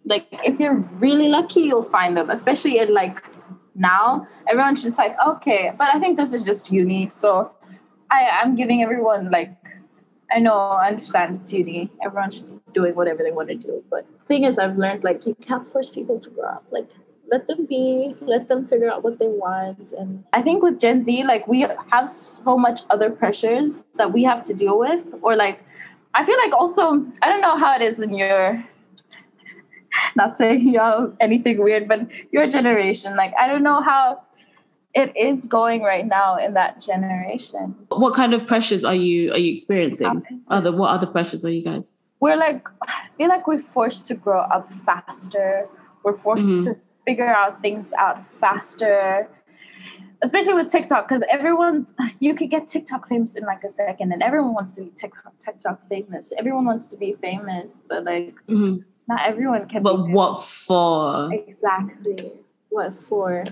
Like 0.06 0.28
if 0.45 0.60
you're 0.60 0.76
really 1.00 1.28
lucky, 1.28 1.62
you'll 1.62 1.84
find 1.84 2.16
them, 2.16 2.30
especially 2.30 2.78
in 2.78 2.93
like 2.93 3.22
now. 3.80 4.27
Everyone's 4.47 4.84
just 4.84 4.97
like, 4.97 5.15
okay, 5.25 5.71
but 5.77 5.93
I 5.93 5.99
think 5.99 6.17
this 6.17 6.34
is 6.34 6.43
just 6.43 6.71
uni. 6.71 7.07
So 7.07 7.51
I, 8.11 8.30
I'm 8.41 8.55
giving 8.55 8.84
everyone 8.84 9.32
like 9.32 9.55
I 10.32 10.38
know, 10.38 10.55
I 10.55 10.89
understand 10.89 11.39
it's 11.39 11.51
uni. 11.51 11.89
Everyone's 12.03 12.36
just 12.36 12.73
doing 12.73 12.93
whatever 12.93 13.23
they 13.23 13.32
want 13.32 13.49
to 13.49 13.55
do. 13.55 13.84
But 13.89 14.05
thing 14.25 14.43
is 14.43 14.59
I've 14.59 14.77
learned 14.77 15.03
like 15.03 15.25
you 15.25 15.34
can't 15.36 15.67
force 15.67 15.89
people 15.89 16.19
to 16.19 16.30
grow 16.30 16.49
up. 16.49 16.67
Like 16.71 16.91
let 17.32 17.47
them 17.47 17.65
be 17.65 18.15
let 18.21 18.47
them 18.47 18.65
figure 18.65 18.89
out 18.89 19.03
what 19.03 19.19
they 19.19 19.27
want 19.27 19.91
and 19.93 20.23
i 20.34 20.41
think 20.41 20.63
with 20.63 20.80
gen 20.80 20.99
z 20.99 21.23
like 21.23 21.47
we 21.47 21.65
have 21.91 22.09
so 22.09 22.57
much 22.57 22.82
other 22.89 23.09
pressures 23.09 23.84
that 23.95 24.11
we 24.11 24.23
have 24.23 24.41
to 24.43 24.53
deal 24.53 24.80
with 24.80 25.13
or 25.21 25.36
like 25.36 25.63
i 26.15 26.25
feel 26.25 26.38
like 26.38 26.53
also 26.53 27.05
i 27.21 27.30
don't 27.30 27.41
know 27.41 27.57
how 27.57 27.75
it 27.75 27.82
is 27.82 27.99
in 27.99 28.13
your 28.13 28.63
not 30.16 30.36
saying 30.36 30.62
you 30.62 30.74
know 30.74 31.14
anything 31.20 31.62
weird 31.62 31.88
but 31.88 32.02
your 32.32 32.47
generation 32.47 33.16
like 33.16 33.34
i 33.39 33.47
don't 33.47 33.64
know 33.64 33.82
how 33.82 34.22
it 34.95 35.16
is 35.16 35.45
going 35.45 35.84
right 35.84 36.08
now 36.08 36.36
in 36.36 36.54
that 36.54 36.82
generation 36.82 37.76
what 37.89 38.14
kind 38.14 38.34
of 38.34 38.45
pressures 38.47 38.84
are 38.84 38.95
you 38.95 39.32
are 39.32 39.38
you 39.38 39.54
experiencing 39.54 40.24
other 40.50 40.72
what 40.72 40.89
other 40.89 41.08
pressures 41.08 41.45
are 41.45 41.52
you 41.52 41.64
guys 41.64 42.02
we're 42.20 42.36
like 42.36 42.68
i 42.88 43.08
feel 43.18 43.30
like 43.30 43.47
we're 43.47 43.60
forced 43.60 44.06
to 44.06 44.16
grow 44.16 44.41
up 44.41 44.68
faster 44.68 45.68
we're 46.04 46.14
forced 46.14 46.50
mm-hmm. 46.50 46.66
to 46.66 46.76
figure 47.06 47.28
out 47.28 47.62
things 47.62 47.93
out 47.93 48.26
faster 48.26 49.30
especially 50.22 50.54
with 50.54 50.70
TikTok, 50.70 51.08
because 51.08 51.24
everyone 51.30 51.86
you 52.20 52.34
could 52.34 52.50
get 52.50 52.68
TikTok 52.68 53.08
famous 53.08 53.36
in 53.36 53.43
like 53.45 53.64
a 53.64 53.70
second, 53.70 54.12
and 54.12 54.22
everyone 54.22 54.54
wants 54.54 54.74
to 54.74 54.82
be 54.82 54.89
TikTok, 54.89 55.38
TikTok 55.39 55.82
famous. 55.82 56.34
Everyone 56.38 56.66
wants 56.66 56.88
to 56.88 56.97
be 56.97 57.14
famous, 57.14 57.86
but 57.88 58.04
like 58.04 58.36
mm-hmm. 58.47 58.78
Not 59.10 59.22
everyone 59.26 59.68
can. 59.68 59.82
But 59.82 60.07
what 60.07 60.36
for? 60.36 61.34
Exactly. 61.34 62.32
What 62.70 62.93
for? 62.93 63.43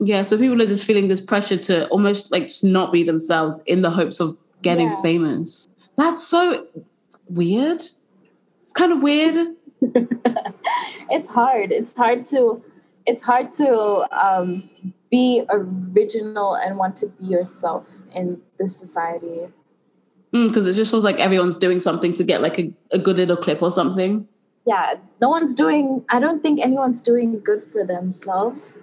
Yeah, 0.00 0.22
so 0.22 0.38
people 0.38 0.60
are 0.62 0.66
just 0.66 0.86
feeling 0.86 1.08
this 1.08 1.20
pressure 1.20 1.58
to 1.58 1.86
almost 1.88 2.32
like 2.32 2.44
just 2.44 2.64
not 2.64 2.90
be 2.90 3.02
themselves 3.02 3.60
in 3.66 3.82
the 3.82 3.90
hopes 3.90 4.18
of 4.18 4.36
getting 4.62 4.88
yeah. 4.88 5.02
famous. 5.02 5.68
That's 5.98 6.26
so 6.26 6.66
weird. 7.28 7.82
It's 8.60 8.72
kind 8.72 8.92
of 8.92 9.02
weird. 9.02 9.36
it's 11.10 11.28
hard. 11.28 11.70
It's 11.70 11.94
hard 11.94 12.24
to 12.26 12.64
it's 13.06 13.22
hard 13.22 13.50
to 13.52 14.06
um, 14.10 14.70
be 15.10 15.44
original 15.50 16.54
and 16.54 16.78
want 16.78 16.96
to 16.96 17.08
be 17.08 17.26
yourself 17.26 18.00
in 18.14 18.40
this 18.58 18.74
society. 18.74 19.48
Because 20.32 20.64
mm, 20.64 20.70
it 20.70 20.74
just 20.74 20.90
feels 20.90 21.04
like 21.04 21.18
everyone's 21.18 21.56
doing 21.56 21.80
something 21.80 22.12
to 22.14 22.24
get 22.24 22.40
like 22.40 22.58
a, 22.58 22.72
a 22.92 22.98
good 22.98 23.16
little 23.16 23.36
clip 23.36 23.62
or 23.62 23.70
something. 23.70 24.28
Yeah, 24.66 24.94
no 25.20 25.28
one's 25.28 25.54
doing. 25.54 26.04
I 26.10 26.20
don't 26.20 26.42
think 26.42 26.60
anyone's 26.60 27.00
doing 27.00 27.40
good 27.40 27.62
for 27.62 27.84
themselves. 27.84 28.78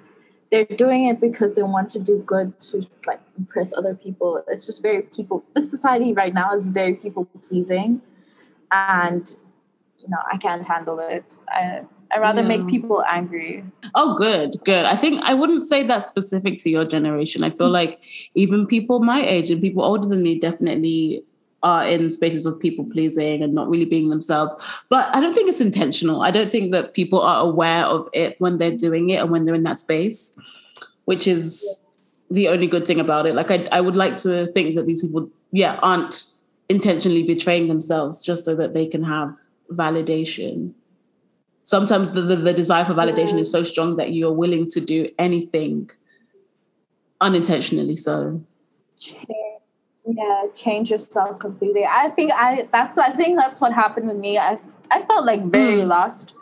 They're 0.51 0.65
doing 0.65 1.05
it 1.05 1.21
because 1.21 1.55
they 1.55 1.63
want 1.63 1.89
to 1.91 1.99
do 1.99 2.23
good 2.25 2.59
to 2.61 2.85
like 3.05 3.21
impress 3.37 3.73
other 3.73 3.95
people. 3.95 4.43
It's 4.47 4.65
just 4.65 4.81
very 4.81 5.03
people. 5.03 5.43
This 5.53 5.69
society 5.69 6.13
right 6.13 6.33
now 6.33 6.53
is 6.53 6.69
very 6.69 6.95
people 6.95 7.25
pleasing, 7.47 8.01
and 8.71 9.33
you 9.99 10.09
know, 10.09 10.17
I 10.31 10.37
can't 10.37 10.65
handle 10.65 10.99
it. 10.99 11.37
I, 11.49 11.81
I 12.11 12.19
rather 12.19 12.41
yeah. 12.41 12.47
make 12.47 12.67
people 12.67 13.03
angry. 13.07 13.63
Oh, 13.93 14.17
good, 14.17 14.55
good. 14.63 14.85
I 14.85 14.95
think 14.95 15.21
I 15.23 15.33
wouldn't 15.33 15.63
say 15.63 15.83
that's 15.83 16.07
specific 16.07 16.59
to 16.59 16.69
your 16.69 16.85
generation. 16.85 17.43
I 17.43 17.49
feel 17.49 17.69
like 17.69 18.01
even 18.33 18.65
people 18.65 18.99
my 18.99 19.21
age 19.21 19.51
and 19.51 19.61
people 19.61 19.83
older 19.83 20.07
than 20.07 20.23
me 20.23 20.39
definitely 20.39 21.23
are 21.63 21.83
in 21.83 22.11
spaces 22.11 22.45
of 22.45 22.59
people 22.59 22.85
pleasing 22.85 23.41
and 23.41 23.53
not 23.53 23.69
really 23.69 23.85
being 23.85 24.09
themselves. 24.09 24.53
But 24.89 25.13
I 25.15 25.19
don't 25.19 25.33
think 25.33 25.49
it's 25.49 25.61
intentional. 25.61 26.21
I 26.21 26.31
don't 26.31 26.49
think 26.49 26.71
that 26.71 26.93
people 26.93 27.21
are 27.21 27.41
aware 27.41 27.85
of 27.85 28.07
it 28.13 28.39
when 28.39 28.57
they're 28.57 28.75
doing 28.75 29.09
it 29.09 29.21
and 29.21 29.31
when 29.31 29.45
they're 29.45 29.55
in 29.55 29.63
that 29.63 29.77
space, 29.77 30.37
which 31.05 31.27
is 31.27 31.87
the 32.29 32.47
only 32.47 32.67
good 32.67 32.85
thing 32.85 32.99
about 32.99 33.25
it. 33.25 33.35
Like 33.35 33.51
I, 33.51 33.67
I 33.71 33.81
would 33.81 33.95
like 33.95 34.17
to 34.17 34.47
think 34.47 34.75
that 34.75 34.85
these 34.85 35.01
people, 35.01 35.29
yeah, 35.51 35.79
aren't 35.81 36.25
intentionally 36.69 37.23
betraying 37.23 37.67
themselves 37.67 38.23
just 38.23 38.45
so 38.45 38.55
that 38.55 38.73
they 38.73 38.85
can 38.85 39.03
have 39.03 39.35
validation. 39.71 40.73
Sometimes 41.63 42.11
the, 42.11 42.21
the, 42.21 42.35
the 42.35 42.53
desire 42.53 42.85
for 42.85 42.93
validation 42.93 43.39
is 43.39 43.51
so 43.51 43.63
strong 43.63 43.95
that 43.97 44.13
you're 44.13 44.31
willing 44.31 44.69
to 44.71 44.79
do 44.79 45.09
anything 45.17 45.89
unintentionally 47.19 47.95
so. 47.95 48.43
Yeah, 48.99 49.46
change 50.53 50.91
yourself 50.91 51.39
completely. 51.39 51.85
I 51.85 52.09
think 52.09 52.31
I 52.33 52.67
that's 52.71 52.97
I 52.97 53.11
think 53.13 53.37
that's 53.37 53.59
what 53.61 53.73
happened 53.73 54.07
with 54.07 54.17
me. 54.17 54.37
I 54.37 54.57
I 54.91 55.03
felt 55.03 55.25
like 55.25 55.43
very 55.43 55.81
mm. 55.81 55.87
lost. 55.87 56.33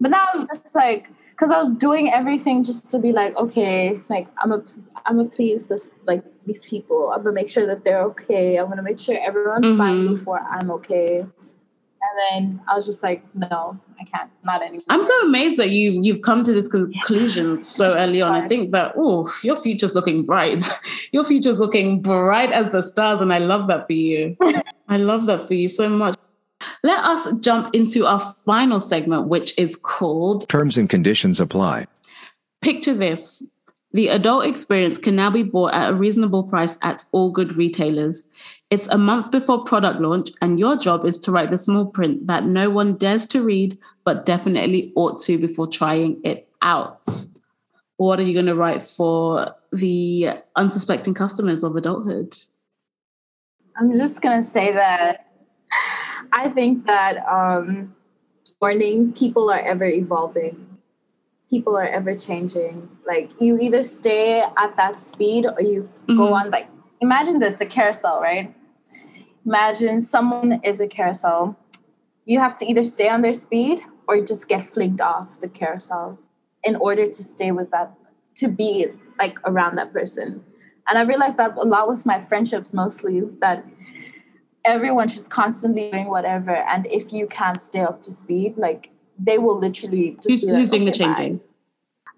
But 0.00 0.10
now 0.10 0.26
I'm 0.32 0.44
just 0.46 0.74
like 0.74 1.10
because 1.30 1.50
I 1.50 1.58
was 1.58 1.74
doing 1.74 2.12
everything 2.12 2.62
just 2.62 2.90
to 2.90 2.98
be 2.98 3.12
like, 3.12 3.36
okay, 3.36 4.00
like 4.08 4.28
I'm 4.38 4.52
a 4.52 4.62
I'm 5.06 5.16
gonna 5.16 5.28
please 5.28 5.66
this 5.66 5.90
like 6.06 6.22
these 6.46 6.62
people. 6.62 7.12
I'm 7.12 7.22
gonna 7.22 7.34
make 7.34 7.48
sure 7.48 7.66
that 7.66 7.84
they're 7.84 8.02
okay. 8.02 8.58
I'm 8.58 8.68
gonna 8.68 8.82
make 8.82 8.98
sure 8.98 9.16
everyone's 9.20 9.66
mm-hmm. 9.66 9.78
fine 9.78 10.14
before 10.14 10.40
I'm 10.40 10.70
okay. 10.72 11.26
And 12.12 12.56
then 12.58 12.60
I 12.68 12.74
was 12.74 12.84
just 12.84 13.02
like, 13.02 13.24
no, 13.34 13.78
I 14.00 14.04
can't, 14.04 14.30
not 14.44 14.62
anymore. 14.62 14.84
I'm 14.88 15.04
so 15.04 15.20
amazed 15.20 15.58
that 15.58 15.70
you 15.70 15.98
you've 16.02 16.22
come 16.22 16.44
to 16.44 16.52
this 16.52 16.68
conclusion 16.68 17.56
yeah. 17.56 17.60
so 17.62 17.94
early 17.94 18.20
on. 18.20 18.32
I 18.32 18.46
think 18.46 18.72
that 18.72 18.92
oh, 18.96 19.32
your 19.42 19.56
future's 19.56 19.94
looking 19.94 20.24
bright. 20.24 20.68
your 21.12 21.24
future's 21.24 21.58
looking 21.58 22.02
bright 22.02 22.52
as 22.52 22.70
the 22.70 22.82
stars, 22.82 23.20
and 23.20 23.32
I 23.32 23.38
love 23.38 23.66
that 23.68 23.86
for 23.86 23.94
you. 23.94 24.36
I 24.88 24.98
love 24.98 25.26
that 25.26 25.46
for 25.46 25.54
you 25.54 25.68
so 25.68 25.88
much. 25.88 26.16
Let 26.82 27.02
us 27.02 27.32
jump 27.38 27.74
into 27.74 28.06
our 28.06 28.20
final 28.20 28.80
segment, 28.80 29.28
which 29.28 29.54
is 29.58 29.74
called 29.74 30.48
Terms 30.48 30.76
and 30.76 30.90
Conditions 30.90 31.40
Apply. 31.40 31.86
Picture 32.60 32.94
this. 32.94 33.52
The 33.94 34.08
adult 34.08 34.46
experience 34.46 34.96
can 34.96 35.16
now 35.16 35.30
be 35.30 35.42
bought 35.42 35.74
at 35.74 35.90
a 35.90 35.94
reasonable 35.94 36.44
price 36.44 36.78
at 36.82 37.04
all 37.12 37.30
good 37.30 37.56
retailers. 37.56 38.28
It's 38.72 38.88
a 38.88 38.96
month 38.96 39.30
before 39.30 39.64
product 39.64 40.00
launch, 40.00 40.30
and 40.40 40.58
your 40.58 40.78
job 40.78 41.04
is 41.04 41.18
to 41.18 41.30
write 41.30 41.50
the 41.50 41.58
small 41.58 41.84
print 41.84 42.26
that 42.26 42.46
no 42.46 42.70
one 42.70 42.94
dares 42.94 43.26
to 43.26 43.42
read, 43.42 43.76
but 44.02 44.24
definitely 44.24 44.94
ought 44.96 45.20
to 45.24 45.36
before 45.36 45.66
trying 45.66 46.18
it 46.24 46.48
out. 46.62 47.06
What 47.98 48.18
are 48.18 48.22
you 48.22 48.32
going 48.32 48.46
to 48.46 48.54
write 48.54 48.82
for 48.82 49.54
the 49.72 50.30
unsuspecting 50.56 51.12
customers 51.12 51.62
of 51.62 51.76
adulthood? 51.76 52.34
I'm 53.78 53.94
just 53.94 54.22
going 54.22 54.40
to 54.40 54.42
say 54.42 54.72
that 54.72 55.26
I 56.32 56.48
think 56.48 56.86
that 56.86 57.18
um, 57.28 57.94
morning 58.62 59.12
people 59.12 59.50
are 59.50 59.60
ever 59.60 59.84
evolving. 59.84 60.78
People 61.50 61.76
are 61.76 61.88
ever 61.88 62.16
changing. 62.16 62.88
Like 63.06 63.32
you 63.38 63.58
either 63.58 63.82
stay 63.82 64.40
at 64.40 64.78
that 64.78 64.96
speed 64.96 65.44
or 65.44 65.60
you 65.60 65.80
mm-hmm. 65.80 66.16
go 66.16 66.32
on 66.32 66.50
like 66.50 66.68
imagine 67.02 67.38
this 67.38 67.60
a 67.60 67.66
carousel, 67.66 68.22
right? 68.22 68.54
Imagine 69.44 70.00
someone 70.00 70.60
is 70.62 70.80
a 70.80 70.86
carousel. 70.86 71.58
You 72.24 72.38
have 72.38 72.56
to 72.58 72.66
either 72.66 72.84
stay 72.84 73.08
on 73.08 73.22
their 73.22 73.34
speed 73.34 73.80
or 74.08 74.20
just 74.24 74.48
get 74.48 74.62
flicked 74.62 75.00
off 75.00 75.40
the 75.40 75.48
carousel 75.48 76.18
in 76.64 76.76
order 76.76 77.06
to 77.06 77.22
stay 77.22 77.50
with 77.50 77.70
that, 77.72 77.92
to 78.36 78.48
be 78.48 78.86
like 79.18 79.38
around 79.44 79.76
that 79.76 79.92
person. 79.92 80.44
And 80.88 80.98
I 80.98 81.02
realized 81.02 81.36
that 81.38 81.56
a 81.56 81.64
lot 81.64 81.88
with 81.88 82.06
my 82.06 82.20
friendships 82.20 82.72
mostly 82.72 83.22
that 83.40 83.64
everyone's 84.64 85.14
just 85.14 85.30
constantly 85.30 85.90
doing 85.90 86.08
whatever. 86.08 86.54
And 86.54 86.86
if 86.86 87.12
you 87.12 87.26
can't 87.26 87.60
stay 87.60 87.80
up 87.80 88.00
to 88.02 88.12
speed, 88.12 88.56
like 88.56 88.90
they 89.18 89.38
will 89.38 89.58
literally 89.58 90.16
just 90.22 90.28
who's, 90.28 90.50
who's 90.50 90.68
doing 90.68 90.84
the 90.84 90.92
changing? 90.92 91.38
Bye. 91.38 91.44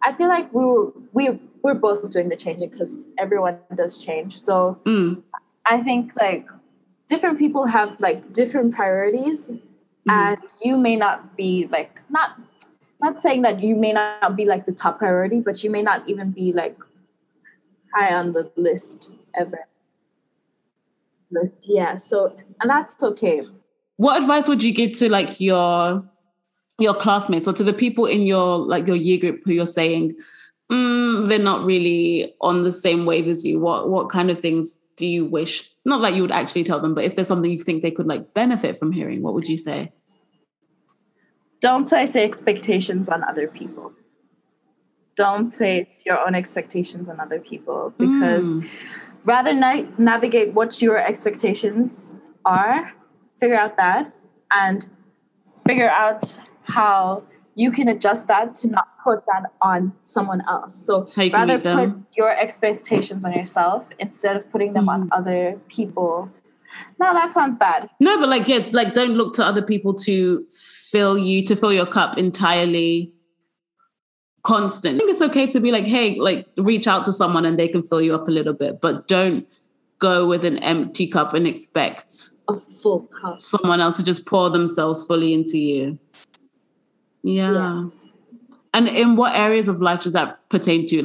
I 0.02 0.12
feel 0.14 0.28
like 0.28 0.52
we 0.52 0.64
were, 0.64 0.92
we 1.12 1.40
we're 1.62 1.74
both 1.74 2.10
doing 2.10 2.28
the 2.28 2.36
changing 2.36 2.68
because 2.68 2.94
everyone 3.16 3.58
does 3.74 3.96
change. 3.96 4.38
So 4.38 4.78
mm. 4.84 5.22
I 5.64 5.78
think 5.78 6.12
like 6.20 6.46
different 7.08 7.38
people 7.38 7.66
have 7.66 8.00
like 8.00 8.32
different 8.32 8.74
priorities 8.74 9.48
mm-hmm. 9.48 10.10
and 10.10 10.38
you 10.62 10.76
may 10.76 10.96
not 10.96 11.36
be 11.36 11.68
like 11.70 12.00
not 12.08 12.40
not 13.00 13.20
saying 13.20 13.42
that 13.42 13.62
you 13.62 13.76
may 13.76 13.92
not 13.92 14.36
be 14.36 14.44
like 14.44 14.64
the 14.64 14.72
top 14.72 14.98
priority 14.98 15.40
but 15.40 15.62
you 15.62 15.70
may 15.70 15.82
not 15.82 16.08
even 16.08 16.30
be 16.30 16.52
like 16.52 16.78
high 17.94 18.14
on 18.14 18.32
the 18.32 18.50
list 18.56 19.12
ever. 19.34 19.66
List 21.30 21.66
yeah 21.66 21.96
so 21.96 22.34
and 22.60 22.70
that's 22.70 23.02
okay. 23.02 23.42
What 23.96 24.20
advice 24.20 24.48
would 24.48 24.62
you 24.62 24.72
give 24.72 24.92
to 24.98 25.08
like 25.08 25.40
your 25.40 26.04
your 26.78 26.94
classmates 26.94 27.46
or 27.46 27.52
to 27.52 27.62
the 27.62 27.72
people 27.72 28.06
in 28.06 28.22
your 28.22 28.58
like 28.58 28.86
your 28.86 28.96
year 28.96 29.18
group 29.18 29.42
who 29.44 29.52
you're 29.52 29.66
saying 29.66 30.14
mm, 30.70 31.28
they're 31.28 31.38
not 31.38 31.64
really 31.64 32.34
on 32.40 32.64
the 32.64 32.72
same 32.72 33.04
wave 33.04 33.28
as 33.28 33.44
you, 33.44 33.60
what 33.60 33.88
what 33.88 34.08
kind 34.08 34.30
of 34.30 34.40
things 34.40 34.80
do 34.96 35.06
you 35.06 35.24
wish? 35.24 35.74
Not 35.84 36.02
that 36.02 36.14
you 36.14 36.22
would 36.22 36.32
actually 36.32 36.64
tell 36.64 36.80
them, 36.80 36.94
but 36.94 37.04
if 37.04 37.14
there's 37.16 37.28
something 37.28 37.50
you 37.50 37.62
think 37.62 37.82
they 37.82 37.90
could 37.90 38.06
like 38.06 38.34
benefit 38.34 38.76
from 38.76 38.92
hearing, 38.92 39.22
what 39.22 39.34
would 39.34 39.48
you 39.48 39.56
say? 39.56 39.92
Don't 41.60 41.88
place 41.88 42.14
expectations 42.14 43.08
on 43.08 43.24
other 43.24 43.48
people. 43.48 43.92
Don't 45.16 45.52
place 45.52 46.02
your 46.04 46.18
own 46.24 46.34
expectations 46.34 47.08
on 47.08 47.20
other 47.20 47.38
people 47.38 47.94
because 47.96 48.44
mm. 48.44 48.68
rather 49.24 49.52
na- 49.52 49.86
navigate 49.96 50.52
what 50.52 50.82
your 50.82 50.98
expectations 50.98 52.12
are, 52.44 52.92
figure 53.38 53.58
out 53.58 53.76
that, 53.76 54.12
and 54.50 54.88
figure 55.66 55.88
out 55.88 56.38
how 56.64 57.22
you 57.54 57.70
can 57.70 57.88
adjust 57.88 58.26
that 58.26 58.54
to 58.56 58.68
not 58.68 58.88
put 59.02 59.24
that 59.26 59.52
on 59.62 59.92
someone 60.02 60.42
else. 60.48 60.74
So 60.74 61.08
rather 61.16 61.58
put 61.58 61.94
your 62.16 62.30
expectations 62.30 63.24
on 63.24 63.32
yourself 63.32 63.86
instead 63.98 64.36
of 64.36 64.50
putting 64.50 64.72
them 64.72 64.86
mm. 64.86 64.94
on 64.94 65.08
other 65.12 65.58
people. 65.68 66.30
No, 66.98 67.12
that 67.12 67.32
sounds 67.32 67.54
bad. 67.54 67.88
No, 68.00 68.18
but 68.18 68.28
like 68.28 68.48
yeah, 68.48 68.66
like 68.72 68.94
don't 68.94 69.14
look 69.14 69.34
to 69.34 69.44
other 69.44 69.62
people 69.62 69.94
to 69.94 70.44
fill 70.50 71.16
you 71.16 71.44
to 71.46 71.54
fill 71.54 71.72
your 71.72 71.86
cup 71.86 72.18
entirely 72.18 73.12
constant. 74.42 74.96
I 74.96 74.98
think 74.98 75.10
it's 75.10 75.22
okay 75.22 75.46
to 75.48 75.60
be 75.60 75.70
like, 75.70 75.86
hey, 75.86 76.16
like 76.18 76.46
reach 76.56 76.86
out 76.86 77.04
to 77.06 77.12
someone 77.12 77.44
and 77.44 77.58
they 77.58 77.68
can 77.68 77.82
fill 77.82 78.02
you 78.02 78.14
up 78.14 78.28
a 78.28 78.30
little 78.30 78.52
bit, 78.52 78.80
but 78.80 79.06
don't 79.06 79.46
go 79.98 80.26
with 80.26 80.44
an 80.44 80.58
empty 80.58 81.06
cup 81.06 81.32
and 81.32 81.46
expect 81.46 82.14
a 82.48 82.58
full 82.58 83.08
cup. 83.20 83.40
Someone 83.40 83.80
else 83.80 83.96
to 83.96 84.02
just 84.02 84.26
pour 84.26 84.50
themselves 84.50 85.06
fully 85.06 85.32
into 85.32 85.58
you. 85.58 85.98
Yeah. 87.24 87.78
Yes. 87.78 88.06
And 88.72 88.88
in 88.88 89.16
what 89.16 89.34
areas 89.34 89.66
of 89.68 89.80
life 89.80 90.02
does 90.02 90.12
that 90.12 90.48
pertain 90.48 90.86
to? 90.88 91.04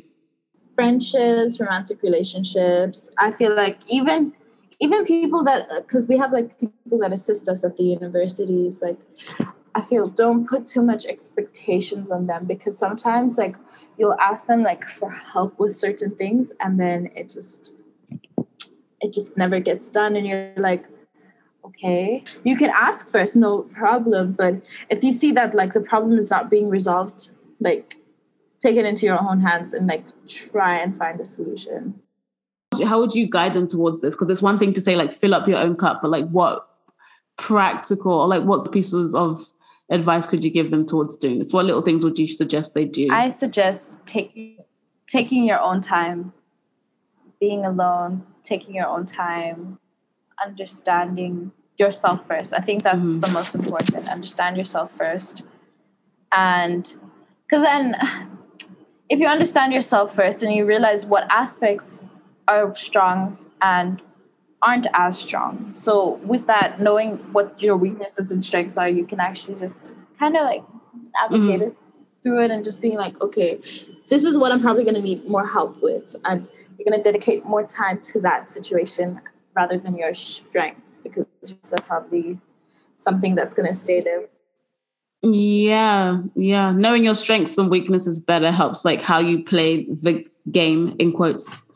Friendships, 0.75 1.59
romantic 1.59 2.03
relationships. 2.03 3.09
I 3.17 3.31
feel 3.31 3.55
like 3.55 3.79
even 3.89 4.33
even 4.79 5.05
people 5.05 5.43
that 5.43 5.67
because 5.85 6.07
we 6.07 6.17
have 6.17 6.31
like 6.31 6.57
people 6.59 6.99
that 6.99 7.11
assist 7.13 7.49
us 7.49 7.63
at 7.63 7.75
the 7.77 7.83
universities 7.83 8.81
like 8.81 8.99
i 9.75 9.81
feel 9.81 10.05
don't 10.05 10.47
put 10.47 10.65
too 10.65 10.81
much 10.81 11.05
expectations 11.05 12.09
on 12.09 12.27
them 12.27 12.45
because 12.45 12.77
sometimes 12.77 13.37
like 13.37 13.55
you'll 13.97 14.17
ask 14.19 14.47
them 14.47 14.63
like 14.63 14.87
for 14.89 15.09
help 15.11 15.59
with 15.59 15.75
certain 15.75 16.15
things 16.15 16.53
and 16.61 16.79
then 16.79 17.09
it 17.15 17.29
just 17.29 17.73
it 19.01 19.13
just 19.13 19.37
never 19.37 19.59
gets 19.59 19.89
done 19.89 20.15
and 20.15 20.25
you're 20.25 20.53
like 20.55 20.85
okay? 21.69 22.23
You 22.43 22.55
can 22.55 22.71
ask 22.73 23.09
first 23.09 23.35
no 23.35 23.61
problem 23.63 24.33
but 24.33 24.55
if 24.89 25.03
you 25.03 25.11
see 25.11 25.31
that 25.33 25.55
like 25.55 25.73
the 25.73 25.81
problem 25.81 26.17
is 26.17 26.29
not 26.29 26.49
being 26.49 26.69
resolved 26.69 27.31
like 27.59 27.95
take 28.59 28.75
it 28.75 28.85
into 28.85 29.05
your 29.05 29.19
own 29.21 29.39
hands 29.39 29.73
and 29.73 29.87
like 29.87 30.03
try 30.27 30.77
and 30.77 30.95
find 30.95 31.19
a 31.19 31.25
solution. 31.25 31.99
How 32.85 32.99
would 32.99 33.13
you 33.13 33.27
guide 33.27 33.53
them 33.53 33.67
towards 33.67 34.01
this? 34.01 34.15
Because 34.15 34.29
it's 34.29 34.41
one 34.41 34.57
thing 34.57 34.73
to 34.73 34.81
say 34.81 34.95
like 34.95 35.11
fill 35.11 35.33
up 35.33 35.47
your 35.47 35.57
own 35.57 35.75
cup 35.75 36.01
but 36.01 36.11
like 36.11 36.27
what 36.29 36.67
practical 37.37 38.11
or 38.11 38.27
like 38.27 38.43
what 38.43 38.71
pieces 38.71 39.15
of 39.15 39.51
advice 39.89 40.27
could 40.27 40.43
you 40.43 40.51
give 40.51 40.71
them 40.71 40.85
towards 40.85 41.17
doing 41.17 41.39
this? 41.39 41.53
What 41.53 41.65
little 41.65 41.81
things 41.81 42.03
would 42.03 42.19
you 42.19 42.27
suggest 42.27 42.73
they 42.73 42.85
do? 42.85 43.09
I 43.11 43.29
suggest 43.29 44.05
taking 44.05 44.57
taking 45.07 45.43
your 45.43 45.59
own 45.59 45.81
time 45.81 46.33
being 47.39 47.65
alone 47.65 48.25
taking 48.43 48.75
your 48.75 48.87
own 48.87 49.05
time 49.05 49.79
understanding 50.43 51.51
yourself 51.79 52.27
first. 52.27 52.53
I 52.53 52.59
think 52.59 52.83
that's 52.83 53.05
mm-hmm. 53.05 53.21
the 53.21 53.31
most 53.31 53.55
important. 53.55 54.07
Understand 54.09 54.57
yourself 54.57 54.91
first. 54.91 55.43
And 56.31 56.83
because 57.47 57.63
then, 57.63 57.95
if 59.09 59.19
you 59.19 59.27
understand 59.27 59.73
yourself 59.73 60.15
first 60.15 60.43
and 60.43 60.53
you 60.53 60.65
realize 60.65 61.05
what 61.05 61.25
aspects 61.31 62.05
are 62.47 62.75
strong 62.75 63.37
and 63.61 64.01
aren't 64.61 64.87
as 64.93 65.17
strong. 65.17 65.69
So, 65.73 66.15
with 66.25 66.45
that, 66.47 66.79
knowing 66.79 67.17
what 67.31 67.61
your 67.61 67.77
weaknesses 67.77 68.31
and 68.31 68.43
strengths 68.43 68.77
are, 68.77 68.89
you 68.89 69.05
can 69.05 69.19
actually 69.19 69.57
just 69.57 69.95
kind 70.17 70.35
of 70.35 70.43
like 70.43 70.63
navigate 71.13 71.61
mm-hmm. 71.61 71.69
it 71.69 71.77
through 72.21 72.43
it 72.43 72.51
and 72.51 72.63
just 72.63 72.81
being 72.81 72.97
like, 72.97 73.19
okay, 73.21 73.59
this 74.09 74.23
is 74.23 74.37
what 74.37 74.51
I'm 74.51 74.59
probably 74.59 74.83
going 74.83 74.95
to 74.95 75.01
need 75.01 75.27
more 75.27 75.45
help 75.45 75.81
with. 75.81 76.15
And 76.25 76.47
you're 76.77 76.85
going 76.85 77.01
to 77.01 77.03
dedicate 77.03 77.45
more 77.45 77.65
time 77.65 78.01
to 78.01 78.19
that 78.21 78.49
situation 78.49 79.21
rather 79.55 79.77
than 79.77 79.95
your 79.95 80.13
strengths 80.13 80.97
because 81.03 81.25
it's 81.41 81.73
probably 81.87 82.39
something 82.97 83.35
that's 83.35 83.53
going 83.53 83.67
to 83.67 83.73
stay 83.73 84.01
there. 84.01 84.25
Yeah 85.21 86.21
yeah. 86.35 86.71
Knowing 86.71 87.03
your 87.03 87.15
strengths 87.15 87.57
and 87.57 87.69
weaknesses 87.69 88.21
better 88.21 88.51
helps 88.51 88.85
like 88.85 89.01
how 89.01 89.19
you 89.19 89.43
play 89.43 89.83
the 89.85 90.25
game 90.51 90.95
in 90.97 91.11
quotes 91.11 91.69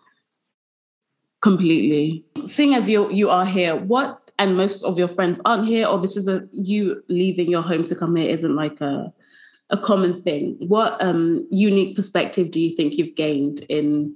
completely. 1.41 2.23
Seeing 2.47 2.73
as 2.73 2.87
you 2.87 3.11
you 3.11 3.29
are 3.29 3.45
here 3.45 3.75
what 3.75 4.23
and 4.39 4.57
most 4.57 4.83
of 4.83 4.97
your 4.97 5.07
friends 5.07 5.41
aren't 5.45 5.67
here 5.67 5.85
or 5.87 5.99
this 5.99 6.17
is 6.17 6.27
a 6.27 6.47
you 6.51 7.03
leaving 7.09 7.49
your 7.49 7.61
home 7.61 7.83
to 7.83 7.95
come 7.95 8.15
here 8.15 8.29
isn't 8.29 8.55
like 8.55 8.79
a 8.81 9.13
a 9.69 9.77
common 9.77 10.13
thing 10.13 10.55
what 10.59 11.01
um 11.01 11.47
unique 11.49 11.95
perspective 11.95 12.51
do 12.51 12.59
you 12.59 12.75
think 12.75 12.93
you've 12.93 13.15
gained 13.15 13.65
in 13.69 14.15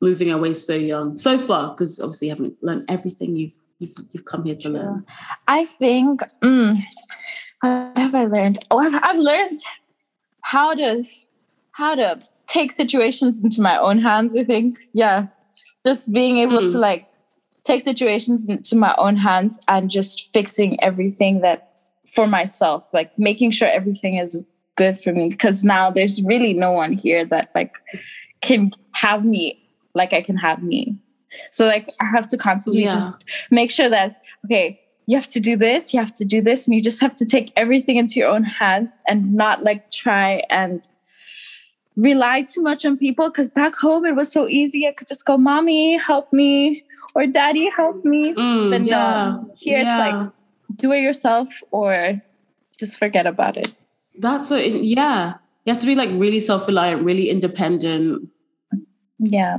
moving 0.00 0.30
away 0.30 0.54
so 0.54 0.74
young 0.74 1.16
so 1.16 1.38
far 1.38 1.70
because 1.70 2.00
obviously 2.00 2.28
you 2.28 2.32
haven't 2.32 2.56
learned 2.62 2.84
everything 2.88 3.36
you've 3.36 3.56
you've, 3.78 3.94
you've 4.10 4.24
come 4.24 4.44
here 4.44 4.54
to 4.56 4.68
learn. 4.68 5.04
I 5.46 5.64
think 5.64 6.20
mm, 6.42 6.80
what 7.60 7.98
have 7.98 8.14
i 8.14 8.24
learned? 8.24 8.58
Oh 8.70 8.78
I've, 8.78 9.00
I've 9.02 9.18
learned 9.18 9.58
how 10.42 10.74
to 10.74 11.04
how 11.72 11.94
to 11.94 12.18
take 12.46 12.72
situations 12.72 13.42
into 13.44 13.60
my 13.60 13.78
own 13.78 13.98
hands 13.98 14.36
i 14.36 14.44
think. 14.44 14.78
Yeah. 14.92 15.26
Just 15.84 16.12
being 16.12 16.38
able 16.38 16.60
mm. 16.60 16.72
to 16.72 16.78
like 16.78 17.08
take 17.64 17.82
situations 17.82 18.48
into 18.48 18.76
my 18.76 18.94
own 18.98 19.16
hands 19.16 19.62
and 19.68 19.90
just 19.90 20.32
fixing 20.32 20.82
everything 20.82 21.40
that 21.40 21.64
for 22.14 22.26
myself 22.26 22.94
like 22.94 23.16
making 23.18 23.50
sure 23.50 23.68
everything 23.68 24.14
is 24.14 24.42
good 24.76 24.98
for 24.98 25.12
me 25.12 25.28
because 25.28 25.64
now 25.64 25.90
there's 25.90 26.22
really 26.22 26.54
no 26.54 26.72
one 26.72 26.92
here 26.94 27.26
that 27.26 27.50
like 27.54 27.74
can 28.40 28.70
have 28.92 29.24
me 29.24 29.62
like 29.94 30.12
I 30.12 30.22
can 30.22 30.36
have 30.36 30.62
me. 30.62 30.96
So 31.50 31.66
like 31.66 31.90
I 32.00 32.04
have 32.04 32.26
to 32.28 32.38
constantly 32.38 32.84
yeah. 32.84 32.92
just 32.92 33.24
make 33.50 33.70
sure 33.70 33.88
that 33.90 34.20
okay, 34.44 34.80
you 35.06 35.16
have 35.16 35.28
to 35.30 35.40
do 35.40 35.56
this, 35.56 35.92
you 35.92 36.00
have 36.00 36.14
to 36.14 36.24
do 36.24 36.40
this, 36.40 36.66
and 36.66 36.74
you 36.74 36.82
just 36.82 37.00
have 37.00 37.16
to 37.16 37.24
take 37.24 37.52
everything 37.56 37.96
into 37.96 38.20
your 38.20 38.28
own 38.28 38.44
hands 38.44 38.98
and 39.08 39.32
not 39.34 39.64
like 39.64 39.90
try 39.90 40.42
and 40.50 40.86
rely 41.96 42.42
too 42.42 42.62
much 42.62 42.84
on 42.84 42.96
people. 42.96 43.28
Because 43.28 43.50
back 43.50 43.74
home 43.76 44.04
it 44.04 44.16
was 44.16 44.30
so 44.30 44.48
easy. 44.48 44.86
I 44.86 44.92
could 44.92 45.08
just 45.08 45.24
go, 45.24 45.36
"Mommy, 45.36 45.98
help 45.98 46.32
me," 46.32 46.84
or 47.14 47.26
"Daddy, 47.26 47.70
help 47.70 48.04
me." 48.04 48.34
Mm, 48.34 48.70
but 48.70 48.84
yeah. 48.84 49.16
no, 49.16 49.54
here 49.58 49.80
yeah. 49.80 49.84
it's 49.84 50.12
like 50.12 50.32
do 50.76 50.92
it 50.92 51.00
yourself 51.00 51.48
or 51.70 52.20
just 52.78 52.98
forget 52.98 53.26
about 53.26 53.56
it. 53.56 53.74
That's 54.18 54.50
what, 54.50 54.64
yeah. 54.84 55.34
You 55.64 55.72
have 55.72 55.80
to 55.80 55.86
be 55.86 55.94
like 55.94 56.10
really 56.12 56.40
self 56.40 56.66
reliant, 56.66 57.02
really 57.02 57.28
independent, 57.28 58.28
yeah 59.18 59.58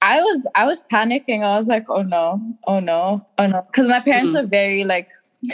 i 0.00 0.20
was 0.20 0.46
i 0.54 0.64
was 0.64 0.82
panicking 0.92 1.44
i 1.44 1.56
was 1.56 1.68
like 1.68 1.88
oh 1.88 2.02
no 2.02 2.40
oh 2.66 2.80
no 2.80 3.24
oh 3.38 3.46
no 3.46 3.62
because 3.62 3.88
my 3.88 4.00
parents 4.00 4.34
mm-hmm. 4.34 4.44
are 4.44 4.48
very 4.48 4.84
like 4.84 5.10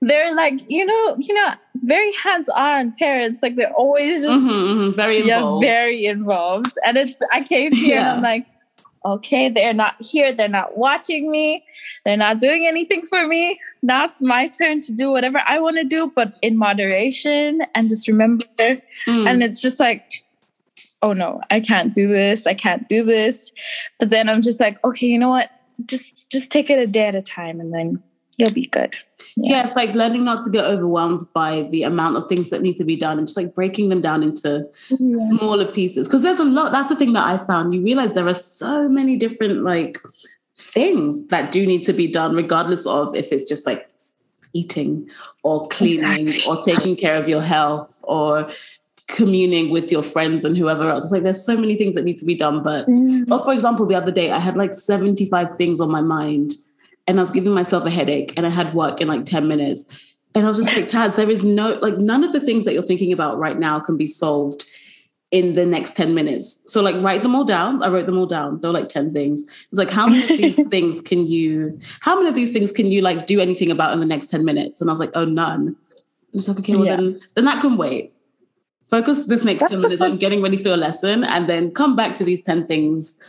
they're 0.00 0.34
like 0.34 0.60
you 0.68 0.84
know 0.84 1.16
you 1.18 1.34
know 1.34 1.52
very 1.76 2.12
hands-on 2.12 2.92
parents 2.98 3.40
like 3.42 3.56
they're 3.56 3.72
always 3.72 4.22
just 4.22 4.28
mm-hmm, 4.28 4.78
mm-hmm. 4.78 4.92
very 4.92 5.18
involved. 5.20 5.64
yeah 5.64 5.78
very 5.78 6.06
involved 6.06 6.78
and 6.84 6.96
it's 6.96 7.22
i 7.32 7.42
came 7.42 7.72
here 7.72 7.96
yeah. 7.96 8.08
and 8.08 8.16
i'm 8.16 8.22
like 8.22 8.46
okay 9.06 9.48
they're 9.48 9.72
not 9.72 9.94
here 10.00 10.34
they're 10.34 10.48
not 10.48 10.76
watching 10.76 11.30
me 11.30 11.64
they're 12.04 12.16
not 12.16 12.40
doing 12.40 12.66
anything 12.66 13.06
for 13.06 13.26
me 13.26 13.58
now 13.82 14.04
it's 14.04 14.20
my 14.20 14.48
turn 14.48 14.80
to 14.80 14.92
do 14.92 15.10
whatever 15.10 15.40
i 15.46 15.58
want 15.58 15.76
to 15.76 15.84
do 15.84 16.12
but 16.14 16.36
in 16.42 16.58
moderation 16.58 17.62
and 17.74 17.88
just 17.88 18.08
remember 18.08 18.44
mm. 18.58 19.26
and 19.26 19.42
it's 19.42 19.62
just 19.62 19.80
like 19.80 20.10
oh 21.06 21.12
no, 21.12 21.40
I 21.50 21.60
can't 21.60 21.94
do 21.94 22.08
this. 22.08 22.48
I 22.48 22.54
can't 22.54 22.88
do 22.88 23.04
this. 23.04 23.52
But 24.00 24.10
then 24.10 24.28
I'm 24.28 24.42
just 24.42 24.58
like, 24.58 24.82
okay, 24.84 25.06
you 25.06 25.18
know 25.18 25.28
what? 25.28 25.50
Just 25.86 26.28
just 26.30 26.50
take 26.50 26.68
it 26.68 26.80
a 26.80 26.86
day 26.86 27.06
at 27.06 27.14
a 27.14 27.22
time 27.22 27.60
and 27.60 27.72
then 27.72 28.02
you'll 28.38 28.50
be 28.50 28.66
good. 28.66 28.96
Yeah. 29.36 29.56
yeah, 29.56 29.66
it's 29.66 29.76
like 29.76 29.92
learning 29.94 30.24
not 30.24 30.42
to 30.44 30.50
get 30.50 30.64
overwhelmed 30.64 31.20
by 31.32 31.62
the 31.70 31.84
amount 31.84 32.16
of 32.16 32.26
things 32.28 32.50
that 32.50 32.60
need 32.60 32.76
to 32.76 32.84
be 32.84 32.96
done 32.96 33.18
and 33.18 33.26
just 33.28 33.36
like 33.36 33.54
breaking 33.54 33.88
them 33.88 34.00
down 34.00 34.22
into 34.22 34.68
yeah. 34.88 35.16
smaller 35.28 35.66
pieces. 35.66 36.08
Because 36.08 36.22
there's 36.22 36.40
a 36.40 36.44
lot, 36.44 36.72
that's 36.72 36.88
the 36.88 36.96
thing 36.96 37.12
that 37.12 37.24
I 37.24 37.38
found. 37.38 37.72
You 37.72 37.82
realize 37.82 38.14
there 38.14 38.26
are 38.26 38.34
so 38.34 38.88
many 38.88 39.16
different 39.16 39.62
like 39.62 39.98
things 40.56 41.26
that 41.28 41.52
do 41.52 41.64
need 41.66 41.84
to 41.84 41.92
be 41.92 42.08
done, 42.08 42.34
regardless 42.34 42.84
of 42.86 43.14
if 43.14 43.30
it's 43.30 43.48
just 43.48 43.64
like 43.64 43.88
eating 44.54 45.08
or 45.42 45.68
cleaning 45.68 46.22
exactly. 46.22 46.50
or 46.50 46.64
taking 46.64 46.96
care 46.96 47.16
of 47.16 47.28
your 47.28 47.42
health 47.42 48.02
or 48.04 48.50
communing 49.08 49.70
with 49.70 49.92
your 49.92 50.02
friends 50.02 50.44
and 50.44 50.56
whoever 50.56 50.88
else. 50.88 51.04
It's 51.04 51.12
like 51.12 51.22
there's 51.22 51.44
so 51.44 51.56
many 51.56 51.76
things 51.76 51.94
that 51.94 52.04
need 52.04 52.16
to 52.18 52.24
be 52.24 52.34
done. 52.34 52.62
But 52.62 52.86
mm. 52.86 53.24
oh, 53.30 53.38
for 53.38 53.52
example, 53.52 53.86
the 53.86 53.94
other 53.94 54.10
day 54.10 54.32
I 54.32 54.38
had 54.38 54.56
like 54.56 54.74
75 54.74 55.56
things 55.56 55.80
on 55.80 55.90
my 55.90 56.00
mind 56.00 56.54
and 57.06 57.18
I 57.18 57.22
was 57.22 57.30
giving 57.30 57.52
myself 57.52 57.84
a 57.84 57.90
headache 57.90 58.32
and 58.36 58.46
I 58.46 58.50
had 58.50 58.74
work 58.74 59.00
in 59.00 59.08
like 59.08 59.24
10 59.24 59.46
minutes. 59.46 59.84
And 60.34 60.44
I 60.44 60.48
was 60.48 60.58
just 60.58 60.74
like, 60.74 60.86
Taz, 60.86 61.16
there 61.16 61.30
is 61.30 61.44
no 61.44 61.78
like 61.80 61.98
none 61.98 62.24
of 62.24 62.32
the 62.32 62.40
things 62.40 62.64
that 62.64 62.74
you're 62.74 62.82
thinking 62.82 63.12
about 63.12 63.38
right 63.38 63.58
now 63.58 63.80
can 63.80 63.96
be 63.96 64.06
solved 64.06 64.64
in 65.30 65.54
the 65.54 65.64
next 65.64 65.96
10 65.96 66.14
minutes. 66.14 66.62
So 66.66 66.82
like 66.82 67.00
write 67.02 67.22
them 67.22 67.34
all 67.34 67.44
down. 67.44 67.82
I 67.82 67.88
wrote 67.88 68.06
them 68.06 68.18
all 68.18 68.26
down. 68.26 68.60
They're 68.60 68.72
like 68.72 68.88
10 68.88 69.12
things. 69.12 69.42
It's 69.42 69.78
like 69.78 69.90
how 69.90 70.06
many 70.06 70.22
of 70.22 70.56
these 70.56 70.68
things 70.70 71.00
can 71.00 71.26
you 71.26 71.78
how 72.00 72.16
many 72.16 72.28
of 72.28 72.34
these 72.34 72.52
things 72.52 72.72
can 72.72 72.86
you 72.86 73.02
like 73.02 73.26
do 73.26 73.40
anything 73.40 73.70
about 73.70 73.92
in 73.92 74.00
the 74.00 74.06
next 74.06 74.28
10 74.28 74.44
minutes? 74.44 74.80
And 74.80 74.90
I 74.90 74.92
was 74.92 75.00
like, 75.00 75.12
oh 75.14 75.24
none. 75.24 75.76
It's 76.32 76.48
like, 76.48 76.58
okay, 76.58 76.74
well 76.74 76.84
yeah. 76.84 76.96
then 76.96 77.20
then 77.34 77.44
that 77.46 77.62
can 77.62 77.76
wait. 77.76 78.12
Focus 78.88 79.26
this 79.26 79.44
next 79.44 79.60
That's 79.60 79.72
10 79.72 79.80
minutes 79.80 80.02
on 80.02 80.16
getting 80.16 80.42
ready 80.42 80.56
for 80.56 80.68
your 80.68 80.76
lesson 80.76 81.24
and 81.24 81.48
then 81.48 81.72
come 81.72 81.96
back 81.96 82.14
to 82.16 82.24
these 82.24 82.42
10 82.42 82.66
things 82.66 83.20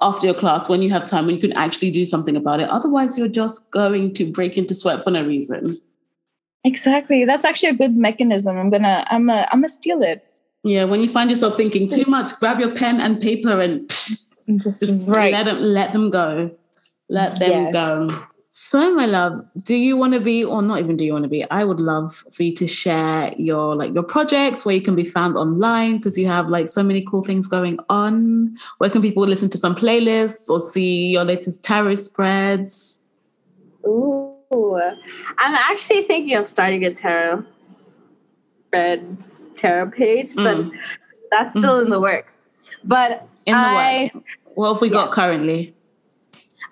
after 0.00 0.26
your 0.26 0.34
class 0.34 0.68
when 0.68 0.82
you 0.82 0.90
have 0.90 1.04
time 1.04 1.26
when 1.26 1.34
you 1.34 1.40
can 1.40 1.52
actually 1.52 1.90
do 1.90 2.06
something 2.06 2.34
about 2.34 2.60
it. 2.60 2.68
Otherwise, 2.68 3.18
you're 3.18 3.28
just 3.28 3.70
going 3.70 4.14
to 4.14 4.30
break 4.30 4.56
into 4.56 4.74
sweat 4.74 5.04
for 5.04 5.10
no 5.10 5.24
reason. 5.24 5.76
Exactly. 6.64 7.24
That's 7.24 7.44
actually 7.44 7.70
a 7.70 7.74
good 7.74 7.96
mechanism. 7.96 8.56
I'm 8.56 8.70
gonna 8.70 9.04
I'm 9.10 9.28
a 9.28 9.48
I'm 9.50 9.58
gonna 9.58 9.68
steal 9.68 10.02
it. 10.02 10.24
Yeah, 10.62 10.84
when 10.84 11.02
you 11.02 11.08
find 11.08 11.28
yourself 11.28 11.56
thinking 11.56 11.88
too 11.88 12.04
much, 12.06 12.38
grab 12.38 12.60
your 12.60 12.70
pen 12.70 13.00
and 13.00 13.20
paper 13.20 13.60
and 13.60 13.88
just, 13.90 14.80
just 14.80 14.98
right. 15.06 15.32
let 15.32 15.44
them 15.44 15.60
let 15.60 15.92
them 15.92 16.10
go. 16.10 16.52
Let 17.08 17.38
them 17.38 17.50
yes. 17.50 17.74
go. 17.74 18.26
So, 18.54 18.94
my 18.94 19.06
love, 19.06 19.46
do 19.62 19.74
you 19.74 19.96
want 19.96 20.12
to 20.12 20.20
be, 20.20 20.44
or 20.44 20.60
not 20.60 20.78
even 20.78 20.94
do 20.94 21.06
you 21.06 21.14
want 21.14 21.22
to 21.22 21.28
be? 21.28 21.42
I 21.50 21.64
would 21.64 21.80
love 21.80 22.14
for 22.14 22.42
you 22.42 22.54
to 22.56 22.66
share 22.66 23.32
your 23.38 23.74
like 23.74 23.94
your 23.94 24.02
project 24.02 24.66
where 24.66 24.74
you 24.74 24.82
can 24.82 24.94
be 24.94 25.04
found 25.06 25.38
online 25.38 25.96
because 25.96 26.18
you 26.18 26.26
have 26.26 26.50
like 26.50 26.68
so 26.68 26.82
many 26.82 27.02
cool 27.02 27.22
things 27.22 27.46
going 27.46 27.78
on. 27.88 28.54
Where 28.76 28.90
can 28.90 29.00
people 29.00 29.22
listen 29.22 29.48
to 29.48 29.58
some 29.58 29.74
playlists 29.74 30.50
or 30.50 30.60
see 30.60 31.12
your 31.12 31.24
latest 31.24 31.64
tarot 31.64 31.94
spreads? 31.94 33.00
Ooh, 33.86 34.36
I'm 35.38 35.54
actually 35.54 36.02
thinking 36.02 36.36
of 36.36 36.46
starting 36.46 36.84
a 36.84 36.92
tarot 36.92 37.46
spreads 37.56 39.48
tarot 39.56 39.92
page, 39.92 40.34
but 40.34 40.58
mm. 40.58 40.70
that's 41.30 41.52
still 41.52 41.78
mm. 41.78 41.84
in 41.84 41.90
the 41.90 42.00
works. 42.02 42.48
But 42.84 43.26
in 43.46 43.54
the 43.54 43.58
I, 43.58 44.02
works. 44.02 44.18
What 44.56 44.74
have 44.74 44.82
we 44.82 44.88
yes. 44.88 44.94
got 44.94 45.10
currently? 45.12 45.74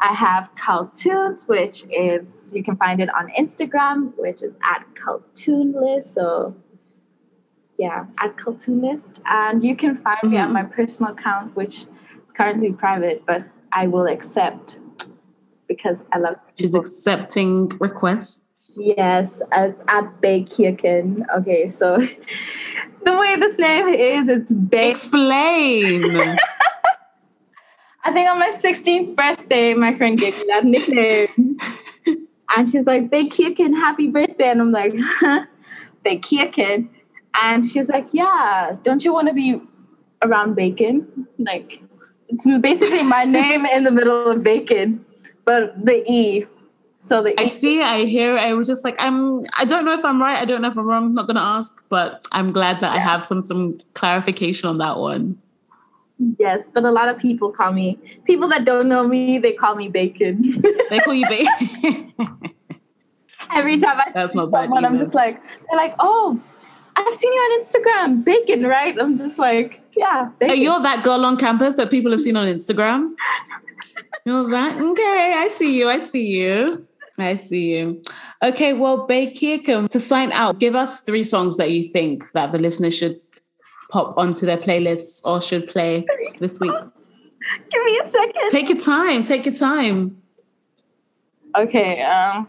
I 0.03 0.15
have 0.15 0.51
Caltoons, 0.55 1.47
which 1.47 1.85
is 1.91 2.53
you 2.55 2.63
can 2.63 2.77
find 2.77 3.01
it 3.01 3.13
on 3.15 3.29
Instagram, 3.39 4.13
which 4.17 4.43
is 4.43 4.55
at 4.65 4.85
Caltoonlist. 4.95 6.03
So 6.03 6.55
yeah, 7.79 8.07
at 8.21 8.37
Caltoonlist. 8.37 9.21
And 9.27 9.63
you 9.63 9.77
can 9.77 9.97
find 9.97 10.19
mm-hmm. 10.19 10.31
me 10.31 10.39
on 10.39 10.53
my 10.53 10.63
personal 10.63 11.13
account, 11.13 11.55
which 11.57 11.83
is 12.25 12.33
currently 12.35 12.73
private, 12.73 13.25
but 13.27 13.45
I 13.73 13.87
will 13.87 14.07
accept 14.07 14.79
because 15.69 16.05
I 16.13 16.19
love 16.19 16.37
She's 16.59 16.75
accepting 16.75 17.69
requests. 17.79 18.43
Yes, 18.77 19.43
it's 19.53 19.83
at 19.89 20.21
Baekirken. 20.21 21.25
Okay, 21.39 21.69
so 21.69 21.97
the 23.05 23.17
way 23.17 23.37
this 23.37 23.59
name 23.59 23.89
is, 23.89 24.29
it's 24.29 24.55
Bay. 24.55 24.91
Explain. 24.91 26.37
I 28.03 28.13
think 28.13 28.29
on 28.29 28.39
my 28.39 28.51
16th 28.51 29.15
birthday, 29.15 29.75
my 29.75 29.97
friend 29.97 30.19
gave 30.19 30.37
me 30.39 30.45
that 30.49 30.65
nickname. 30.65 31.59
and 32.57 32.69
she's 32.69 32.87
like, 32.87 33.11
Baekirken, 33.11 33.75
happy 33.75 34.09
birthday. 34.09 34.51
And 34.51 34.61
I'm 34.61 34.73
like, 34.73 34.95
Baekirken. 36.05 36.89
And 37.43 37.65
she's 37.65 37.89
like, 37.89 38.09
yeah, 38.13 38.77
don't 38.83 39.05
you 39.05 39.13
want 39.13 39.29
to 39.29 39.35
be 39.35 39.61
around 40.23 40.55
bacon? 40.55 41.27
Like, 41.39 41.83
it's 42.29 42.47
basically 42.61 43.03
my 43.03 43.25
name 43.39 43.67
in 43.67 43.85
the 43.85 43.91
middle 43.91 44.29
of 44.31 44.43
bacon, 44.43 45.05
but 45.45 45.85
the 45.85 46.03
E. 46.11 46.47
So 46.97 47.23
the 47.23 47.39
I 47.41 47.49
see, 47.49 47.83
I 47.83 48.05
hear, 48.05 48.37
I 48.37 48.53
was 48.53 48.67
just 48.67 48.85
like, 48.85 48.97
I'm, 48.99 49.41
I 49.57 49.65
don't 49.65 49.85
know 49.85 49.95
if 49.95 50.05
I'm 50.05 50.21
right. 50.21 50.37
I 50.37 50.45
don't 50.45 50.61
know 50.61 50.69
if 50.69 50.77
I'm 50.77 50.87
wrong. 50.87 51.07
I'm 51.07 51.15
not 51.15 51.27
going 51.27 51.37
to 51.37 51.43
ask, 51.43 51.83
but 51.89 52.27
I'm 52.33 52.53
glad 52.53 52.81
that 52.81 52.95
yeah. 52.95 52.97
I 52.97 52.99
have 52.99 53.27
some, 53.27 53.45
some 53.45 53.81
clarification 53.95 54.69
on 54.69 54.79
that 54.79 54.99
one. 54.99 55.39
Yes, 56.39 56.69
but 56.69 56.85
a 56.85 56.91
lot 56.91 57.09
of 57.09 57.19
people 57.19 57.51
call 57.51 57.73
me 57.73 57.99
people 58.25 58.49
that 58.49 58.65
don't 58.65 58.89
know 58.89 59.09
me. 59.09 59.39
They 59.39 59.53
call 59.53 59.75
me 59.75 59.89
Bacon. 59.89 60.63
they 60.91 60.99
call 61.01 61.15
you 61.15 61.27
Bacon. 61.27 62.13
Every 63.55 63.81
time 63.81 63.99
I 63.99 64.13
That's 64.13 64.33
see 64.33 64.47
someone, 64.51 64.85
I'm 64.85 64.99
just 64.99 65.15
like, 65.15 65.43
they're 65.43 65.79
like, 65.79 65.95
oh, 65.99 66.41
I've 66.95 67.15
seen 67.15 67.33
you 67.33 67.41
on 67.41 67.61
Instagram, 67.61 68.25
Bacon, 68.25 68.67
right? 68.67 68.97
I'm 69.01 69.17
just 69.17 69.39
like, 69.39 69.81
yeah. 69.97 70.31
Bacon. 70.39 70.59
Oh, 70.59 70.63
you're 70.63 70.83
that 70.83 71.03
girl 71.03 71.25
on 71.25 71.37
campus 71.37 71.77
that 71.77 71.91
people 71.91 72.11
have 72.11 72.21
seen 72.21 72.37
on 72.37 72.47
Instagram. 72.47 73.15
you're 74.27 74.51
that 74.51 74.81
okay? 74.81 75.35
I 75.37 75.49
see 75.49 75.79
you. 75.79 75.89
I 75.89 76.01
see 76.01 76.27
you. 76.27 76.67
I 77.19 77.37
see 77.37 77.77
you. 77.77 78.03
Okay, 78.43 78.73
well, 78.73 79.09
Baekirken, 79.09 79.89
to 79.89 80.01
sign 80.01 80.33
out, 80.33 80.59
give 80.59 80.75
us 80.75 81.01
three 81.01 81.25
songs 81.25 81.57
that 81.57 81.71
you 81.71 81.85
think 81.89 82.31
that 82.33 82.53
the 82.53 82.59
listeners 82.59 82.95
should 82.95 83.21
pop 83.91 84.17
onto 84.17 84.47
their 84.47 84.59
playlists 84.59 85.25
or 85.27 85.43
should 85.43 85.69
play 85.69 86.07
this 86.39 86.61
week? 86.61 86.73
Give 87.71 87.85
me 87.85 88.01
a 88.03 88.09
second. 88.09 88.51
Take 88.51 88.69
your 88.69 88.79
time. 88.79 89.25
Take 89.25 89.47
your 89.47 89.55
time. 89.55 90.21
Okay. 91.57 92.03
Um, 92.03 92.49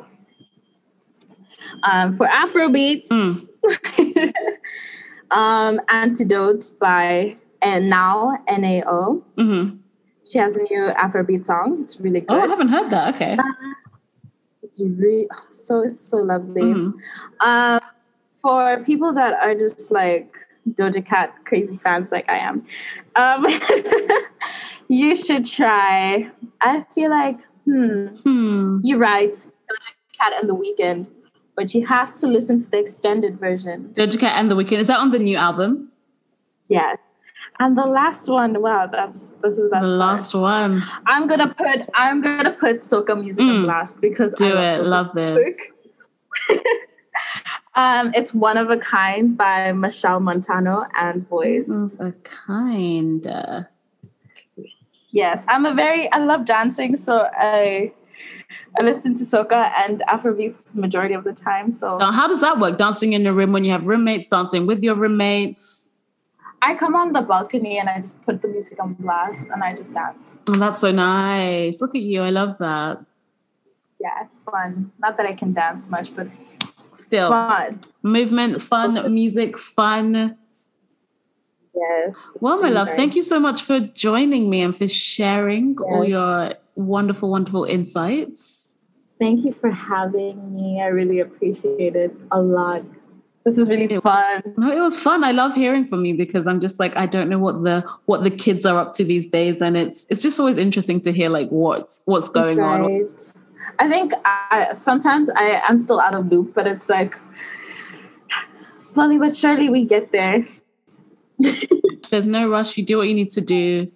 um, 1.83 2.15
for 2.15 2.27
Afrobeats, 2.27 3.07
mm. 3.09 3.47
um, 5.31 5.79
Antidote 5.89 6.71
by 6.79 7.37
and 7.61 7.89
Now 7.89 8.37
N 8.47 8.63
A 8.63 8.83
O. 8.85 9.23
Mm-hmm. 9.37 9.77
She 10.29 10.37
has 10.39 10.57
a 10.57 10.63
new 10.63 10.91
Afrobeat 10.95 11.43
song. 11.43 11.79
It's 11.81 11.99
really 11.99 12.21
good. 12.21 12.31
Oh, 12.31 12.41
I 12.41 12.47
haven't 12.47 12.69
heard 12.69 12.89
that. 12.91 13.15
Okay. 13.15 13.33
Uh, 13.33 13.43
it's 14.63 14.79
really 14.81 15.27
so 15.49 15.81
it's 15.81 16.03
so 16.03 16.17
lovely. 16.17 16.61
Mm-hmm. 16.61 17.47
Um, 17.47 17.81
for 18.33 18.83
people 18.83 19.13
that 19.13 19.33
are 19.41 19.55
just 19.55 19.91
like 19.91 20.33
Doja 20.69 21.05
Cat 21.05 21.33
crazy 21.45 21.77
fans 21.77 22.11
like 22.11 22.29
I 22.29 22.37
am, 22.37 22.63
um, 23.15 23.45
you 24.87 25.15
should 25.15 25.45
try. 25.45 26.29
I 26.61 26.81
feel 26.81 27.09
like, 27.09 27.39
hmm, 27.65 28.07
hmm. 28.07 28.79
you're 28.83 28.99
right. 28.99 29.33
Doja 29.33 29.91
Cat 30.19 30.33
and 30.39 30.49
The 30.49 30.55
Weeknd, 30.55 31.07
but 31.55 31.73
you 31.73 31.85
have 31.87 32.15
to 32.15 32.27
listen 32.27 32.59
to 32.59 32.69
the 32.69 32.79
extended 32.79 33.39
version. 33.39 33.91
Doja 33.93 34.19
Cat 34.19 34.37
and 34.37 34.51
The 34.51 34.55
Weeknd 34.55 34.77
is 34.79 34.87
that 34.87 34.99
on 34.99 35.11
the 35.11 35.19
new 35.19 35.37
album? 35.37 35.91
Yes. 36.67 36.97
And 37.59 37.77
the 37.77 37.85
last 37.85 38.27
one, 38.27 38.59
wow, 38.59 38.87
that's 38.87 39.33
this 39.43 39.57
is 39.57 39.69
that's 39.69 39.83
the 39.83 39.97
last 39.97 40.33
one. 40.33 40.81
I'm 41.05 41.27
gonna 41.27 41.53
put 41.53 41.87
I'm 41.93 42.21
gonna 42.21 42.53
put 42.53 42.77
soca 42.77 43.19
music 43.19 43.45
mm. 43.45 43.57
on 43.59 43.63
blast 43.65 44.01
because 44.01 44.33
do 44.33 44.47
I 44.47 44.77
love 44.77 45.15
it. 45.15 45.35
Love 45.35 45.35
this. 45.35 45.73
Um, 47.75 48.11
it's 48.13 48.33
One 48.33 48.57
of 48.57 48.69
a 48.69 48.77
Kind 48.77 49.37
by 49.37 49.71
Machel 49.71 50.21
Montano 50.21 50.85
and 50.95 51.27
Voice. 51.27 51.67
One 51.67 51.83
of 51.83 51.99
a 51.99 52.11
Kind. 52.23 53.27
Yes, 55.11 55.43
I'm 55.47 55.65
a 55.65 55.73
very, 55.73 56.11
I 56.11 56.19
love 56.19 56.45
dancing, 56.45 56.95
so 56.95 57.29
I 57.33 57.93
I 58.79 58.83
listen 58.83 59.13
to 59.13 59.23
soca 59.23 59.71
and 59.77 60.01
Afrobeats 60.07 60.73
majority 60.75 61.13
of 61.13 61.23
the 61.23 61.33
time. 61.33 61.71
So 61.71 61.97
now, 61.97 62.11
how 62.11 62.27
does 62.27 62.39
that 62.41 62.59
work? 62.59 62.77
Dancing 62.77 63.13
in 63.13 63.23
the 63.23 63.33
room 63.33 63.51
when 63.51 63.65
you 63.65 63.71
have 63.71 63.87
roommates, 63.87 64.27
dancing 64.27 64.65
with 64.65 64.83
your 64.83 64.95
roommates? 64.95 65.89
I 66.61 66.75
come 66.75 66.95
on 66.95 67.11
the 67.11 67.21
balcony 67.21 67.79
and 67.79 67.89
I 67.89 67.97
just 67.97 68.21
put 68.23 68.41
the 68.41 68.47
music 68.47 68.81
on 68.81 68.93
blast 68.93 69.47
and 69.49 69.63
I 69.63 69.75
just 69.75 69.93
dance. 69.93 70.31
Oh, 70.47 70.53
that's 70.53 70.79
so 70.79 70.91
nice. 70.91 71.81
Look 71.81 71.95
at 71.95 72.01
you. 72.01 72.21
I 72.21 72.29
love 72.29 72.57
that. 72.59 73.03
Yeah, 73.99 74.09
it's 74.23 74.43
fun. 74.43 74.91
Not 74.99 75.17
that 75.17 75.25
I 75.25 75.33
can 75.33 75.53
dance 75.53 75.89
much, 75.89 76.15
but 76.15 76.27
still 76.93 77.29
fun. 77.29 77.81
movement, 78.03 78.61
fun, 78.61 79.13
music, 79.13 79.57
fun. 79.57 80.37
Yes. 81.73 82.15
Well, 82.39 82.61
my 82.61 82.69
love, 82.69 82.89
thank 82.89 83.15
you 83.15 83.23
so 83.23 83.39
much 83.39 83.61
for 83.61 83.79
joining 83.79 84.49
me 84.49 84.61
and 84.61 84.75
for 84.75 84.87
sharing 84.87 85.69
yes. 85.69 85.79
all 85.79 86.03
your 86.03 86.55
wonderful, 86.75 87.29
wonderful 87.29 87.63
insights. 87.63 88.77
Thank 89.19 89.45
you 89.45 89.53
for 89.53 89.69
having 89.69 90.51
me. 90.53 90.81
I 90.81 90.87
really 90.87 91.19
appreciate 91.19 91.95
it 91.95 92.15
a 92.31 92.41
lot. 92.41 92.83
This 93.45 93.57
is 93.57 93.69
really 93.69 93.99
fun. 93.99 94.43
No, 94.57 94.71
it 94.71 94.81
was 94.81 94.97
fun. 94.97 95.23
I 95.23 95.31
love 95.31 95.55
hearing 95.55 95.85
from 95.85 96.05
you 96.05 96.15
because 96.15 96.45
I'm 96.45 96.59
just 96.59 96.79
like 96.79 96.95
I 96.95 97.07
don't 97.07 97.27
know 97.27 97.39
what 97.39 97.63
the 97.63 97.83
what 98.05 98.23
the 98.23 98.29
kids 98.29 98.65
are 98.65 98.77
up 98.77 98.93
to 98.93 99.03
these 99.03 99.29
days, 99.29 99.61
and 99.61 99.75
it's 99.75 100.05
it's 100.09 100.21
just 100.21 100.39
always 100.39 100.57
interesting 100.57 101.01
to 101.01 101.11
hear 101.11 101.29
like 101.29 101.49
what's 101.49 102.03
what's 102.05 102.29
going 102.29 102.59
right. 102.59 102.81
on. 102.81 103.09
I 103.79 103.89
think 103.89 104.13
I, 104.25 104.73
sometimes 104.73 105.29
I, 105.35 105.61
I'm 105.67 105.77
still 105.77 105.99
out 105.99 106.13
of 106.13 106.31
loop, 106.31 106.53
but 106.53 106.67
it's 106.67 106.89
like 106.89 107.17
slowly 108.77 109.17
but 109.17 109.35
surely 109.35 109.69
we 109.69 109.85
get 109.85 110.11
there. 110.11 110.45
There's 112.09 112.25
no 112.25 112.49
rush. 112.49 112.77
You 112.77 112.85
do 112.85 112.97
what 112.97 113.07
you 113.07 113.13
need 113.13 113.31
to 113.31 113.41
do. 113.41 113.87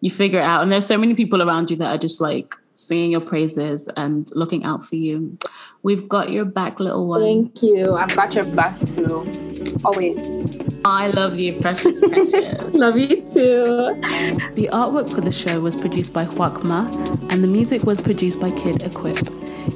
You 0.00 0.10
figure 0.10 0.40
it 0.40 0.44
out. 0.44 0.62
And 0.62 0.70
there's 0.70 0.86
so 0.86 0.98
many 0.98 1.14
people 1.14 1.42
around 1.42 1.70
you 1.70 1.76
that 1.76 1.94
are 1.94 1.98
just 1.98 2.20
like 2.20 2.54
singing 2.74 3.12
your 3.12 3.20
praises 3.20 3.88
and 3.96 4.28
looking 4.34 4.64
out 4.64 4.84
for 4.84 4.96
you. 4.96 5.38
We've 5.84 6.08
got 6.08 6.30
your 6.30 6.44
back, 6.44 6.78
little 6.78 7.08
one. 7.08 7.20
Thank 7.22 7.62
you. 7.62 7.94
I've 7.94 8.14
got 8.14 8.34
your 8.34 8.44
back 8.44 8.78
too. 8.80 9.24
Oh, 9.84 9.90
Always. 9.92 10.16
I 10.84 11.08
love 11.08 11.38
you, 11.40 11.60
precious, 11.60 11.98
precious. 11.98 12.74
love 12.74 12.98
you 12.98 13.16
too. 13.22 13.98
The 14.54 14.68
artwork 14.72 15.12
for 15.12 15.20
the 15.20 15.32
show 15.32 15.60
was 15.60 15.74
produced 15.74 16.12
by 16.12 16.26
Huakma, 16.26 16.88
and 17.32 17.42
the 17.42 17.48
music 17.48 17.82
was 17.82 18.00
produced 18.00 18.38
by 18.40 18.50
Kid 18.50 18.84
Equip. 18.84 19.18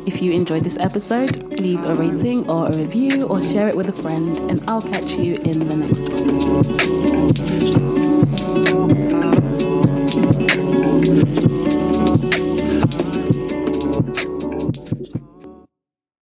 If 0.07 0.23
you 0.23 0.33
enjoyed 0.33 0.63
this 0.63 0.79
episode, 0.79 1.59
leave 1.59 1.83
a 1.83 1.95
rating 1.95 2.49
or 2.49 2.69
a 2.69 2.77
review 2.77 3.27
or 3.27 3.43
share 3.43 3.69
it 3.69 3.77
with 3.77 3.89
a 3.89 3.93
friend, 3.93 4.39
and 4.51 4.63
I'll 4.69 4.83
catch 4.83 5.11
you 5.13 5.35
in 5.35 5.67
the 5.67 5.77
next 5.77 6.09
one. 6.09 7.37
oh, 8.69 9.06